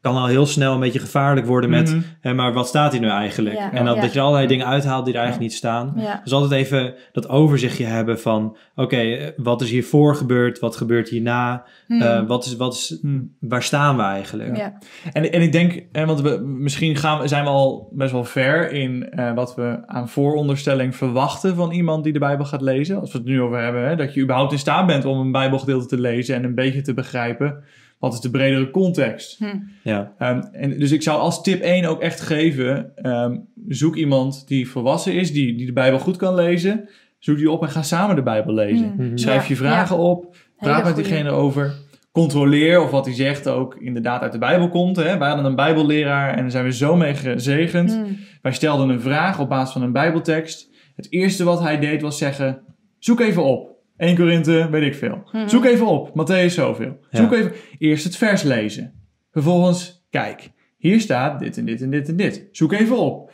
kan 0.00 0.16
al 0.16 0.26
heel 0.26 0.46
snel 0.46 0.74
een 0.74 0.80
beetje 0.80 0.98
gevaarlijk 0.98 1.46
worden 1.46 1.70
met, 1.70 1.88
Mhm. 1.90 2.00
hè, 2.20 2.34
maar 2.34 2.52
wat 2.52 2.68
staat 2.68 2.92
hier 2.92 3.00
nu 3.00 3.08
eigenlijk? 3.08 3.56
Ja. 3.56 3.72
En 3.72 3.84
dat, 3.84 3.94
Ja. 3.94 4.00
dat 4.00 4.12
je 4.12 4.20
allerlei 4.20 4.46
dingen 4.46 4.66
uithaalt 4.66 5.04
die 5.04 5.14
er 5.14 5.20
eigenlijk 5.20 5.50
niet 5.50 5.58
staan. 5.58 5.92
Ja. 5.96 6.20
Dus 6.24 6.32
altijd 6.32 6.52
even 6.52 6.94
dat 7.12 7.28
overzichtje 7.28 7.84
hebben 7.84 8.20
van, 8.20 8.56
oké, 8.74 8.96
eh, 8.96 9.26
wat 9.36 9.60
is 9.62 9.70
hiervoor 9.70 10.16
gebeurd? 10.16 10.58
Wat 10.58 10.76
gebeurt 10.76 11.08
hierna? 11.08 11.64
Mhm. 11.88 12.02
Eh, 12.02 12.26
wat 12.26 12.44
is, 12.44 12.56
wat 12.56 12.74
is, 12.74 12.98
Hmm. 13.00 13.34
waar 13.40 13.62
staan 13.62 13.96
we 13.96 14.02
eigenlijk? 14.02 14.56
ja. 14.56 14.78
En, 15.12 15.32
en 15.32 15.42
ik 15.42 15.52
denk, 15.52 15.82
hè, 15.92 16.06
want 16.06 16.20
we, 16.20 16.38
misschien 16.44 16.96
gaan, 16.96 17.20
we- 17.20 17.28
zijn 17.28 17.44
we 17.44 17.50
al 17.50 17.88
best 17.92 18.12
wel 18.12 18.24
ver 18.24 18.72
in 18.72 19.10
eh, 19.10 19.34
wat 19.34 19.54
we 19.54 19.78
aan 19.86 20.08
vooronderstelling 20.08 20.96
verwachten 20.96 21.54
van 21.54 21.70
iemand 21.72 22.04
die 22.04 22.12
de 22.12 22.18
Bijbel 22.18 22.46
gaat 22.46 22.60
lezen. 22.62 23.00
Als 23.00 23.12
we 23.12 23.18
het 23.18 23.26
nu 23.26 23.42
over 23.42 23.62
hebben, 23.62 23.88
hè, 23.88 23.96
dat 23.96 24.14
je 24.14 24.20
überhaupt 24.22 24.52
in 24.52 24.58
staat 24.58 24.86
bent 24.86 25.04
om 25.04 25.18
een 25.18 25.32
Bijbelgedeelte 25.32 25.86
te 25.86 26.00
lezen 26.00 26.34
en 26.34 26.44
een 26.44 26.54
beetje 26.54 26.80
te 26.82 26.94
begrijpen. 26.94 27.62
Wat 27.98 28.12
is 28.12 28.20
de 28.20 28.30
bredere 28.30 28.70
context? 28.70 29.38
Hm. 29.38 29.44
Ja. 29.82 30.14
Ehm, 30.18 30.40
en 30.52 30.78
dus 30.78 30.90
ik 30.90 31.02
zou 31.02 31.20
als 31.20 31.42
tip 31.42 31.60
1 31.62 31.84
ook 31.84 32.00
echt 32.00 32.20
geven: 32.20 32.96
ehm, 32.96 33.36
zoek 33.68 33.96
iemand 33.96 34.48
die 34.48 34.68
volwassen 34.68 35.14
is, 35.14 35.32
die, 35.32 35.56
die 35.56 35.66
de 35.66 35.72
Bijbel 35.72 35.98
goed 35.98 36.16
kan 36.16 36.34
lezen. 36.34 36.88
Zoek 37.18 37.36
die 37.36 37.50
op 37.50 37.62
en 37.62 37.68
ga 37.70 37.82
samen 37.82 38.16
de 38.16 38.22
Bijbel 38.22 38.54
lezen. 38.54 38.92
Hm. 38.96 39.16
Schrijf 39.16 39.42
Ja, 39.42 39.48
je 39.48 39.56
vragen 39.56 39.96
ja. 39.96 40.02
op. 40.02 40.36
Praat 40.56 40.74
Hele 40.74 40.84
met 40.84 40.92
goeie. 40.92 41.08
diegene 41.08 41.30
over. 41.30 41.74
Controleer 42.12 42.82
of 42.82 42.90
wat 42.90 43.04
hij 43.04 43.14
zegt 43.14 43.48
ook 43.48 43.74
inderdaad 43.74 44.22
uit 44.22 44.32
de 44.32 44.38
Bijbel 44.38 44.68
komt. 44.68 44.96
Hè? 44.96 45.18
Wij 45.18 45.28
hadden 45.28 45.46
een 45.46 45.54
Bijbelleraar 45.56 46.30
en 46.34 46.40
daar 46.40 46.50
zijn 46.50 46.64
we 46.64 46.72
zo 46.72 46.96
mee 46.96 47.14
gezegend. 47.14 47.90
Hm. 47.94 48.04
Wij 48.42 48.52
stelden 48.52 48.88
een 48.88 49.00
vraag 49.00 49.40
op 49.40 49.48
basis 49.48 49.72
van 49.72 49.82
een 49.82 49.92
Bijbeltekst. 49.92 50.68
Het 50.96 51.12
eerste 51.12 51.44
wat 51.44 51.60
hij 51.60 51.78
deed 51.78 52.02
was 52.02 52.18
zeggen: 52.18 52.60
zoek 52.98 53.20
even 53.20 53.44
op. 53.44 53.76
1 53.98 54.16
Korinthe, 54.16 54.68
weet 54.70 54.82
ik 54.82 54.94
veel. 54.94 55.22
Mhm. 55.32 55.48
Zoek 55.48 55.64
even 55.64 55.86
op. 55.86 56.08
Matthäus 56.08 56.46
zoveel. 56.54 56.98
Ja. 57.10 57.18
Zoek 57.18 57.32
even. 57.32 57.52
Eerst 57.78 58.04
het 58.04 58.16
vers 58.16 58.42
lezen. 58.42 58.92
Vervolgens, 59.32 60.06
kijk. 60.10 60.50
Hier 60.76 61.00
staat 61.00 61.38
dit 61.40 61.56
en 61.56 61.64
dit 61.64 61.82
en 61.82 61.90
dit 61.90 62.08
en 62.08 62.16
dit. 62.16 62.48
Zoek 62.52 62.72
even 62.72 62.98
op. 62.98 63.30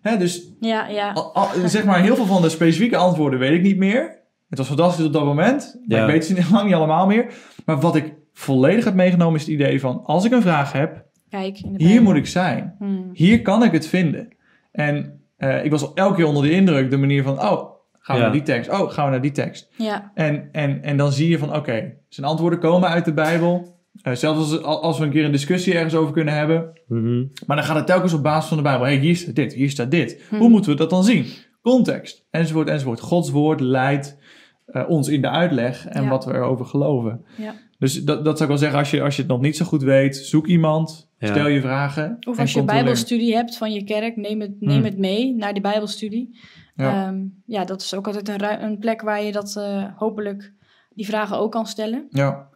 Hè, 0.00 0.16
dus 0.16 0.48
Ja, 0.60 0.88
ja. 0.88 1.12
al- 1.12 1.34
al- 1.34 1.48
zeg 1.68 1.84
maar, 1.84 2.00
heel 2.02 2.16
veel 2.16 2.26
van 2.26 2.42
de 2.42 2.48
specifieke 2.48 2.96
antwoorden 2.96 3.38
weet 3.38 3.52
ik 3.52 3.62
niet 3.62 3.76
meer. 3.76 4.22
Het 4.48 4.58
was 4.58 4.68
fantastisch 4.68 5.06
op 5.06 5.12
dat 5.12 5.24
moment. 5.24 5.80
Maar 5.86 5.98
Ja. 5.98 6.04
ik 6.04 6.10
weet 6.12 6.24
ze 6.24 6.32
niet- 6.32 6.50
lang 6.52 6.64
niet 6.64 6.74
allemaal 6.74 7.06
meer. 7.06 7.26
Maar 7.64 7.80
wat 7.80 7.96
ik 7.96 8.14
volledig 8.32 8.84
heb 8.84 8.94
meegenomen 8.94 9.34
is 9.34 9.40
het 9.46 9.50
idee 9.50 9.80
van... 9.80 10.04
als 10.04 10.24
ik 10.24 10.32
een 10.32 10.42
vraag 10.42 10.72
heb, 10.72 11.04
Kijk, 11.28 11.58
in 11.60 11.72
de 11.72 11.84
hier 11.84 12.02
moet 12.02 12.16
ik 12.16 12.26
zijn. 12.26 12.74
Hm. 12.78 12.86
Hier 13.12 13.42
kan 13.42 13.62
ik 13.64 13.72
het 13.72 13.86
vinden. 13.86 14.28
En 14.72 15.20
eh, 15.36 15.64
ik 15.64 15.70
was 15.70 15.92
elke 15.94 16.14
keer 16.16 16.26
onder 16.26 16.42
de 16.42 16.50
indruk, 16.50 16.90
de 16.90 16.96
manier 16.96 17.22
van... 17.22 17.42
oh, 17.42 17.70
gaan 18.04 18.16
we 18.16 18.22
Ja. 18.22 18.28
naar 18.28 18.32
die 18.32 18.42
tekst. 18.42 18.70
Oh, 18.70 18.90
gaan 18.90 19.04
we 19.04 19.10
naar 19.10 19.20
die 19.20 19.30
tekst. 19.32 19.68
Ja, 19.76 20.10
En, 20.14 20.48
en, 20.52 20.82
en 20.82 20.96
dan 20.96 21.12
zie 21.12 21.28
je 21.28 21.38
van, 21.38 21.56
oké, 21.56 21.94
zijn 22.08 22.26
antwoorden 22.26 22.58
komen 22.58 22.88
uit 22.88 23.04
de 23.04 23.12
Bijbel. 23.14 23.72
Eh, 24.02 24.14
zelfs 24.14 24.38
als, 24.38 24.62
als 24.62 24.98
we 24.98 25.04
een 25.04 25.10
keer 25.10 25.24
een 25.24 25.32
discussie 25.32 25.74
ergens 25.74 25.94
over 25.94 26.12
kunnen 26.12 26.34
hebben. 26.34 26.80
Mhm. 26.88 27.24
Maar 27.46 27.56
dan 27.56 27.64
gaat 27.66 27.76
het 27.76 27.86
telkens 27.86 28.12
op 28.12 28.22
basis 28.22 28.48
van 28.48 28.56
de 28.56 28.62
Bijbel. 28.62 28.86
hey, 28.86 28.96
hier 28.96 29.16
staat 29.16 29.34
dit, 29.34 29.52
hier 29.52 29.70
staat 29.70 29.90
dit. 29.90 30.22
Hm. 30.28 30.36
Hoe 30.36 30.48
moeten 30.48 30.70
we 30.70 30.76
dat 30.76 30.90
dan 30.90 31.04
zien? 31.04 31.26
Context, 31.62 32.26
enzovoort, 32.30 32.68
enzovoort. 32.68 33.00
Gods 33.00 33.30
woord 33.30 33.60
leidt 33.60 34.18
eh, 34.66 34.88
ons 34.88 35.08
in 35.08 35.20
de 35.20 35.28
uitleg 35.30 35.86
en 35.86 36.02
Ja. 36.02 36.08
wat 36.08 36.24
we 36.24 36.32
erover 36.34 36.66
geloven. 36.66 37.24
Ja. 37.38 37.54
Dus 37.78 38.04
dat, 38.04 38.24
dat 38.24 38.38
zou 38.38 38.42
ik 38.42 38.48
wel 38.48 38.58
zeggen, 38.58 38.78
als 38.78 38.90
je, 38.90 39.02
als 39.02 39.16
je 39.16 39.22
het 39.22 39.30
nog 39.30 39.40
niet 39.40 39.56
zo 39.56 39.64
goed 39.64 39.82
weet, 39.82 40.16
zoek 40.16 40.46
iemand, 40.46 41.10
Ja. 41.18 41.26
stel 41.26 41.48
je 41.48 41.60
vragen. 41.60 42.16
Of 42.28 42.38
als 42.38 42.52
je 42.52 42.62
bijbelstudie 42.64 43.34
hebt 43.34 43.56
van 43.56 43.72
je 43.72 43.84
kerk, 43.84 44.16
neem 44.16 44.40
het, 44.40 44.60
neem 44.60 44.74
Hmm. 44.74 44.84
het 44.84 44.98
mee 44.98 45.34
naar 45.34 45.52
die 45.52 45.62
bijbelstudie. 45.62 46.38
Ja. 46.74 46.84
Ja, 46.92 47.14
ja 47.46 47.64
dat 47.64 47.80
is 47.82 47.94
ook 47.94 48.06
altijd 48.06 48.28
een, 48.28 48.62
een 48.64 48.78
plek 48.78 49.00
waar 49.02 49.22
je 49.22 49.32
dat 49.32 49.56
eh, 49.56 49.84
hopelijk 49.96 50.52
die 50.94 51.06
vragen 51.06 51.38
ook 51.38 51.52
kan 51.52 51.66
stellen. 51.66 52.06
Ja, 52.10 52.48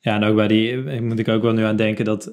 Ja, 0.00 0.14
en 0.14 0.24
ook 0.24 0.36
bij 0.36 0.48
die, 0.48 0.84
eh, 0.84 1.00
moet 1.00 1.18
ik 1.18 1.28
ook 1.28 1.42
wel 1.42 1.52
nu 1.52 1.62
aan 1.62 1.76
denken 1.76 2.04
dat 2.04 2.32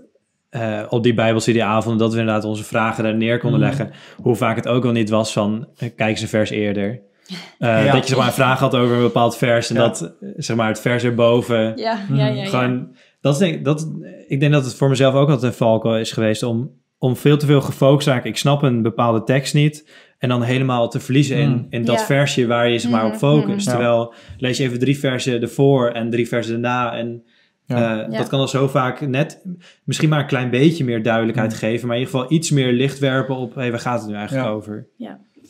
eh, 0.49 0.81
op 0.89 1.03
die 1.03 1.13
Bijbelstudieavonden 1.13 1.97
dat 1.97 2.13
we 2.13 2.19
inderdaad 2.19 2.43
onze 2.43 2.63
vragen 2.63 3.03
daar 3.03 3.15
neer 3.15 3.39
konden 3.39 3.59
Mhm. 3.59 3.67
leggen. 3.69 3.91
Hoe 4.21 4.35
vaak 4.35 4.55
het 4.55 4.67
ook 4.67 4.83
wel 4.83 4.91
niet 4.91 5.09
was 5.09 5.33
van, 5.33 5.67
kijk 5.75 5.99
eens 5.99 6.21
een 6.21 6.27
vers 6.27 6.49
eerder. 6.49 6.99
Eh, 7.59 7.85
Ja. 7.85 7.91
Dat 7.91 8.01
je 8.01 8.07
zeg 8.09 8.17
maar, 8.17 8.27
een 8.27 8.33
vraag 8.33 8.59
had 8.59 8.75
over 8.75 8.95
een 8.95 9.01
bepaald 9.01 9.37
vers 9.37 9.69
en 9.69 9.75
Ja. 9.75 9.81
dat 9.81 10.15
zeg 10.37 10.55
maar, 10.55 10.67
het 10.67 10.79
vers 10.81 11.03
erboven 11.03 11.57
Ja, 11.57 11.73
ja, 12.09 12.15
ja. 12.15 12.27
ja. 12.27 12.45
gewoon, 12.45 12.95
dat 13.21 13.33
is 13.33 13.39
denk, 13.39 13.65
dat, 13.65 13.91
ik 14.27 14.39
denk 14.39 14.51
dat 14.51 14.65
het 14.65 14.75
voor 14.75 14.89
mezelf 14.89 15.13
ook 15.13 15.29
altijd 15.29 15.51
een 15.51 15.57
valkuil 15.57 15.97
is 15.97 16.11
geweest 16.11 16.43
om, 16.43 16.71
om 16.97 17.15
veel 17.15 17.37
te 17.37 17.45
veel 17.45 17.61
gefocust 17.61 18.07
te 18.07 18.13
raken. 18.13 18.29
Ik 18.29 18.37
snap 18.37 18.61
een 18.61 18.81
bepaalde 18.81 19.23
tekst 19.23 19.53
niet. 19.53 19.89
En 20.17 20.29
dan 20.29 20.41
helemaal 20.43 20.89
te 20.89 20.99
verliezen 20.99 21.37
in, 21.37 21.49
Mm. 21.49 21.67
in 21.69 21.85
dat 21.85 21.99
Ja. 21.99 22.05
versje 22.05 22.47
waar 22.47 22.69
je 22.69 22.79
zeg 22.79 22.91
maar, 22.91 23.03
op 23.05 23.09
Mhm, 23.09 23.17
focust. 23.19 23.47
mhm. 23.67 23.75
Ja. 23.77 23.81
Terwijl 23.83 24.13
lees 24.37 24.57
je 24.57 24.63
even 24.63 24.79
drie 24.79 24.99
versen 24.99 25.41
ervoor 25.41 25.89
en 25.89 26.09
drie 26.09 26.27
versen 26.27 26.61
daarna. 26.61 26.97
En 26.97 27.23
Ja. 27.65 27.75
eh, 28.05 28.11
Ja. 28.11 28.17
dat 28.17 28.27
kan 28.27 28.39
al 28.39 28.47
zo 28.47 28.67
vaak 28.67 29.01
net 29.07 29.41
misschien 29.83 30.09
maar 30.09 30.19
een 30.19 30.27
klein 30.27 30.49
beetje 30.49 30.83
meer 30.83 31.03
duidelijkheid 31.03 31.51
Mm. 31.51 31.57
geven. 31.57 31.87
Maar 31.87 31.95
in 31.97 32.01
ieder 32.03 32.19
geval 32.19 32.31
iets 32.35 32.51
meer 32.51 32.71
licht 32.71 32.99
werpen 32.99 33.35
op 33.35 33.55
hey, 33.55 33.71
waar 33.71 33.79
gaat 33.79 33.99
het 33.99 34.09
nu 34.09 34.15
eigenlijk 34.15 34.47
Ja. 34.47 34.51
over? 34.53 34.87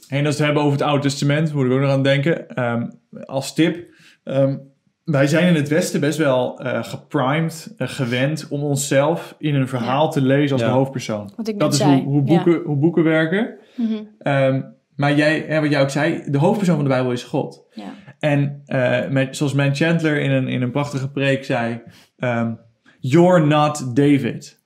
En 0.09 0.25
als 0.25 0.35
we 0.37 0.43
het 0.43 0.45
hebben 0.45 0.61
over 0.63 0.77
het 0.77 0.87
Oude 0.87 1.01
Testament, 1.01 1.53
moet 1.53 1.65
ik 1.65 1.71
ook 1.71 1.79
nog 1.79 1.89
aan 1.91 2.03
denken. 2.03 2.49
Ehm, 2.55 2.89
als 3.25 3.53
tip, 3.53 3.85
ehm, 4.23 4.57
wij 5.03 5.27
zijn 5.27 5.47
in 5.47 5.55
het 5.55 5.67
Westen 5.69 5.99
best 5.99 6.17
wel 6.17 6.59
eh, 6.59 6.83
geprimed, 6.83 7.73
eh, 7.77 7.87
gewend 7.87 8.47
om 8.49 8.61
onszelf 8.63 9.35
in 9.37 9.55
een 9.55 9.67
verhaal 9.67 10.11
te 10.11 10.21
lezen 10.21 10.51
als 10.51 10.61
Ja. 10.61 10.67
de 10.67 10.73
hoofdpersoon. 10.73 11.31
Wat 11.35 11.47
ik 11.47 11.53
net 11.53 11.59
Dat 11.59 11.73
is 11.73 11.81
hoe, 11.81 12.01
hoe, 12.03 12.21
Ja. 12.25 12.43
boeken, 12.43 12.61
hoe 12.65 12.75
boeken 12.77 13.03
werken. 13.03 13.55
Mhm. 13.75 14.03
Ehm, 14.19 14.61
maar 14.95 15.15
jij, 15.15 15.45
hè, 15.47 15.61
wat 15.61 15.69
jij 15.69 15.81
ook 15.81 15.89
zei, 15.89 16.23
de 16.27 16.37
hoofdpersoon 16.37 16.75
van 16.75 16.83
de 16.83 16.89
Bijbel 16.89 17.11
is 17.11 17.23
God. 17.23 17.63
Ja. 17.71 17.93
En 18.19 18.61
eh, 18.65 19.07
met, 19.09 19.37
zoals 19.37 19.53
Man 19.53 19.75
Chandler 19.75 20.21
in 20.21 20.31
een, 20.31 20.47
in 20.47 20.61
een 20.61 20.71
prachtige 20.71 21.11
preek 21.11 21.45
zei, 21.45 21.81
ehm, 22.17 22.53
You're 22.99 23.45
not 23.45 23.95
David. 23.95 24.63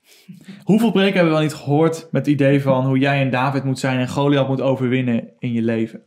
Hoeveel 0.64 0.92
preken 0.92 1.14
hebben 1.14 1.32
we 1.32 1.40
wel 1.40 1.48
niet 1.48 1.54
gehoord 1.54 2.08
met 2.12 2.26
het 2.26 2.34
idee 2.34 2.62
van 2.62 2.86
hoe 2.86 2.98
jij 2.98 3.22
een 3.22 3.30
David 3.30 3.64
moet 3.64 3.80
zijn 3.80 4.00
en 4.00 4.10
Goliath 4.10 4.48
moet 4.48 4.62
overwinnen 4.62 5.30
in 5.40 5.54
je 5.54 5.62
leven? 5.62 6.02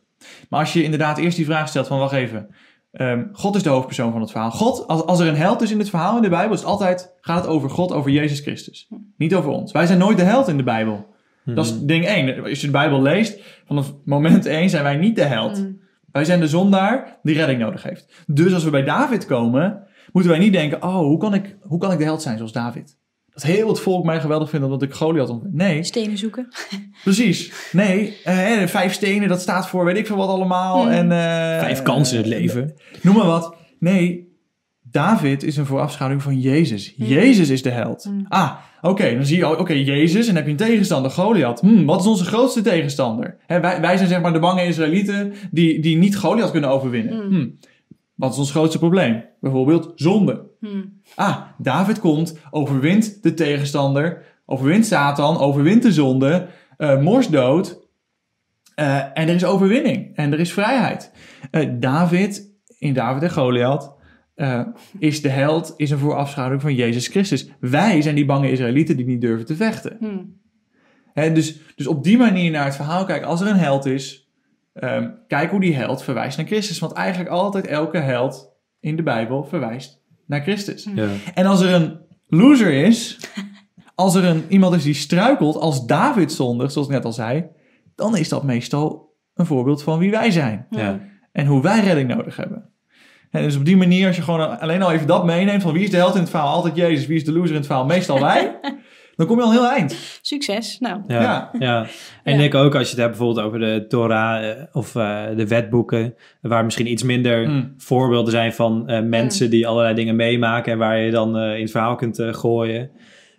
Maar 0.48 0.60
als 0.60 0.72
je 0.72 0.82
inderdaad 0.82 1.18
eerst 1.18 1.36
die 1.36 1.44
vraag 1.44 1.68
stelt 1.68 1.86
van, 1.86 1.98
wacht 1.98 2.12
even, 2.12 2.54
ehm, 2.92 3.24
God 3.32 3.54
is 3.54 3.62
de 3.62 3.68
hoofdpersoon 3.68 4.12
van 4.12 4.20
het 4.20 4.30
verhaal. 4.30 4.50
God, 4.50 4.86
als, 4.86 5.02
als 5.02 5.20
er 5.20 5.26
een 5.26 5.36
held 5.36 5.62
is 5.62 5.70
in 5.70 5.78
het 5.78 5.90
verhaal 5.90 6.16
in 6.16 6.22
de 6.22 6.28
Bijbel, 6.28 6.54
is 6.54 6.60
het 6.60 6.68
altijd, 6.68 7.14
gaat 7.20 7.42
het 7.42 7.52
over 7.52 7.70
God, 7.70 7.92
over 7.92 8.10
Jezus 8.10 8.40
Christus. 8.40 8.88
Niet 9.16 9.34
over 9.34 9.50
ons. 9.50 9.72
Wij 9.72 9.86
zijn 9.86 9.98
nooit 9.98 10.18
de 10.18 10.24
held 10.24 10.48
in 10.48 10.56
de 10.56 10.62
Bijbel. 10.62 11.11
Dat 11.44 11.64
is 11.64 11.80
ding 11.80 12.06
één. 12.06 12.42
Als 12.42 12.60
je 12.60 12.66
de 12.66 12.72
Bijbel 12.72 13.02
leest, 13.02 13.40
vanaf 13.66 13.94
moment 14.04 14.46
één 14.46 14.70
zijn 14.70 14.82
wij 14.82 14.96
niet 14.96 15.16
de 15.16 15.24
held. 15.24 15.58
Mm. 15.58 15.80
Wij 16.12 16.24
zijn 16.24 16.40
de 16.40 16.48
zondaar 16.48 17.18
die 17.22 17.34
redding 17.34 17.60
nodig 17.60 17.82
heeft. 17.82 18.24
Dus 18.26 18.54
als 18.54 18.64
we 18.64 18.70
bij 18.70 18.84
David 18.84 19.26
komen, 19.26 19.86
moeten 20.12 20.30
wij 20.30 20.40
niet 20.40 20.52
denken: 20.52 20.82
oh, 20.82 20.96
hoe 20.96 21.18
kan 21.18 21.34
ik, 21.34 21.56
hoe 21.60 21.78
kan 21.78 21.92
ik 21.92 21.98
de 21.98 22.04
held 22.04 22.22
zijn 22.22 22.36
zoals 22.36 22.52
David? 22.52 23.00
Dat 23.32 23.42
heel 23.42 23.68
het 23.68 23.80
volk 23.80 24.04
mij 24.04 24.20
geweldig 24.20 24.50
vindt 24.50 24.64
omdat 24.64 24.82
ik 24.82 24.92
Goliath 24.92 25.28
ontmoet. 25.28 25.54
Nee, 25.54 25.84
Stenen 25.84 26.18
zoeken. 26.18 26.48
precies. 27.04 27.52
Nee, 27.72 28.16
eh, 28.24 28.66
vijf 28.66 28.92
stenen, 28.92 29.28
dat 29.28 29.40
staat 29.40 29.68
voor 29.68 29.84
weet 29.84 29.96
ik 29.96 30.06
veel 30.06 30.16
wat 30.16 30.28
allemaal. 30.28 30.82
Hmm. 30.82 30.90
En, 30.90 31.12
eh, 31.12 31.58
Vijf 31.58 31.82
kansen 31.82 32.16
in 32.16 32.22
het 32.22 32.32
leven. 32.32 32.74
Noem 33.02 33.16
maar 33.16 33.26
wat. 33.26 33.56
Nee, 33.78 34.31
David 34.92 35.42
is 35.42 35.56
een 35.56 35.66
voorafschaduwing 35.66 36.22
van 36.22 36.40
Jezus. 36.40 36.94
Hmm. 36.96 37.06
Jezus 37.06 37.48
is 37.48 37.62
de 37.62 37.70
held. 37.70 38.02
Hmm. 38.04 38.26
Ah, 38.28 38.52
oké, 38.80 39.14
dan 39.14 39.26
zie 39.26 39.36
je, 39.36 39.58
oké, 39.58 39.72
Jezus 39.72 40.20
en 40.20 40.26
dan 40.26 40.34
heb 40.34 40.44
je 40.44 40.50
een 40.50 40.70
tegenstander, 40.70 41.10
Goliath. 41.10 41.60
Hmm, 41.60 41.84
wat 41.84 42.00
is 42.00 42.06
onze 42.06 42.24
grootste 42.24 42.60
tegenstander? 42.62 43.36
Wij, 43.46 43.80
wij 43.80 43.96
zijn 43.96 44.08
zeg 44.08 44.20
maar 44.20 44.32
de 44.32 44.38
bange 44.38 44.64
Israëlieten 44.66 45.32
die, 45.50 45.80
die 45.80 45.96
niet 45.96 46.16
Goliath 46.16 46.50
kunnen 46.50 46.70
overwinnen. 46.70 47.20
Hmm, 47.26 47.58
wat 48.14 48.32
is 48.32 48.38
ons 48.38 48.50
grootste 48.50 48.78
probleem? 48.78 49.24
Bijvoorbeeld 49.40 49.92
zonde. 49.94 50.50
Ah, 51.14 51.36
David 51.58 51.98
komt, 52.00 52.38
overwint 52.50 53.22
de 53.22 53.34
tegenstander, 53.34 54.22
overwint 54.46 54.86
Satan, 54.86 55.38
overwint 55.38 55.82
de 55.82 55.92
zonde, 55.92 56.46
eh 56.76 57.00
morsdood. 57.00 57.80
eh, 58.74 58.96
en 58.96 59.28
er 59.28 59.34
is 59.34 59.44
overwinning 59.44 60.16
en 60.16 60.32
er 60.32 60.40
is 60.40 60.52
vrijheid. 60.52 61.12
Eh, 61.50 61.68
David, 61.72 62.50
in 62.78 62.92
David 62.94 63.22
en 63.22 63.30
Goliath, 63.30 63.92
eh, 64.34 64.66
is 64.98 65.22
de 65.22 65.28
held, 65.28 65.74
is 65.76 65.90
een 65.90 65.98
voorafschaduwing 65.98 66.62
van 66.62 66.74
Jezus 66.74 67.06
Christus. 67.06 67.50
Wij 67.60 68.02
zijn 68.02 68.14
die 68.14 68.24
bange 68.24 68.50
Israëlieten 68.50 68.96
die 68.96 69.06
niet 69.06 69.20
durven 69.20 69.46
te 69.46 69.56
vechten. 69.56 69.96
Hmm. 69.98 70.40
Hè, 71.12 71.32
dus, 71.32 71.58
dus 71.74 71.86
op 71.86 72.04
die 72.04 72.18
manier 72.18 72.50
naar 72.50 72.64
het 72.64 72.76
verhaal 72.76 73.04
kijken. 73.04 73.28
Als 73.28 73.40
er 73.40 73.46
een 73.46 73.56
held 73.56 73.86
is, 73.86 74.28
ehm, 74.72 75.10
kijk 75.26 75.50
hoe 75.50 75.60
die 75.60 75.74
held 75.74 76.02
verwijst 76.02 76.36
naar 76.36 76.46
Christus. 76.46 76.78
Want 76.78 76.92
eigenlijk 76.92 77.30
altijd 77.30 77.66
elke 77.66 77.98
held 77.98 78.52
in 78.80 78.96
de 78.96 79.02
Bijbel 79.02 79.44
verwijst 79.44 80.02
naar 80.26 80.42
Christus. 80.42 80.88
Ja. 80.94 81.08
En 81.34 81.46
als 81.46 81.60
er 81.60 81.72
een 81.72 81.98
loser 82.26 82.72
is, 82.72 83.18
als 83.94 84.14
er 84.14 84.24
een, 84.24 84.44
iemand 84.48 84.74
is 84.74 84.82
die 84.82 84.94
struikelt, 84.94 85.56
als 85.56 85.86
David 85.86 86.32
zondigt, 86.32 86.72
zoals 86.72 86.88
ik 86.88 86.94
net 86.94 87.04
al 87.04 87.12
zei, 87.12 87.46
dan 87.94 88.16
is 88.16 88.28
dat 88.28 88.42
meestal 88.42 89.14
een 89.34 89.46
voorbeeld 89.46 89.82
van 89.82 89.98
wie 89.98 90.10
wij 90.10 90.30
zijn. 90.30 90.66
Ja. 90.70 91.00
En 91.32 91.46
hoe 91.46 91.62
wij 91.62 91.80
redding 91.80 92.08
nodig 92.08 92.36
hebben. 92.36 92.71
En 93.32 93.42
dus 93.42 93.56
op 93.56 93.64
die 93.64 93.76
manier, 93.76 94.06
als 94.06 94.16
je 94.16 94.22
gewoon 94.22 94.60
alleen 94.60 94.82
al 94.82 94.92
even 94.92 95.06
dat 95.06 95.24
meeneemt, 95.24 95.62
van 95.62 95.72
wie 95.72 95.82
is 95.82 95.90
de 95.90 95.96
held 95.96 96.14
in 96.14 96.20
het 96.20 96.30
verhaal? 96.30 96.54
Altijd 96.54 96.76
Jezus, 96.76 97.06
wie 97.06 97.16
is 97.16 97.24
de 97.24 97.32
loser 97.32 97.48
in 97.50 97.56
het 97.56 97.66
verhaal? 97.66 97.84
Meestal 97.86 98.20
wij. 98.20 98.58
dan 99.16 99.26
kom 99.26 99.36
je 99.36 99.42
al 99.42 99.50
heel 99.52 99.68
eind. 99.70 99.96
Succes. 100.22 100.78
Nou, 100.80 101.00
Ja, 101.06 101.20
Ja. 101.22 101.50
ja. 101.58 101.78
En 101.80 101.84
ik 102.24 102.32
Ja. 102.32 102.36
denk 102.36 102.54
ook 102.54 102.74
als 102.74 102.82
je 102.82 102.90
het 102.94 103.04
hebt 103.04 103.16
bijvoorbeeld 103.16 103.46
over 103.46 103.58
de 103.58 103.84
Torah 103.88 104.50
eh, 104.50 104.56
of 104.72 104.94
eh, 104.96 105.22
de 105.36 105.46
wetboeken, 105.48 106.14
waar 106.40 106.64
misschien 106.64 106.90
iets 106.90 107.02
minder 107.02 107.48
Mm. 107.48 107.74
voorbeelden 107.78 108.32
zijn 108.32 108.52
van 108.52 108.88
eh, 108.88 109.02
mensen 109.02 109.50
die 109.50 109.66
allerlei 109.66 109.94
dingen 109.94 110.16
meemaken 110.16 110.72
en 110.72 110.78
waar 110.78 110.98
je 110.98 111.10
dan 111.10 111.36
eh, 111.36 111.54
in 111.54 111.60
het 111.62 111.70
verhaal 111.70 111.94
kunt 111.96 112.18
eh, 112.18 112.34
gooien. 112.34 112.90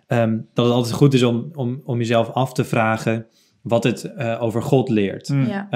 Ehm, 0.06 0.36
dat 0.54 0.64
het 0.64 0.74
altijd 0.74 0.94
goed 0.94 1.14
is 1.14 1.22
om, 1.22 1.50
om, 1.54 1.80
om 1.84 1.98
jezelf 1.98 2.30
af 2.30 2.52
te 2.52 2.64
vragen 2.64 3.26
wat 3.62 3.84
het 3.84 4.04
eh, 4.04 4.42
over 4.42 4.62
God 4.62 4.88
leert. 4.88 5.28
Mm. 5.28 5.46
ja. 5.46 5.68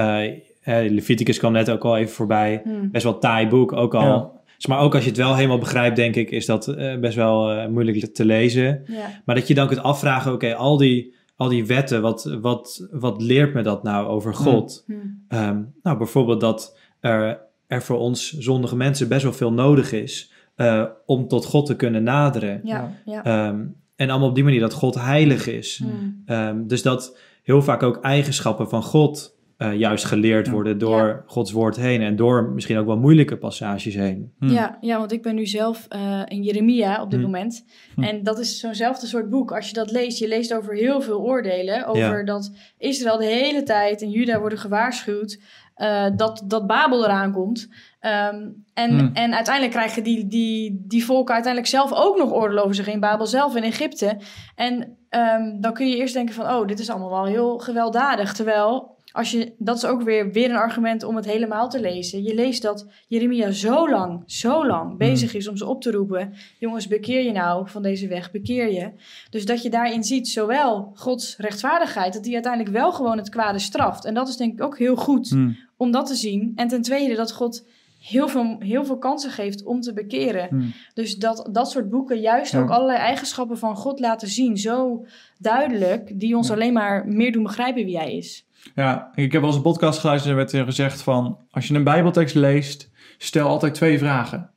Leviticus 0.68 1.38
kwam 1.38 1.52
net 1.52 1.70
ook 1.70 1.84
al 1.84 1.96
even 1.96 2.14
voorbij. 2.14 2.60
Hmm. 2.64 2.90
Best 2.90 3.04
wel 3.04 3.18
taai 3.18 3.48
boek, 3.48 3.72
ook 3.72 3.94
al. 3.94 4.02
Ja. 4.02 4.30
Dus 4.56 4.66
Maar 4.66 4.80
ook 4.80 4.94
als 4.94 5.02
je 5.02 5.08
het 5.08 5.18
wel 5.18 5.34
helemaal 5.34 5.58
begrijpt, 5.58 5.96
denk 5.96 6.16
ik, 6.16 6.30
is 6.30 6.46
dat 6.46 6.68
eh, 6.68 6.98
best 6.98 7.16
wel 7.16 7.50
eh, 7.50 7.68
moeilijk 7.68 8.14
te 8.14 8.24
lezen. 8.24 8.82
Ja. 8.86 9.20
Maar 9.24 9.34
dat 9.34 9.48
je 9.48 9.54
dan 9.54 9.66
kunt 9.66 9.82
afvragen, 9.82 10.32
oké, 10.32 10.54
al, 10.54 10.76
die, 10.76 11.14
al 11.36 11.48
die 11.48 11.66
wetten, 11.66 12.02
wat, 12.02 12.36
wat, 12.40 12.88
wat 12.90 13.22
leert 13.22 13.54
me 13.54 13.62
dat 13.62 13.82
nou 13.82 14.06
over 14.06 14.34
God? 14.34 14.84
Hmm. 14.86 15.24
Ehm, 15.28 15.62
nou, 15.82 15.98
bijvoorbeeld 15.98 16.40
dat 16.40 16.78
er, 17.00 17.40
er 17.66 17.82
voor 17.82 17.98
ons 17.98 18.32
zondige 18.32 18.76
mensen 18.76 19.08
best 19.08 19.22
wel 19.22 19.32
veel 19.32 19.52
nodig 19.52 19.92
is 19.92 20.32
eh, 20.54 20.84
om 21.06 21.28
tot 21.28 21.44
God 21.44 21.66
te 21.66 21.76
kunnen 21.76 22.02
naderen. 22.02 22.60
Ja. 22.64 22.92
Ja. 23.04 23.24
Ehm, 23.24 23.66
en 23.96 24.10
allemaal 24.10 24.28
op 24.28 24.34
die 24.34 24.44
manier 24.44 24.60
dat 24.60 24.72
God 24.72 24.94
heilig 24.94 25.46
is. 25.46 25.80
Hmm. 25.82 26.22
Ehm, 26.26 26.66
dus 26.66 26.82
dat 26.82 27.18
heel 27.42 27.62
vaak 27.62 27.82
ook 27.82 28.00
eigenschappen 28.00 28.68
van 28.68 28.82
God 28.82 29.37
eh, 29.58 29.74
juist 29.74 30.04
geleerd 30.04 30.46
Ja. 30.46 30.52
worden 30.52 30.78
door 30.78 31.06
Ja. 31.06 31.22
Gods 31.26 31.52
woord 31.52 31.76
heen. 31.76 32.02
En 32.02 32.16
door 32.16 32.44
misschien 32.44 32.78
ook 32.78 32.86
wel 32.86 32.96
moeilijke 32.98 33.36
passages 33.36 33.94
heen. 33.94 34.32
Hm. 34.38 34.48
Ja, 34.48 34.78
ja, 34.80 34.98
want 34.98 35.12
ik 35.12 35.22
ben 35.22 35.34
nu 35.34 35.46
zelf 35.46 35.86
eh, 35.88 36.22
in 36.24 36.42
Jeremia 36.42 37.02
op 37.02 37.10
dit 37.10 37.18
Hm. 37.18 37.24
moment. 37.24 37.64
Hm. 37.94 38.02
En 38.02 38.22
dat 38.22 38.38
is 38.38 38.60
zo'nzelfde 38.60 39.06
soort 39.06 39.30
boek. 39.30 39.52
Als 39.52 39.68
je 39.68 39.74
dat 39.74 39.90
leest, 39.90 40.18
je 40.18 40.28
leest 40.28 40.54
over 40.54 40.74
heel 40.74 41.00
veel 41.00 41.20
oordelen. 41.20 41.86
Over 41.86 42.18
Ja. 42.18 42.24
dat 42.24 42.52
Israël 42.78 43.18
de 43.18 43.24
hele 43.24 43.62
tijd 43.62 44.02
en 44.02 44.10
Juda 44.10 44.40
worden 44.40 44.58
gewaarschuwd 44.58 45.40
eh, 45.74 46.06
dat, 46.16 46.42
dat 46.46 46.66
Babel 46.66 47.04
eraan 47.04 47.32
komt. 47.32 47.68
Ehm, 48.00 48.48
en, 48.74 49.10
en 49.14 49.34
uiteindelijk 49.34 49.74
krijgen 49.74 50.02
die, 50.02 50.26
die, 50.26 50.84
die 50.86 51.04
volken 51.04 51.34
uiteindelijk 51.34 51.72
zelf 51.72 51.92
ook 51.92 52.18
nog 52.18 52.32
oordelen 52.32 52.62
over 52.62 52.74
zich 52.74 52.88
in 52.88 53.00
Babel 53.00 53.26
zelf 53.26 53.56
in 53.56 53.62
Egypte. 53.62 54.16
En 54.54 54.96
ehm, 55.08 55.60
dan 55.60 55.72
kun 55.72 55.88
je 55.88 55.96
eerst 55.96 56.14
denken 56.14 56.34
van, 56.34 56.46
oh, 56.46 56.66
dit 56.66 56.78
is 56.78 56.90
allemaal 56.90 57.10
wel 57.10 57.24
heel 57.26 57.58
gewelddadig. 57.58 58.32
Terwijl, 58.32 58.96
als 59.18 59.30
je, 59.30 59.52
dat 59.58 59.76
is 59.76 59.84
ook 59.84 60.02
weer, 60.02 60.32
weer 60.32 60.50
een 60.50 60.56
argument 60.56 61.02
om 61.02 61.16
het 61.16 61.24
helemaal 61.24 61.68
te 61.68 61.80
lezen. 61.80 62.22
Je 62.22 62.34
leest 62.34 62.62
dat 62.62 62.86
Jeremia 63.08 63.50
zo 63.50 63.90
lang, 63.90 64.22
zo 64.26 64.66
lang 64.66 64.96
bezig 64.96 65.34
is 65.34 65.48
om 65.48 65.56
ze 65.56 65.66
op 65.66 65.82
te 65.82 65.90
roepen. 65.90 66.32
Jongens, 66.58 66.86
bekeer 66.88 67.22
je 67.22 67.32
nou 67.32 67.68
van 67.68 67.82
deze 67.82 68.08
weg, 68.08 68.30
bekeer 68.30 68.72
je. 68.72 68.90
Dus 69.30 69.44
dat 69.46 69.62
je 69.62 69.70
daarin 69.70 70.04
ziet, 70.04 70.28
zowel 70.28 70.92
Gods 70.94 71.36
rechtvaardigheid, 71.36 72.12
dat 72.12 72.24
die 72.24 72.34
uiteindelijk 72.34 72.74
wel 72.74 72.92
gewoon 72.92 73.16
het 73.18 73.28
kwade 73.28 73.58
straft. 73.58 74.04
En 74.04 74.14
dat 74.14 74.28
is 74.28 74.36
denk 74.36 74.52
ik 74.52 74.62
ook 74.62 74.78
heel 74.78 74.96
goed 74.96 75.28
Hm. 75.28 75.50
om 75.76 75.90
dat 75.90 76.06
te 76.06 76.14
zien. 76.14 76.52
En 76.56 76.68
ten 76.68 76.82
tweede 76.82 77.14
dat 77.14 77.32
God 77.32 77.64
heel 78.02 78.28
veel, 78.28 78.56
heel 78.58 78.84
veel 78.84 78.98
kansen 78.98 79.30
geeft 79.30 79.64
om 79.64 79.80
te 79.80 79.92
bekeren. 79.92 80.48
Hm. 80.48 80.62
Dus 80.94 81.16
dat 81.16 81.48
dat 81.52 81.70
soort 81.70 81.90
boeken 81.90 82.20
juist 82.20 82.52
Ja. 82.52 82.60
ook 82.60 82.70
allerlei 82.70 82.98
eigenschappen 82.98 83.58
van 83.58 83.76
God 83.76 84.00
laten 84.00 84.28
zien. 84.28 84.56
Zo 84.56 85.04
duidelijk, 85.38 86.20
die 86.20 86.36
ons 86.36 86.48
Ja. 86.48 86.54
alleen 86.54 86.72
maar 86.72 87.08
meer 87.08 87.32
doen 87.32 87.42
begrijpen 87.42 87.84
wie 87.84 87.96
hij 87.98 88.16
is. 88.16 88.46
Ja, 88.74 89.10
ik 89.14 89.32
heb 89.32 89.40
wel 89.40 89.50
eens 89.50 89.56
een 89.56 89.62
podcast 89.64 89.98
geluisterd 89.98 90.32
en 90.32 90.38
er 90.38 90.44
werd 90.44 90.58
er 90.58 90.64
gezegd 90.64 91.02
van... 91.02 91.38
als 91.50 91.68
je 91.68 91.74
een 91.74 91.84
bijbeltekst 91.84 92.34
leest, 92.34 92.90
stel 93.18 93.48
altijd 93.48 93.74
twee 93.74 93.98
vragen. 93.98 94.50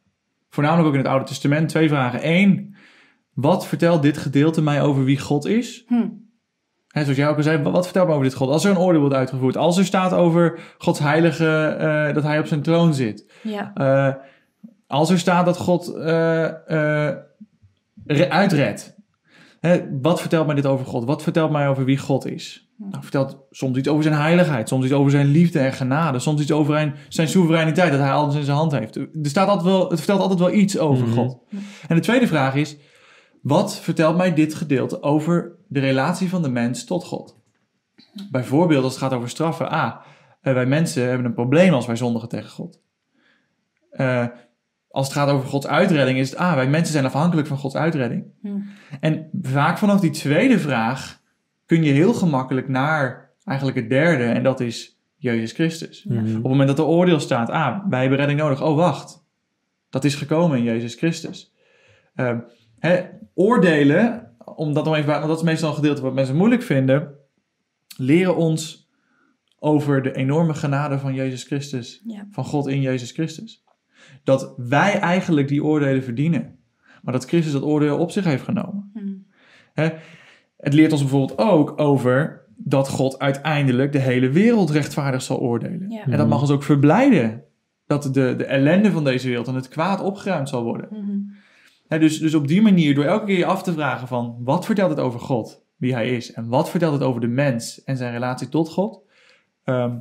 Voornamelijk 0.50 0.88
ook 0.88 0.94
in 0.94 1.00
het 1.00 1.10
Oude 1.10 1.26
Testament, 1.26 1.70
twee 1.70 1.90
vragen. 1.90 2.20
Eén, 2.24 2.76
wat 3.34 3.68
vertelt 3.68 4.02
dit 4.02 4.18
gedeelte 4.18 4.62
mij 4.62 4.82
over 4.82 5.04
wie 5.04 5.20
God 5.20 5.46
is? 5.46 5.84
Hm. 5.88 6.08
Hè, 6.88 7.02
zoals 7.02 7.18
jij 7.18 7.30
ook 7.30 7.38
al 7.38 7.44
zei, 7.44 7.62
wat 7.62 7.84
vertelt 7.84 8.08
me 8.08 8.14
over 8.14 8.26
dit 8.26 8.36
God? 8.36 8.50
Als 8.50 8.64
er 8.64 8.72
een 8.72 8.78
oordeel 8.78 9.00
wordt 9.02 9.16
uitgevoerd, 9.16 9.58
als 9.58 9.78
er 9.78 9.86
staat 9.86 10.14
over 10.14 10.60
Gods 10.78 11.00
heilige, 11.00 11.66
eh, 11.66 12.14
dat 12.14 12.24
hij 12.24 12.40
op 12.40 12.46
zijn 12.46 12.62
troon 12.62 12.94
zit. 12.94 13.32
Ja. 13.44 13.72
Eh, 13.74 14.14
als 14.88 15.10
er 15.10 15.20
staat 15.20 15.46
dat 15.46 15.58
God 15.58 15.94
eh, 15.96 16.46
eh, 17.08 17.18
re- 18.06 18.30
uitredt. 18.30 19.00
Wat 20.02 20.22
vertelt 20.22 20.46
mij 20.46 20.56
dit 20.56 20.66
over 20.66 20.86
God? 20.86 21.06
Wat 21.06 21.24
vertelt 21.24 21.52
mij 21.52 21.68
over 21.68 21.86
wie 21.86 21.98
God 21.98 22.26
is? 22.26 22.71
Nou, 22.90 23.04
vertelt 23.04 23.38
soms 23.52 23.78
iets 23.78 23.88
over 23.88 24.04
zijn 24.04 24.16
heiligheid, 24.16 24.68
soms 24.68 24.84
iets 24.86 24.94
over 24.94 25.12
zijn 25.12 25.26
liefde 25.28 25.60
en 25.60 25.74
genade, 25.74 26.20
soms 26.20 26.42
iets 26.42 26.52
over 26.52 26.74
zijn, 26.74 26.96
zijn 27.10 27.28
soevereiniteit, 27.28 27.92
dat 27.92 28.00
hij 28.00 28.12
alles 28.12 28.36
in 28.36 28.44
zijn 28.44 28.58
hand 28.58 28.72
heeft. 28.72 28.96
Er 28.96 29.10
staat 29.22 29.48
altijd 29.48 29.68
wel, 29.68 29.90
het 29.90 29.98
vertelt 29.98 30.20
altijd 30.20 30.40
wel 30.40 30.54
iets 30.54 30.78
over 30.78 31.08
Mhm. 31.08 31.16
God. 31.16 31.38
En 31.88 31.96
de 31.96 32.02
tweede 32.02 32.28
vraag 32.28 32.56
is, 32.56 32.78
wat 33.42 33.76
vertelt 33.80 34.18
mij 34.18 34.34
dit 34.34 34.54
gedeelte 34.56 35.02
over 35.04 35.52
de 35.68 35.80
relatie 35.80 36.30
van 36.30 36.42
de 36.42 36.50
mens 36.50 36.86
tot 36.86 37.04
God? 37.04 37.38
Bijvoorbeeld 38.32 38.84
als 38.84 38.94
het 38.94 39.02
gaat 39.04 39.14
over 39.14 39.30
straffen. 39.30 39.70
Ah, 39.70 39.96
wij 40.42 40.66
mensen 40.66 41.08
hebben 41.08 41.26
een 41.26 41.34
probleem 41.34 41.74
als 41.74 41.86
wij 41.86 41.96
zondigen 41.96 42.30
tegen 42.30 42.50
God. 42.50 42.80
Eh, 43.92 44.26
als 44.88 45.08
het 45.08 45.16
gaat 45.16 45.30
over 45.30 45.50
Gods 45.50 45.68
uitredding 45.68 46.18
is 46.18 46.30
het, 46.30 46.40
ah, 46.40 46.56
wij 46.56 46.68
mensen 46.68 46.94
zijn 46.94 47.06
afhankelijk 47.06 47.48
van 47.48 47.58
Gods 47.58 47.76
uitredding. 47.76 48.26
En 49.00 49.30
vaak 49.42 49.78
vanaf 49.78 50.00
die 50.00 50.10
tweede 50.12 50.60
vraag 50.60 51.20
kun 51.72 51.84
je 51.84 51.92
heel 51.92 52.14
gemakkelijk 52.14 52.68
naar 52.68 53.32
eigenlijk 53.44 53.78
het 53.78 53.90
derde, 53.90 54.24
en 54.24 54.44
dat 54.44 54.60
is 54.60 55.00
Jezus 55.16 55.52
Christus. 55.52 56.04
Mhm. 56.04 56.20
Op 56.20 56.26
het 56.26 56.44
moment 56.44 56.68
dat 56.68 56.80
er 56.80 56.86
oordeel 56.86 57.20
staat, 57.20 57.50
ah, 57.50 57.90
wij 57.90 58.00
hebben 58.00 58.18
redding 58.18 58.40
nodig. 58.40 58.64
Oh, 58.64 58.76
wacht. 58.76 59.26
Dat 59.90 60.04
is 60.04 60.16
gekomen 60.16 60.58
in 60.58 60.64
Jezus 60.64 60.96
Christus. 60.96 61.54
Ehm, 62.16 62.40
hè, 62.80 63.02
oordelen, 63.34 64.36
omdat 64.56 64.86
nog 64.86 64.96
even, 64.96 65.12
want 65.14 65.28
dat 65.28 65.38
is 65.38 65.44
meestal 65.44 65.70
een 65.70 65.76
gedeelte 65.76 66.02
wat 66.02 66.14
mensen 66.14 66.36
moeilijk 66.36 66.62
vinden, 66.62 67.16
leren 67.98 68.36
ons 68.36 68.90
over 69.60 70.02
de 70.02 70.16
enorme 70.16 70.54
genade 70.54 71.00
van 71.00 71.14
Jezus 71.14 71.44
Christus, 71.44 72.02
Ja. 72.06 72.28
van 72.32 72.44
God 72.44 72.68
in 72.68 72.82
Jezus 72.82 73.12
Christus. 73.12 73.64
Dat 74.24 74.54
wij 74.58 75.00
eigenlijk 75.00 75.48
die 75.48 75.64
oordelen 75.64 76.04
verdienen, 76.04 76.60
maar 77.02 77.14
dat 77.14 77.26
Christus 77.26 77.54
dat 77.54 77.64
oordeel 77.64 77.98
op 77.98 78.12
zich 78.12 78.24
heeft 78.24 78.44
genomen. 78.44 78.92
Hm. 78.94 79.90
Het 80.62 80.74
leert 80.74 80.92
ons 80.92 81.02
bijvoorbeeld 81.02 81.38
ook 81.38 81.80
over 81.80 82.42
dat 82.56 82.90
God 82.90 83.20
uiteindelijk 83.20 83.92
de 83.92 84.00
hele 84.00 84.30
wereld 84.30 84.70
rechtvaardig 84.70 85.22
zal 85.22 85.40
oordelen. 85.40 85.90
Ja. 85.90 86.04
En 86.06 86.18
dat 86.18 86.28
mag 86.28 86.42
ons 86.42 86.52
ook 86.52 86.64
verblijden. 86.64 87.44
Dat 87.88 88.04
de, 88.04 88.36
de 88.38 88.46
ellende 88.46 88.92
van 88.92 89.04
deze 89.04 89.28
wereld 89.28 89.48
en 89.48 89.56
het 89.56 89.68
kwaad 89.68 90.02
opgeruimd 90.02 90.50
zal 90.50 90.64
worden. 90.64 90.88
Mhm. 90.92 91.18
Hè, 91.88 92.00
dus, 92.00 92.20
dus 92.20 92.34
op 92.34 92.48
die 92.48 92.62
manier, 92.62 92.96
door 92.96 93.04
elke 93.04 93.26
keer 93.26 93.38
je 93.38 93.46
af 93.46 93.64
te 93.64 93.74
vragen 93.74 94.08
van... 94.08 94.36
wat 94.40 94.66
vertelt 94.66 94.90
het 94.90 95.00
over 95.00 95.20
God, 95.20 95.64
wie 95.76 95.94
hij 95.94 96.16
is? 96.16 96.34
En 96.34 96.48
wat 96.48 96.70
vertelt 96.70 96.94
het 96.94 97.04
over 97.04 97.22
de 97.22 97.28
mens 97.28 97.84
en 97.84 97.98
zijn 97.98 98.12
relatie 98.12 98.50
tot 98.50 98.70
God? 98.70 99.02
Ehm, 99.64 99.98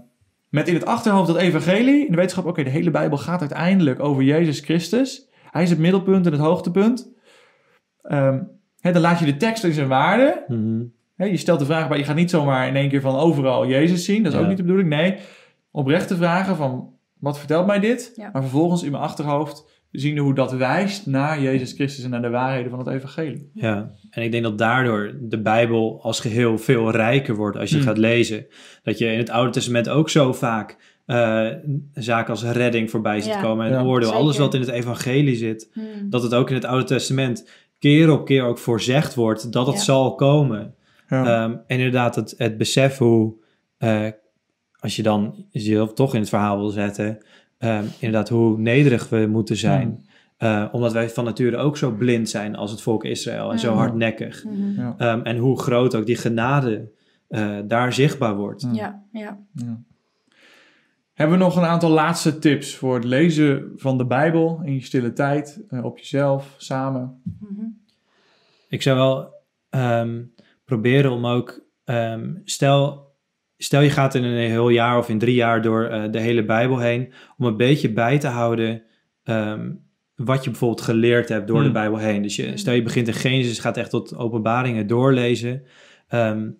met 0.48 0.68
in 0.68 0.74
het 0.74 0.84
achterhoofd 0.84 1.26
dat 1.26 1.36
evangelie, 1.36 2.04
in 2.04 2.10
de 2.10 2.16
wetenschap... 2.16 2.44
oké, 2.44 2.62
de 2.62 2.70
hele 2.70 2.90
Bijbel 2.90 3.18
gaat 3.18 3.40
uiteindelijk 3.40 4.00
over 4.00 4.22
Jezus 4.22 4.60
Christus. 4.60 5.28
Hij 5.50 5.62
is 5.62 5.70
het 5.70 5.78
middelpunt 5.78 6.26
en 6.26 6.32
het 6.32 6.40
hoogtepunt. 6.40 7.12
Ehm, 8.02 8.42
dan 8.82 8.98
laat 9.00 9.18
je 9.18 9.24
de 9.24 9.36
tekst 9.36 9.64
in 9.64 9.72
zijn 9.72 9.88
waarde... 9.88 10.44
Mhm. 10.48 10.82
Je 11.30 11.36
stelt 11.36 11.58
de 11.58 11.64
vraag, 11.64 11.88
maar 11.88 11.98
je 11.98 12.04
gaat 12.04 12.16
niet 12.16 12.30
zomaar 12.30 12.68
in 12.68 12.76
één 12.76 12.88
keer 12.88 13.00
van 13.00 13.16
overal 13.16 13.66
Jezus 13.66 14.04
zien. 14.04 14.22
Dat 14.22 14.32
is 14.32 14.38
Ja. 14.38 14.42
ook 14.44 14.48
niet 14.48 14.56
de 14.56 14.62
bedoeling. 14.62 14.88
Nee, 14.88 15.16
oprechte 15.70 16.16
vragen 16.16 16.56
van, 16.56 16.92
wat 17.18 17.38
vertelt 17.38 17.66
mij 17.66 17.80
dit? 17.80 18.12
Ja. 18.16 18.30
Maar 18.32 18.42
vervolgens 18.42 18.82
in 18.82 18.90
mijn 18.90 19.02
achterhoofd 19.02 19.68
ziende 19.90 20.20
hoe 20.20 20.34
dat 20.34 20.52
wijst 20.52 21.06
naar 21.06 21.40
Jezus 21.42 21.72
Christus 21.72 22.04
en 22.04 22.10
naar 22.10 22.22
de 22.22 22.28
waarheden 22.30 22.70
van 22.70 22.78
het 22.78 22.88
evangelie. 22.88 23.50
Ja, 23.54 23.90
en 24.10 24.22
ik 24.22 24.30
denk 24.30 24.42
dat 24.44 24.58
daardoor 24.58 25.14
de 25.20 25.40
Bijbel 25.40 25.98
als 26.02 26.20
geheel 26.20 26.58
veel 26.58 26.90
rijker 26.90 27.34
wordt 27.34 27.56
als 27.56 27.70
je 27.70 27.76
Hmm. 27.76 27.84
gaat 27.86 27.98
lezen. 27.98 28.46
Dat 28.82 28.98
je 28.98 29.06
in 29.12 29.18
het 29.18 29.30
Oude 29.30 29.50
Testament 29.52 29.88
ook 29.88 30.10
zo 30.10 30.32
vaak 30.32 30.88
eh, 31.06 31.46
zaken 31.94 32.30
als 32.30 32.42
redding 32.44 32.90
voorbij 32.90 33.20
ziet 33.20 33.32
Ja. 33.32 33.40
komen 33.40 33.66
en 33.66 33.72
Ja. 33.72 33.82
oordeel. 33.84 34.08
Zeker. 34.08 34.22
Alles 34.22 34.38
wat 34.38 34.54
in 34.54 34.60
het 34.60 34.68
evangelie 34.70 35.36
zit, 35.36 35.70
Hmm. 35.72 36.10
dat 36.10 36.22
het 36.22 36.34
ook 36.34 36.48
in 36.48 36.54
het 36.54 36.64
Oude 36.64 36.84
Testament 36.84 37.48
keer 37.80 38.10
op 38.12 38.24
keer 38.26 38.44
ook 38.44 38.58
voorzegd 38.58 39.14
wordt 39.14 39.52
dat 39.52 39.66
het 39.66 39.76
Ja. 39.76 39.82
zal 39.82 40.14
komen. 40.14 40.74
Ja. 41.08 41.24
Ehm, 41.24 41.50
en 41.66 41.76
inderdaad, 41.76 42.14
het, 42.14 42.34
het 42.36 42.58
besef 42.58 42.98
hoe, 42.98 43.34
eh, 43.78 44.06
als 44.78 44.96
je 44.96 45.02
dan 45.02 45.46
jezelf 45.50 45.92
toch 45.92 46.14
in 46.14 46.20
het 46.20 46.28
verhaal 46.28 46.58
wil 46.58 46.68
zetten, 46.68 47.18
ehm, 47.58 47.84
inderdaad 47.98 48.28
hoe 48.28 48.58
nederig 48.58 49.08
we 49.08 49.26
moeten 49.30 49.56
zijn. 49.56 49.88
Hmm. 49.88 50.08
Eh, 50.36 50.66
omdat 50.72 50.92
wij 50.92 51.10
van 51.10 51.24
nature 51.24 51.56
ook 51.56 51.76
zo 51.76 51.90
blind 51.90 52.28
zijn 52.28 52.56
als 52.56 52.70
het 52.70 52.80
volk 52.82 53.04
Israël 53.04 53.52
en 53.52 53.58
zo 53.58 53.70
Ja. 53.70 53.76
hardnekkig. 53.76 54.44
Mhm. 54.44 54.80
Ja. 54.80 54.94
Ehm, 54.98 55.20
en 55.20 55.36
hoe 55.36 55.58
groot 55.60 55.94
ook 55.94 56.06
die 56.06 56.16
genade 56.16 56.98
eh, 57.28 57.58
daar 57.64 57.92
zichtbaar 57.92 58.36
wordt. 58.36 58.62
Hmm. 58.62 58.74
Ja, 58.74 59.02
ja. 59.12 59.38
Hebben 61.20 61.38
we 61.38 61.44
nog 61.44 61.56
een 61.56 61.64
aantal 61.64 61.90
laatste 61.90 62.38
tips 62.38 62.74
voor 62.74 62.94
het 62.94 63.04
lezen 63.04 63.72
van 63.76 63.98
de 63.98 64.06
Bijbel 64.06 64.60
in 64.64 64.74
je 64.74 64.80
stille 64.80 65.12
tijd, 65.12 65.62
eh, 65.68 65.84
op 65.84 65.98
jezelf, 65.98 66.54
samen? 66.58 67.22
Mhm. 67.40 67.66
Ik 68.68 68.82
zou 68.82 68.96
wel 68.96 69.34
ehm, 69.70 70.22
proberen 70.64 71.10
om 71.10 71.26
ook, 71.26 71.60
ehm, 71.84 72.34
stel, 72.44 73.12
stel 73.56 73.80
je 73.80 73.90
gaat 73.90 74.14
in 74.14 74.24
een 74.24 74.50
heel 74.50 74.68
jaar 74.68 74.98
of 74.98 75.08
in 75.08 75.18
drie 75.18 75.34
jaar 75.34 75.62
door 75.62 75.84
eh, 75.84 76.10
de 76.10 76.20
hele 76.20 76.44
Bijbel 76.44 76.78
heen, 76.78 77.12
om 77.36 77.46
een 77.46 77.56
beetje 77.56 77.92
bij 77.92 78.18
te 78.18 78.28
houden 78.28 78.82
ehm, 79.24 79.70
wat 80.14 80.44
je 80.44 80.50
bijvoorbeeld 80.50 80.80
geleerd 80.80 81.28
hebt 81.28 81.46
door 81.46 81.58
de 81.58 81.64
Hmm. 81.64 81.72
Bijbel 81.72 81.98
heen. 81.98 82.22
Dus 82.22 82.36
je, 82.36 82.46
Hmm. 82.46 82.56
stel 82.56 82.74
je 82.74 82.82
begint 82.82 83.08
in 83.08 83.14
Genesis, 83.14 83.58
gaat 83.58 83.76
echt 83.76 83.90
tot 83.90 84.16
openbaringen 84.16 84.86
doorlezen. 84.86 85.62
Ehm, 86.08 86.50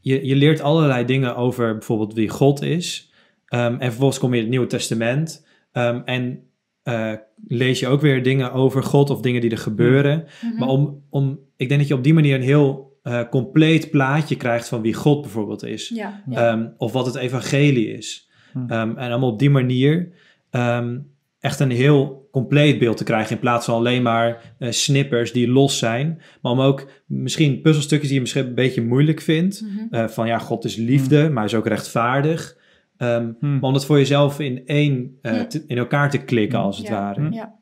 je, 0.00 0.26
je 0.26 0.36
leert 0.36 0.60
allerlei 0.60 1.04
dingen 1.04 1.36
over 1.36 1.72
bijvoorbeeld 1.72 2.14
wie 2.14 2.28
God 2.28 2.62
is. 2.62 3.05
Ehm, 3.46 3.72
en 3.72 3.88
vervolgens 3.90 4.18
kom 4.18 4.30
je 4.30 4.36
in 4.36 4.42
het 4.42 4.50
Nieuwe 4.50 4.66
Testament 4.66 5.46
ehm, 5.72 6.00
en 6.04 6.40
eh, 6.82 7.12
lees 7.48 7.80
je 7.80 7.88
ook 7.88 8.00
weer 8.00 8.22
dingen 8.22 8.52
over 8.52 8.82
God 8.82 9.10
of 9.10 9.20
dingen 9.20 9.40
die 9.40 9.50
er 9.50 9.58
gebeuren. 9.58 10.24
Mhm. 10.42 10.58
Maar 10.58 10.68
om, 10.68 11.02
om, 11.10 11.38
ik 11.56 11.68
denk 11.68 11.80
dat 11.80 11.88
je 11.88 11.94
op 11.94 12.04
die 12.04 12.14
manier 12.14 12.34
een 12.34 12.42
heel 12.42 12.98
eh, 13.02 13.22
compleet 13.30 13.90
plaatje 13.90 14.36
krijgt 14.36 14.68
van 14.68 14.82
wie 14.82 14.94
God 14.94 15.20
bijvoorbeeld 15.20 15.64
is. 15.64 15.88
Ja, 15.88 16.22
ja. 16.28 16.50
Ehm, 16.50 16.66
of 16.76 16.92
wat 16.92 17.06
het 17.06 17.14
evangelie 17.14 17.92
is. 17.92 18.30
Ehm, 18.68 18.96
en 18.96 19.14
om 19.14 19.24
op 19.24 19.38
die 19.38 19.50
manier 19.50 20.12
ehm, 20.50 20.98
echt 21.40 21.60
een 21.60 21.70
heel 21.70 22.28
compleet 22.32 22.78
beeld 22.78 22.96
te 22.96 23.04
krijgen. 23.04 23.34
In 23.34 23.40
plaats 23.40 23.64
van 23.64 23.74
alleen 23.74 24.02
maar 24.02 24.54
eh, 24.58 24.70
snippers 24.70 25.32
die 25.32 25.48
los 25.48 25.78
zijn. 25.78 26.20
Maar 26.42 26.52
om 26.52 26.60
ook 26.60 26.88
misschien 27.06 27.60
puzzelstukjes 27.60 28.06
die 28.06 28.14
je 28.14 28.20
misschien 28.20 28.46
een 28.46 28.54
beetje 28.54 28.82
moeilijk 28.82 29.20
vindt. 29.20 29.62
Mhm. 29.62 29.94
eh, 29.94 30.08
van 30.08 30.26
ja, 30.26 30.38
God 30.38 30.64
is 30.64 30.76
liefde, 30.76 31.30
maar 31.30 31.44
is 31.44 31.54
ook 31.54 31.66
rechtvaardig. 31.66 32.56
Ehm, 32.96 33.32
Hm. 33.40 33.52
maar 33.52 33.62
om 33.62 33.72
dat 33.72 33.86
voor 33.86 33.98
jezelf 33.98 34.40
in 34.40 34.66
één, 34.66 35.18
eh, 35.22 35.32
Hm. 35.32 35.46
te- 35.46 35.64
in 35.66 35.78
elkaar 35.78 36.10
te 36.10 36.18
klikken 36.24 36.58
als 36.58 36.78
het 36.78 36.86
Ja. 36.86 36.92
ware. 36.92 37.30
Ja. 37.30 37.54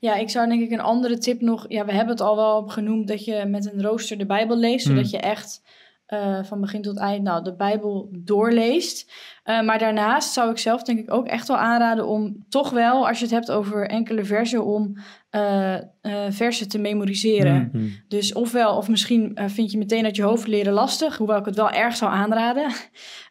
Ja, 0.00 0.14
ik 0.14 0.28
zou 0.30 0.48
denk 0.48 0.62
ik 0.62 0.70
een 0.70 0.80
andere 0.80 1.18
tip 1.18 1.40
nog... 1.40 1.64
Ja, 1.68 1.84
we 1.84 1.92
hebben 1.92 2.14
het 2.14 2.20
al 2.24 2.36
wel 2.36 2.66
genoemd 2.66 3.08
dat 3.08 3.24
je 3.24 3.44
met 3.44 3.72
een 3.72 3.82
rooster 3.82 4.18
de 4.18 4.26
Bijbel 4.26 4.56
leest. 4.58 4.86
Zodat 4.86 5.10
je 5.10 5.18
echt 5.18 5.62
eh, 6.08 6.44
van 6.44 6.60
begin 6.60 6.82
tot 6.82 6.98
eind 6.98 7.22
nou, 7.22 7.44
de 7.44 7.54
Bijbel 7.54 8.08
doorleest. 8.12 9.12
Eh, 9.42 9.60
maar 9.60 9.78
daarnaast 9.78 10.32
zou 10.32 10.50
ik 10.50 10.58
zelf 10.58 10.82
denk 10.82 10.98
ik 10.98 11.12
ook 11.12 11.26
echt 11.26 11.48
wel 11.48 11.56
aanraden 11.56 12.06
om 12.06 12.44
toch 12.48 12.70
wel... 12.70 13.08
als 13.08 13.18
je 13.18 13.24
het 13.24 13.34
hebt 13.34 13.50
over 13.50 13.88
enkele 13.88 14.24
versen, 14.24 14.64
om 14.64 14.96
eh, 15.30 15.74
eh, 15.74 15.82
versen 16.28 16.68
te 16.68 16.78
memoriseren. 16.78 17.68
Hm. 17.72 17.78
Hm. 17.78 17.88
Dus 18.08 18.32
ofwel, 18.32 18.76
of 18.76 18.88
misschien 18.88 19.38
vind 19.46 19.70
je 19.72 19.78
meteen 19.78 20.04
uit 20.04 20.16
je 20.16 20.22
hoofd 20.22 20.46
leren 20.46 20.72
lastig, 20.72 21.16
hoewel 21.16 21.38
ik 21.38 21.44
het 21.44 21.56
wel 21.56 21.70
erg 21.70 21.96
zou 21.96 22.12
aanraden. 22.12 22.72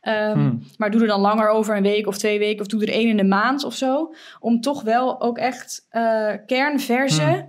Ehm, 0.01 0.39
Hm. 0.39 0.55
Maar 0.77 0.91
doe 0.91 1.01
er 1.01 1.07
dan 1.07 1.21
langer 1.21 1.49
over 1.49 1.77
een 1.77 1.83
week 1.83 2.07
of 2.07 2.17
twee 2.17 2.39
weken, 2.39 2.61
of 2.61 2.67
doe 2.67 2.81
er 2.81 2.93
één 2.93 3.09
in 3.09 3.17
de 3.17 3.23
maand 3.23 3.63
of 3.63 3.75
zo. 3.75 4.13
Om 4.39 4.61
toch 4.61 4.81
wel 4.81 5.21
ook 5.21 5.37
echt 5.37 5.87
kernversen 6.45 7.35
Hm. 7.35 7.43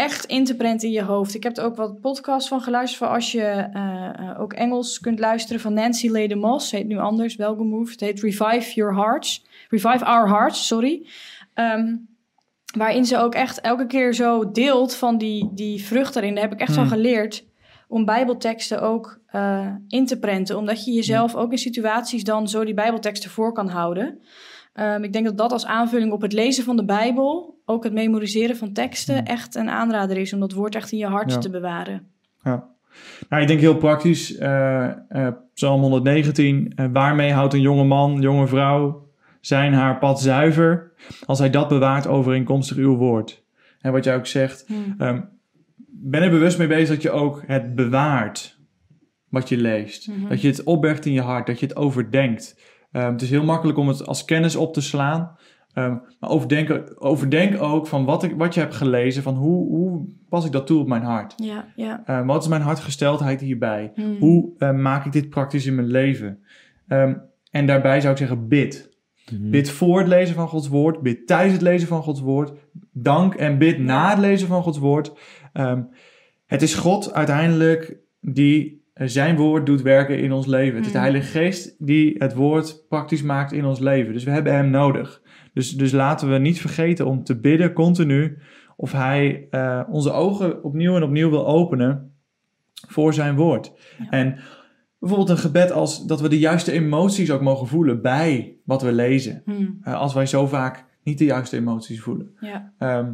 Echt 0.00 0.24
in 0.24 0.44
te 0.44 0.56
prenten 0.56 0.88
in 0.88 0.94
je 0.94 1.02
hoofd. 1.02 1.34
Ik 1.34 1.42
heb 1.42 1.56
er 1.56 1.64
ook 1.64 1.76
wat 1.76 2.00
podcasts 2.00 2.48
van 2.48 2.60
geluisterd 2.60 3.02
voor 3.02 3.14
als 3.14 3.32
je 3.32 3.42
eh, 3.42 4.08
eh, 4.18 4.40
ook 4.40 4.52
Engels 4.52 5.00
kunt 5.00 5.18
luisteren 5.18 5.60
van 5.60 5.74
Nancy. 5.74 6.08
Ze 6.08 6.76
heet 6.76 6.86
nu 6.86 6.98
anders, 6.98 7.36
wel 7.36 7.54
gemoved. 7.54 7.90
Het 7.90 8.00
heet 8.00 8.20
Revive 8.20 8.74
Your 8.74 8.94
Hearts. 8.94 9.44
Revive 9.68 10.04
Our 10.04 10.28
Hearts, 10.28 10.66
sorry. 10.66 11.06
Ehm, 11.54 11.96
waarin 12.76 13.04
ze 13.04 13.18
ook 13.18 13.34
echt 13.34 13.60
elke 13.60 13.86
keer 13.86 14.14
zo 14.14 14.50
deelt 14.50 14.94
van 14.94 15.18
die, 15.18 15.50
die 15.52 15.84
vrucht 15.84 16.16
erin. 16.16 16.34
Daar 16.34 16.42
heb 16.42 16.52
ik 16.52 16.60
echt 16.60 16.74
van 16.74 16.82
Hmm. 16.82 16.92
geleerd 16.92 17.44
om 17.88 18.04
bijbelteksten 18.04 18.82
ook 18.82 19.18
eh, 19.26 19.74
in 19.88 20.06
te 20.06 20.18
prenten. 20.18 20.56
Omdat 20.58 20.84
je 20.84 20.92
jezelf 20.92 21.34
ook 21.34 21.50
in 21.50 21.58
situaties 21.58 22.24
dan 22.24 22.48
zo 22.48 22.64
die 22.64 22.74
bijbelteksten 22.74 23.30
voor 23.30 23.52
kan 23.52 23.68
houden. 23.68 24.20
Ehm, 24.72 25.02
ik 25.02 25.12
denk 25.12 25.24
dat 25.24 25.38
dat 25.38 25.52
als 25.52 25.66
aanvulling 25.66 26.12
op 26.12 26.20
het 26.22 26.32
lezen 26.32 26.64
van 26.64 26.76
de 26.76 26.84
Bijbel, 26.84 27.60
ook 27.64 27.84
het 27.84 27.92
memoriseren 27.92 28.56
van 28.56 28.72
teksten, 28.72 29.16
Hmm. 29.16 29.24
echt 29.26 29.54
een 29.54 29.70
aanrader 29.70 30.16
is 30.16 30.32
om 30.32 30.40
dat 30.40 30.52
woord 30.52 30.74
echt 30.74 30.92
in 30.92 30.98
je 30.98 31.06
hart 31.06 31.32
Ja. 31.32 31.38
te 31.38 31.50
bewaren. 31.50 32.06
Ja. 32.42 32.68
Nou, 33.28 33.42
ik 33.42 33.48
denk 33.48 33.60
heel 33.60 33.76
praktisch, 33.76 34.36
eh, 34.36 34.86
eh, 35.08 35.34
Psalm 35.54 35.80
119, 35.80 36.72
eh, 36.76 36.86
waarmee 36.92 37.32
houdt 37.32 37.54
een 37.54 37.60
jonge 37.60 37.84
man, 37.84 38.20
jonge 38.20 38.46
vrouw 38.46 39.08
zijn 39.40 39.72
haar 39.72 39.98
pad 39.98 40.20
zuiver, 40.20 40.92
als 41.26 41.38
hij 41.38 41.50
dat 41.50 41.68
bewaart 41.68 42.06
overeenkomstig 42.06 42.76
uw 42.76 42.96
woord. 42.96 43.44
En 43.80 43.92
wat 43.92 44.04
jij 44.04 44.16
ook 44.16 44.26
zegt, 44.26 44.66
ehm, 44.98 45.20
ben 45.86 46.22
er 46.22 46.30
bewust 46.30 46.58
mee 46.58 46.66
bezig 46.66 46.88
dat 46.88 47.02
je 47.02 47.10
ook 47.10 47.42
het 47.46 47.74
bewaart, 47.74 48.58
wat 49.28 49.48
je 49.48 49.56
leest. 49.56 50.08
Mhm. 50.08 50.28
Dat 50.28 50.40
je 50.40 50.48
het 50.48 50.62
opbergt 50.62 51.06
in 51.06 51.12
je 51.12 51.20
hart, 51.20 51.46
dat 51.46 51.60
je 51.60 51.66
het 51.66 51.76
overdenkt. 51.76 52.60
Ehm, 52.92 53.12
het 53.12 53.22
is 53.22 53.30
heel 53.30 53.44
makkelijk 53.44 53.78
om 53.78 53.88
het 53.88 54.06
als 54.06 54.24
kennis 54.24 54.56
op 54.56 54.72
te 54.74 54.80
slaan. 54.80 55.36
Ehm, 55.72 55.96
maar 56.20 56.30
overdenk, 56.30 56.92
overdenk 56.98 57.62
ook 57.62 57.86
van 57.86 58.04
wat, 58.04 58.22
ik, 58.22 58.34
wat 58.36 58.54
je 58.54 58.60
hebt 58.60 58.74
gelezen, 58.74 59.22
van 59.22 59.34
hoe, 59.34 59.68
hoe 59.68 60.06
pas 60.28 60.44
ik 60.44 60.52
dat 60.52 60.66
toe 60.66 60.80
op 60.80 60.88
mijn 60.88 61.02
hart. 61.02 61.34
Ja, 61.36 61.66
ja. 61.76 62.02
Ehm, 62.06 62.26
wat 62.26 62.42
is 62.42 62.48
mijn 62.48 62.62
hartgesteldheid 62.62 63.40
hierbij? 63.40 63.92
Hmm. 63.94 64.16
Hoe 64.18 64.50
eh, 64.58 64.72
maak 64.72 65.04
ik 65.06 65.12
dit 65.12 65.28
praktisch 65.28 65.66
in 65.66 65.74
mijn 65.74 65.86
leven? 65.86 66.38
Ehm, 66.88 67.14
en 67.50 67.66
daarbij 67.66 68.00
zou 68.00 68.12
ik 68.12 68.18
zeggen, 68.18 68.48
bid. 68.48 68.90
Mhm. 69.32 69.50
Bid 69.50 69.70
voor 69.70 69.98
het 69.98 70.08
lezen 70.08 70.34
van 70.34 70.48
Gods 70.48 70.68
woord. 70.68 71.00
Bid 71.00 71.26
tijdens 71.26 71.52
het 71.52 71.62
lezen 71.62 71.88
van 71.88 72.02
Gods 72.02 72.20
woord. 72.20 72.52
Dank 72.92 73.34
en 73.34 73.58
bid 73.58 73.78
na 73.78 74.10
het 74.10 74.18
lezen 74.18 74.48
van 74.48 74.62
Gods 74.62 74.78
woord. 74.78 75.12
Ehm, 75.52 75.82
het 76.46 76.62
is 76.62 76.74
God 76.74 77.12
uiteindelijk 77.12 77.96
die 78.20 78.79
zijn 78.94 79.36
woord 79.36 79.66
doet 79.66 79.82
werken 79.82 80.18
in 80.18 80.32
ons 80.32 80.46
leven. 80.46 80.76
Het 80.76 80.86
is 80.86 80.92
de 80.92 80.98
Mm. 80.98 81.04
Heilige 81.04 81.38
Geest 81.38 81.74
die 81.78 82.14
het 82.18 82.34
woord 82.34 82.84
praktisch 82.88 83.22
maakt 83.22 83.52
in 83.52 83.64
ons 83.64 83.78
leven. 83.78 84.12
Dus 84.12 84.24
we 84.24 84.30
hebben 84.30 84.54
hem 84.54 84.70
nodig. 84.70 85.22
Dus, 85.54 85.70
dus 85.70 85.92
laten 85.92 86.30
we 86.30 86.38
niet 86.38 86.60
vergeten 86.60 87.06
om 87.06 87.24
te 87.24 87.40
bidden 87.40 87.72
continu 87.72 88.38
of 88.76 88.92
hij 88.92 89.46
eh, 89.50 89.82
onze 89.88 90.12
ogen 90.12 90.64
opnieuw 90.64 90.96
en 90.96 91.02
opnieuw 91.02 91.30
wil 91.30 91.46
openen 91.46 92.12
voor 92.88 93.14
zijn 93.14 93.36
woord. 93.36 93.72
Ja. 93.98 94.10
En 94.10 94.38
bijvoorbeeld 94.98 95.30
een 95.30 95.38
gebed 95.38 95.72
als 95.72 96.06
dat 96.06 96.20
we 96.20 96.28
de 96.28 96.38
juiste 96.38 96.72
emoties 96.72 97.30
ook 97.30 97.40
mogen 97.40 97.66
voelen 97.66 98.02
bij 98.02 98.56
wat 98.64 98.82
we 98.82 98.92
lezen. 98.92 99.42
Hmm. 99.44 99.78
Eh, 99.82 99.94
als 99.94 100.14
wij 100.14 100.26
zo 100.26 100.46
vaak 100.46 100.84
niet 101.02 101.18
de 101.18 101.24
juiste 101.24 101.56
emoties 101.56 102.00
voelen. 102.00 102.36
Ja. 102.40 102.72
Ehm, 102.78 103.12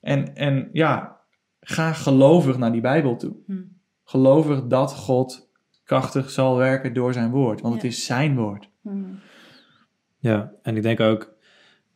en, 0.00 0.36
en 0.36 0.68
ja, 0.72 1.16
ga 1.60 1.92
gelovig 1.92 2.58
naar 2.58 2.72
die 2.72 2.80
Bijbel 2.80 3.16
toe. 3.16 3.36
Hmm. 3.46 3.75
Gelovig 4.08 4.62
dat 4.66 4.94
God 4.94 5.50
krachtig 5.84 6.30
zal 6.30 6.56
werken 6.56 6.94
door 6.94 7.12
zijn 7.12 7.30
woord. 7.30 7.60
Want 7.60 7.74
het 7.74 7.84
is 7.84 8.04
zijn 8.04 8.36
woord. 8.36 8.68
Hmm. 8.82 9.18
Ja, 10.18 10.52
en 10.62 10.76
ik 10.76 10.82
denk 10.82 11.00
ook, 11.00 11.34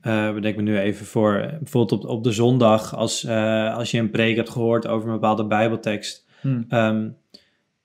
eh 0.00 0.32
bedenk 0.32 0.56
me 0.56 0.62
nu 0.62 0.78
even 0.78 1.06
voor, 1.06 1.56
bijvoorbeeld 1.58 2.04
op, 2.04 2.10
op 2.10 2.24
de 2.24 2.32
zondag, 2.32 2.96
als, 2.96 3.24
eh, 3.24 3.76
als 3.76 3.90
je 3.90 3.98
een 3.98 4.10
preek 4.10 4.36
hebt 4.36 4.50
gehoord 4.50 4.86
over 4.86 5.08
een 5.08 5.14
bepaalde 5.14 5.46
Bijbeltekst. 5.46 6.26
Hmm. 6.40 6.64
ehm, 6.68 7.08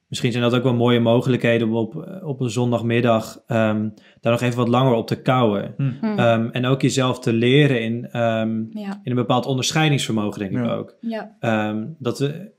misschien 0.08 0.32
zijn 0.32 0.44
dat 0.44 0.56
ook 0.56 0.64
wel 0.64 0.74
mooie 0.74 1.00
mogelijkheden 1.00 1.68
om 1.68 1.76
op, 1.76 2.22
op 2.24 2.42
een 2.42 2.50
zondagmiddag 2.50 3.44
ehm, 3.48 3.90
daar 4.22 4.32
nog 4.32 4.42
even 4.42 4.58
wat 4.58 4.68
langer 4.68 4.94
op 4.94 5.08
te 5.08 5.22
kouwen. 5.22 5.74
Hmm. 5.78 5.98
Ehm, 6.02 6.50
en 6.52 6.66
ook 6.66 6.82
jezelf 6.82 7.20
te 7.20 7.34
leren 7.34 7.82
in, 7.82 8.08
ehm, 8.12 8.64
ja. 8.70 9.00
in 9.04 9.12
een 9.12 9.16
bepaald 9.16 9.46
onderscheidingsvermogen, 9.46 10.40
denk 10.40 10.66
ik 10.66 10.72
ook. 10.72 10.96
Ja. 11.00 11.36
Ehm, 11.40 11.86
dat, 11.98 12.20
we, 12.20 12.54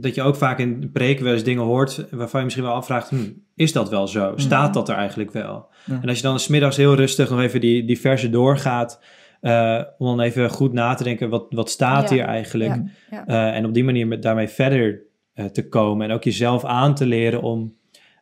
dat 0.00 0.14
je 0.14 0.22
ook 0.22 0.36
vaak 0.36 0.58
in 0.58 0.90
preken 0.92 1.24
wel 1.24 1.32
eens 1.32 1.42
dingen 1.42 1.62
hoort 1.62 2.06
waarvan 2.10 2.38
je 2.38 2.44
misschien 2.44 2.64
wel 2.64 2.74
afvraagt, 2.74 3.08
hm, 3.08 3.16
is 3.54 3.72
dat 3.72 3.88
wel 3.88 4.08
zo? 4.08 4.32
Staat 4.36 4.74
dat 4.74 4.88
er 4.88 4.94
eigenlijk 4.94 5.32
wel? 5.32 5.66
Ja. 5.84 5.98
En 6.02 6.08
als 6.08 6.16
je 6.16 6.22
dan 6.22 6.40
smiddags 6.40 6.76
heel 6.76 6.94
rustig 6.94 7.30
nog 7.30 7.40
even 7.40 7.60
die, 7.60 7.84
die 7.84 8.00
versen 8.00 8.30
doorgaat, 8.30 9.00
eh, 9.40 9.80
om 9.98 10.06
dan 10.06 10.20
even 10.20 10.50
goed 10.50 10.72
na 10.72 10.94
te 10.94 11.04
denken, 11.04 11.28
wat, 11.28 11.46
wat 11.50 11.70
staat 11.70 12.08
Ja. 12.08 12.14
hier 12.14 12.24
eigenlijk? 12.24 12.74
Eh, 13.26 13.56
en 13.56 13.66
op 13.66 13.74
die 13.74 13.84
manier 13.84 14.06
met, 14.06 14.22
daarmee 14.22 14.48
verder 14.48 15.00
eh, 15.34 15.44
te 15.44 15.68
komen 15.68 16.08
en 16.08 16.14
ook 16.14 16.24
jezelf 16.24 16.64
aan 16.64 16.94
te 16.94 17.06
leren 17.06 17.42
om, 17.42 17.74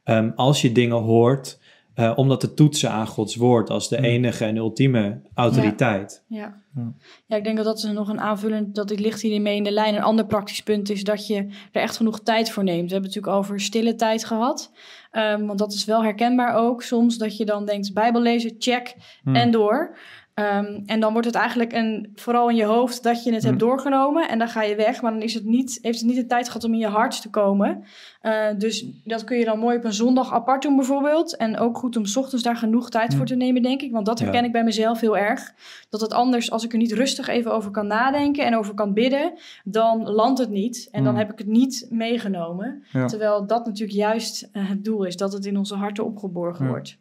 ehm, 0.05 0.31
als 0.35 0.63
je 0.63 0.73
dingen 0.73 0.97
hoort, 0.97 1.61
eh, 1.95 2.13
om 2.17 2.29
dat 2.29 2.41
te 2.41 2.55
toetsen 2.55 2.91
aan 2.91 3.07
Gods 3.07 3.37
woord 3.37 3.71
als 3.71 3.89
de 3.89 4.03
enige 4.03 4.45
en 4.45 4.57
ultieme 4.57 5.21
autoriteit. 5.35 6.23
Ja. 6.27 6.61
Ja. 6.75 6.93
ja, 7.27 7.37
ik 7.37 7.45
denk 7.45 7.57
dat 7.57 7.65
dat 7.67 7.77
is 7.79 7.85
nog 7.85 8.09
een 8.09 8.21
aanvullend, 8.21 8.75
dat 8.75 8.89
dit 8.89 9.01
ligt 9.01 9.21
hier 9.23 9.41
mee 9.41 9.57
in 9.57 9.65
de 9.65 9.71
lijn. 9.73 9.95
Een 9.95 10.03
ander 10.03 10.27
praktisch 10.27 10.63
punt 10.63 10.91
is 10.91 11.05
dat 11.05 11.27
je 11.27 11.37
er 11.73 11.83
echt 11.83 11.97
genoeg 11.97 12.21
tijd 12.21 12.51
voor 12.51 12.65
neemt. 12.65 12.87
We 12.89 12.93
hebben 12.93 13.11
het 13.11 13.15
natuurlijk 13.15 13.45
over 13.45 13.61
stille 13.61 13.95
tijd 13.95 14.25
gehad. 14.25 14.73
Ehm, 15.11 15.47
want 15.47 15.59
dat 15.59 15.73
is 15.73 15.85
wel 15.85 16.03
herkenbaar 16.03 16.55
ook 16.55 16.83
soms, 16.83 17.19
dat 17.19 17.37
je 17.37 17.45
dan 17.45 17.67
denkt, 17.67 17.93
Bijbel 17.95 18.21
lezen, 18.21 18.55
check 18.59 18.95
Hmm. 19.23 19.35
en 19.35 19.51
door. 19.51 19.97
Ehm, 20.35 20.81
en 20.87 21.01
dan 21.01 21.13
wordt 21.13 21.27
het 21.27 21.37
eigenlijk 21.37 21.73
een, 21.73 22.11
vooral 22.15 22.49
in 22.51 22.57
je 22.57 22.65
hoofd 22.65 23.03
dat 23.03 23.25
je 23.25 23.33
het 23.33 23.43
hebt 23.43 23.59
Hmm. 23.61 23.69
doorgenomen 23.69 24.29
en 24.29 24.39
dan 24.39 24.49
ga 24.49 24.63
je 24.63 24.75
weg. 24.77 25.03
Maar 25.03 25.13
dan 25.13 25.23
is 25.23 25.35
het 25.35 25.45
niet, 25.45 25.79
heeft 25.83 25.99
het 25.99 26.09
niet 26.09 26.17
de 26.17 26.27
tijd 26.27 26.47
gehad 26.47 26.65
om 26.65 26.73
in 26.73 26.79
je 26.79 26.87
hart 26.87 27.23
te 27.23 27.31
komen. 27.31 27.85
Eh, 28.21 28.47
dus 28.59 28.85
dat 29.05 29.25
kun 29.25 29.37
je 29.39 29.45
dan 29.45 29.59
mooi 29.59 29.77
op 29.77 29.85
een 29.85 29.93
zondag 29.93 30.33
apart 30.33 30.63
doen 30.63 30.77
bijvoorbeeld. 30.77 31.37
En 31.37 31.59
ook 31.59 31.79
goed 31.79 31.97
om 31.97 32.05
's 32.07 32.17
ochtends 32.17 32.45
daar 32.45 32.57
genoeg 32.57 32.91
tijd 32.91 33.09
Hmm. 33.09 33.17
voor 33.17 33.27
te 33.27 33.35
nemen, 33.35 33.63
denk 33.63 33.83
ik. 33.83 33.93
Want 33.93 34.07
dat 34.07 34.19
Ja. 34.19 34.25
herken 34.25 34.45
ik 34.45 34.53
bij 34.53 34.65
mezelf 34.65 35.01
heel 35.01 35.17
erg. 35.19 35.53
Dat 35.89 36.01
het 36.01 36.13
anders, 36.13 36.51
als 36.51 36.65
ik 36.65 36.73
er 36.73 36.79
niet 36.79 36.93
rustig 36.93 37.29
even 37.29 37.53
over 37.53 37.71
kan 37.71 37.87
nadenken 37.87 38.45
en 38.45 38.57
over 38.57 38.75
kan 38.75 38.93
bidden, 38.93 39.33
dan 39.65 40.11
landt 40.11 40.39
het 40.39 40.51
niet. 40.51 40.89
En 40.93 41.03
dan 41.05 41.13
Hmm. 41.13 41.23
heb 41.23 41.33
ik 41.33 41.39
het 41.39 41.47
niet 41.49 41.87
meegenomen. 41.91 42.85
Ja. 42.93 43.07
Terwijl 43.07 43.47
dat 43.47 43.67
natuurlijk 43.67 43.99
juist 43.99 44.49
eh, 44.53 44.69
het 44.69 44.85
doel 44.85 45.05
is, 45.05 45.17
dat 45.17 45.33
het 45.33 45.47
in 45.47 45.57
onze 45.59 45.75
harten 45.75 46.05
opgeborgen 46.05 46.65
Ja. 46.65 46.71
wordt. 46.71 46.97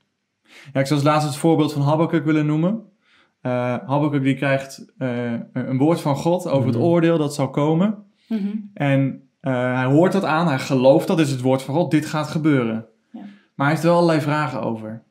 Ja, 0.74 0.80
ik 0.80 0.86
zou 0.88 1.00
als 1.00 1.10
laatste 1.10 1.30
het 1.30 1.40
voorbeeld 1.40 1.74
van 1.74 1.82
Habakkuk 1.82 2.26
willen 2.26 2.46
noemen. 2.46 2.90
Eh 3.42 3.76
Habakkuk 3.86 4.24
die 4.24 4.36
krijgt 4.36 4.94
eh, 4.98 5.34
een 5.54 5.78
woord 5.78 6.02
van 6.02 6.16
God 6.16 6.48
over 6.48 6.68
het 6.68 6.76
Mhm. 6.78 6.86
oordeel 6.86 7.18
dat 7.18 7.34
zal 7.36 7.50
komen. 7.50 7.96
Mhm. 8.28 8.48
En 8.74 9.22
eh, 9.40 9.76
hij 9.76 9.86
hoort 9.86 10.12
dat 10.12 10.24
aan, 10.26 10.48
hij 10.48 10.60
gelooft 10.60 11.08
dat 11.08 11.20
is 11.20 11.32
het 11.32 11.42
woord 11.42 11.62
van 11.62 11.76
God, 11.76 11.92
dit 11.92 12.06
gaat 12.06 12.28
gebeuren. 12.28 12.86
Ja. 13.12 13.20
Maar 13.56 13.66
hij 13.66 13.70
heeft 13.70 13.82
er 13.84 13.88
wel 13.90 13.98
allerlei 13.98 14.22
vragen 14.22 14.62
over. 14.62 15.02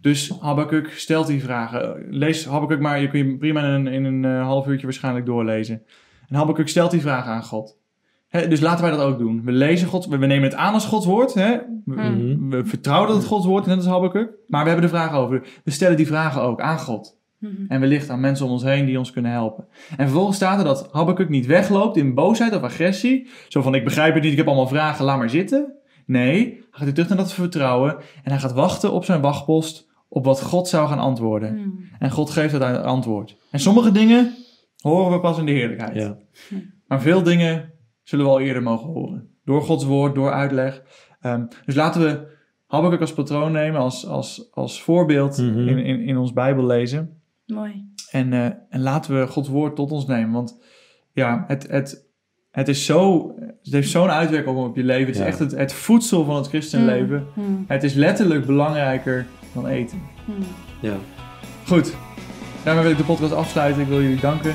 Dus 0.00 0.32
Habakkuk 0.40 0.90
stelt 0.90 1.26
die 1.26 1.42
vragen. 1.42 2.06
Lees 2.10 2.46
Habakkuk 2.46 2.80
maar, 2.80 3.00
je 3.00 3.08
kun 3.08 3.26
je 3.26 3.36
prima 3.36 3.60
in 3.60 3.70
een, 3.70 3.86
in 3.86 4.04
een 4.04 4.24
eh, 4.24 4.42
half 4.46 4.66
uurtje 4.66 4.86
waarschijnlijk 4.86 5.26
doorlezen. 5.26 5.82
En 6.28 6.36
Habakkuk 6.36 6.68
stelt 6.68 6.90
die 6.90 7.00
vragen 7.00 7.32
aan 7.32 7.44
God. 7.44 7.78
Hè, 8.28 8.48
dus 8.48 8.60
laten 8.60 8.84
wij 8.84 8.96
dat 8.96 9.00
ook 9.06 9.18
doen. 9.18 9.44
We 9.44 9.52
lezen 9.52 9.88
God, 9.88 10.06
we, 10.06 10.18
we 10.18 10.26
nemen 10.26 10.44
het 10.48 10.54
aan 10.58 10.74
als 10.74 10.86
Gods 10.86 11.06
woord. 11.06 11.34
Hè? 11.34 11.56
We, 11.84 11.94
Mhm. 11.94 12.48
we 12.48 12.64
vertrouwen 12.64 13.08
dat 13.08 13.16
het 13.16 13.26
Gods 13.26 13.46
woord 13.46 13.62
is, 13.62 13.68
net 13.68 13.76
als 13.76 13.86
Habakkuk. 13.86 14.30
Maar 14.48 14.62
we 14.64 14.70
hebben 14.70 14.90
de 14.90 14.96
vragen 14.96 15.18
over. 15.18 15.46
We 15.64 15.70
stellen 15.70 15.96
die 15.96 16.06
vragen 16.06 16.42
ook 16.42 16.60
aan 16.60 16.78
God. 16.78 17.18
Mhm. 17.40 17.52
En 17.68 17.80
wellicht 17.80 18.10
aan 18.10 18.20
mensen 18.20 18.46
om 18.46 18.52
ons 18.52 18.62
heen 18.62 18.86
die 18.86 18.98
ons 18.98 19.10
kunnen 19.12 19.30
helpen. 19.30 19.66
En 19.90 20.04
vervolgens 20.04 20.36
staat 20.36 20.58
er 20.58 20.64
dat 20.64 20.88
Habakkuk 20.92 21.28
niet 21.28 21.46
wegloopt 21.46 21.96
in 21.96 22.14
boosheid 22.14 22.54
of 22.56 22.62
agressie. 22.62 23.28
Zo 23.48 23.62
van, 23.62 23.74
ik 23.74 23.84
begrijp 23.84 24.14
het 24.14 24.22
niet, 24.22 24.32
ik 24.32 24.38
heb 24.38 24.46
allemaal 24.46 24.66
vragen, 24.68 25.04
laat 25.04 25.18
maar 25.18 25.30
zitten. 25.30 25.74
Nee, 26.06 26.42
hij 26.44 26.64
gaat 26.70 26.84
weer 26.84 26.92
terug 26.94 27.08
naar 27.08 27.18
dat 27.18 27.32
vertrouwen. 27.32 27.96
En 28.22 28.30
hij 28.30 28.38
gaat 28.38 28.52
wachten 28.52 28.92
op 28.92 29.04
zijn 29.04 29.20
wachtpost 29.20 29.88
op 30.08 30.24
wat 30.24 30.42
God 30.42 30.68
zou 30.68 30.88
gaan 30.88 30.98
antwoorden. 30.98 31.54
Mhm. 31.54 31.68
En 31.98 32.10
God 32.10 32.30
geeft 32.30 32.52
het 32.52 32.62
antwoord. 32.62 33.36
En 33.50 33.60
sommige 33.60 33.92
dingen 33.92 34.34
horen 34.80 35.12
we 35.12 35.20
pas 35.20 35.38
in 35.38 35.46
de 35.46 35.52
heerlijkheid. 35.52 35.94
Ja. 35.94 36.16
Maar 36.86 37.00
veel 37.00 37.22
dingen 37.22 37.72
zullen 38.02 38.24
we 38.24 38.30
al 38.30 38.40
eerder 38.40 38.62
mogen 38.62 38.88
horen. 38.88 39.28
Door 39.44 39.62
Gods 39.62 39.84
woord, 39.84 40.14
door 40.14 40.32
uitleg. 40.32 40.82
Ehm, 41.20 41.44
dus 41.66 41.74
laten 41.74 42.00
we 42.00 42.38
Habakkuk 42.66 43.00
als 43.00 43.12
patroon 43.12 43.52
nemen, 43.52 43.80
als, 43.80 44.06
als, 44.06 44.48
als 44.52 44.82
voorbeeld 44.82 45.38
Mhm. 45.38 45.68
in, 45.68 45.78
in, 45.78 46.00
in 46.00 46.16
ons 46.16 46.32
Bijbel 46.32 46.66
lezen. 46.66 47.19
Mooi. 47.50 47.88
En, 48.10 48.32
eh, 48.32 48.44
en 48.68 48.80
laten 48.80 49.20
we 49.20 49.26
Gods 49.26 49.48
woord 49.48 49.76
tot 49.76 49.90
ons 49.92 50.06
nemen. 50.06 50.32
Want 50.32 50.60
ja, 51.12 51.44
het, 51.46 51.66
het, 51.70 52.08
het, 52.50 52.68
is 52.68 52.84
zo, 52.84 53.32
het 53.62 53.72
heeft 53.72 53.90
zo'n 53.90 54.10
uitwerking 54.10 54.56
op 54.56 54.76
je 54.76 54.84
leven. 54.84 55.06
Het 55.06 55.16
is 55.16 55.22
echt 55.22 55.38
het, 55.38 55.52
het 55.52 55.72
voedsel 55.72 56.24
van 56.24 56.36
het 56.36 56.48
christenleven. 56.48 57.26
Mhm. 57.34 57.46
Het 57.66 57.82
is 57.82 57.94
letterlijk 57.94 58.46
belangrijker 58.46 59.26
dan 59.54 59.66
eten. 59.66 59.98
Mhm. 60.24 60.40
Ja. 60.80 60.94
Goed, 61.66 61.94
daarmee 62.64 62.82
wil 62.82 62.92
ik 62.92 62.98
de 62.98 63.04
podcast 63.04 63.32
afsluiten. 63.32 63.82
Ik 63.82 63.88
wil 63.88 64.02
jullie 64.02 64.20
danken 64.20 64.54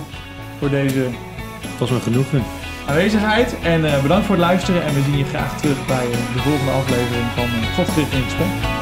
voor 0.60 0.70
deze 0.70 1.00
Het 1.60 1.80
was 1.80 1.90
me 1.92 2.00
genoegen. 2.00 2.44
aanwezigheid. 2.88 3.56
En 3.64 3.86
eh, 3.86 4.02
bedankt 4.02 4.26
voor 4.26 4.36
het 4.36 4.44
luisteren. 4.44 4.84
En 4.84 4.94
we 4.94 5.02
zien 5.02 5.18
je 5.18 5.24
graag 5.24 5.60
terug 5.62 5.88
bij 5.88 6.06
eh, 6.06 6.12
de 6.12 6.40
volgende 6.40 6.72
aflevering 6.72 7.26
van 7.26 7.48
God 7.76 7.90
gericht 7.94 8.14
in 8.14 8.22
gesprek. 8.22 8.75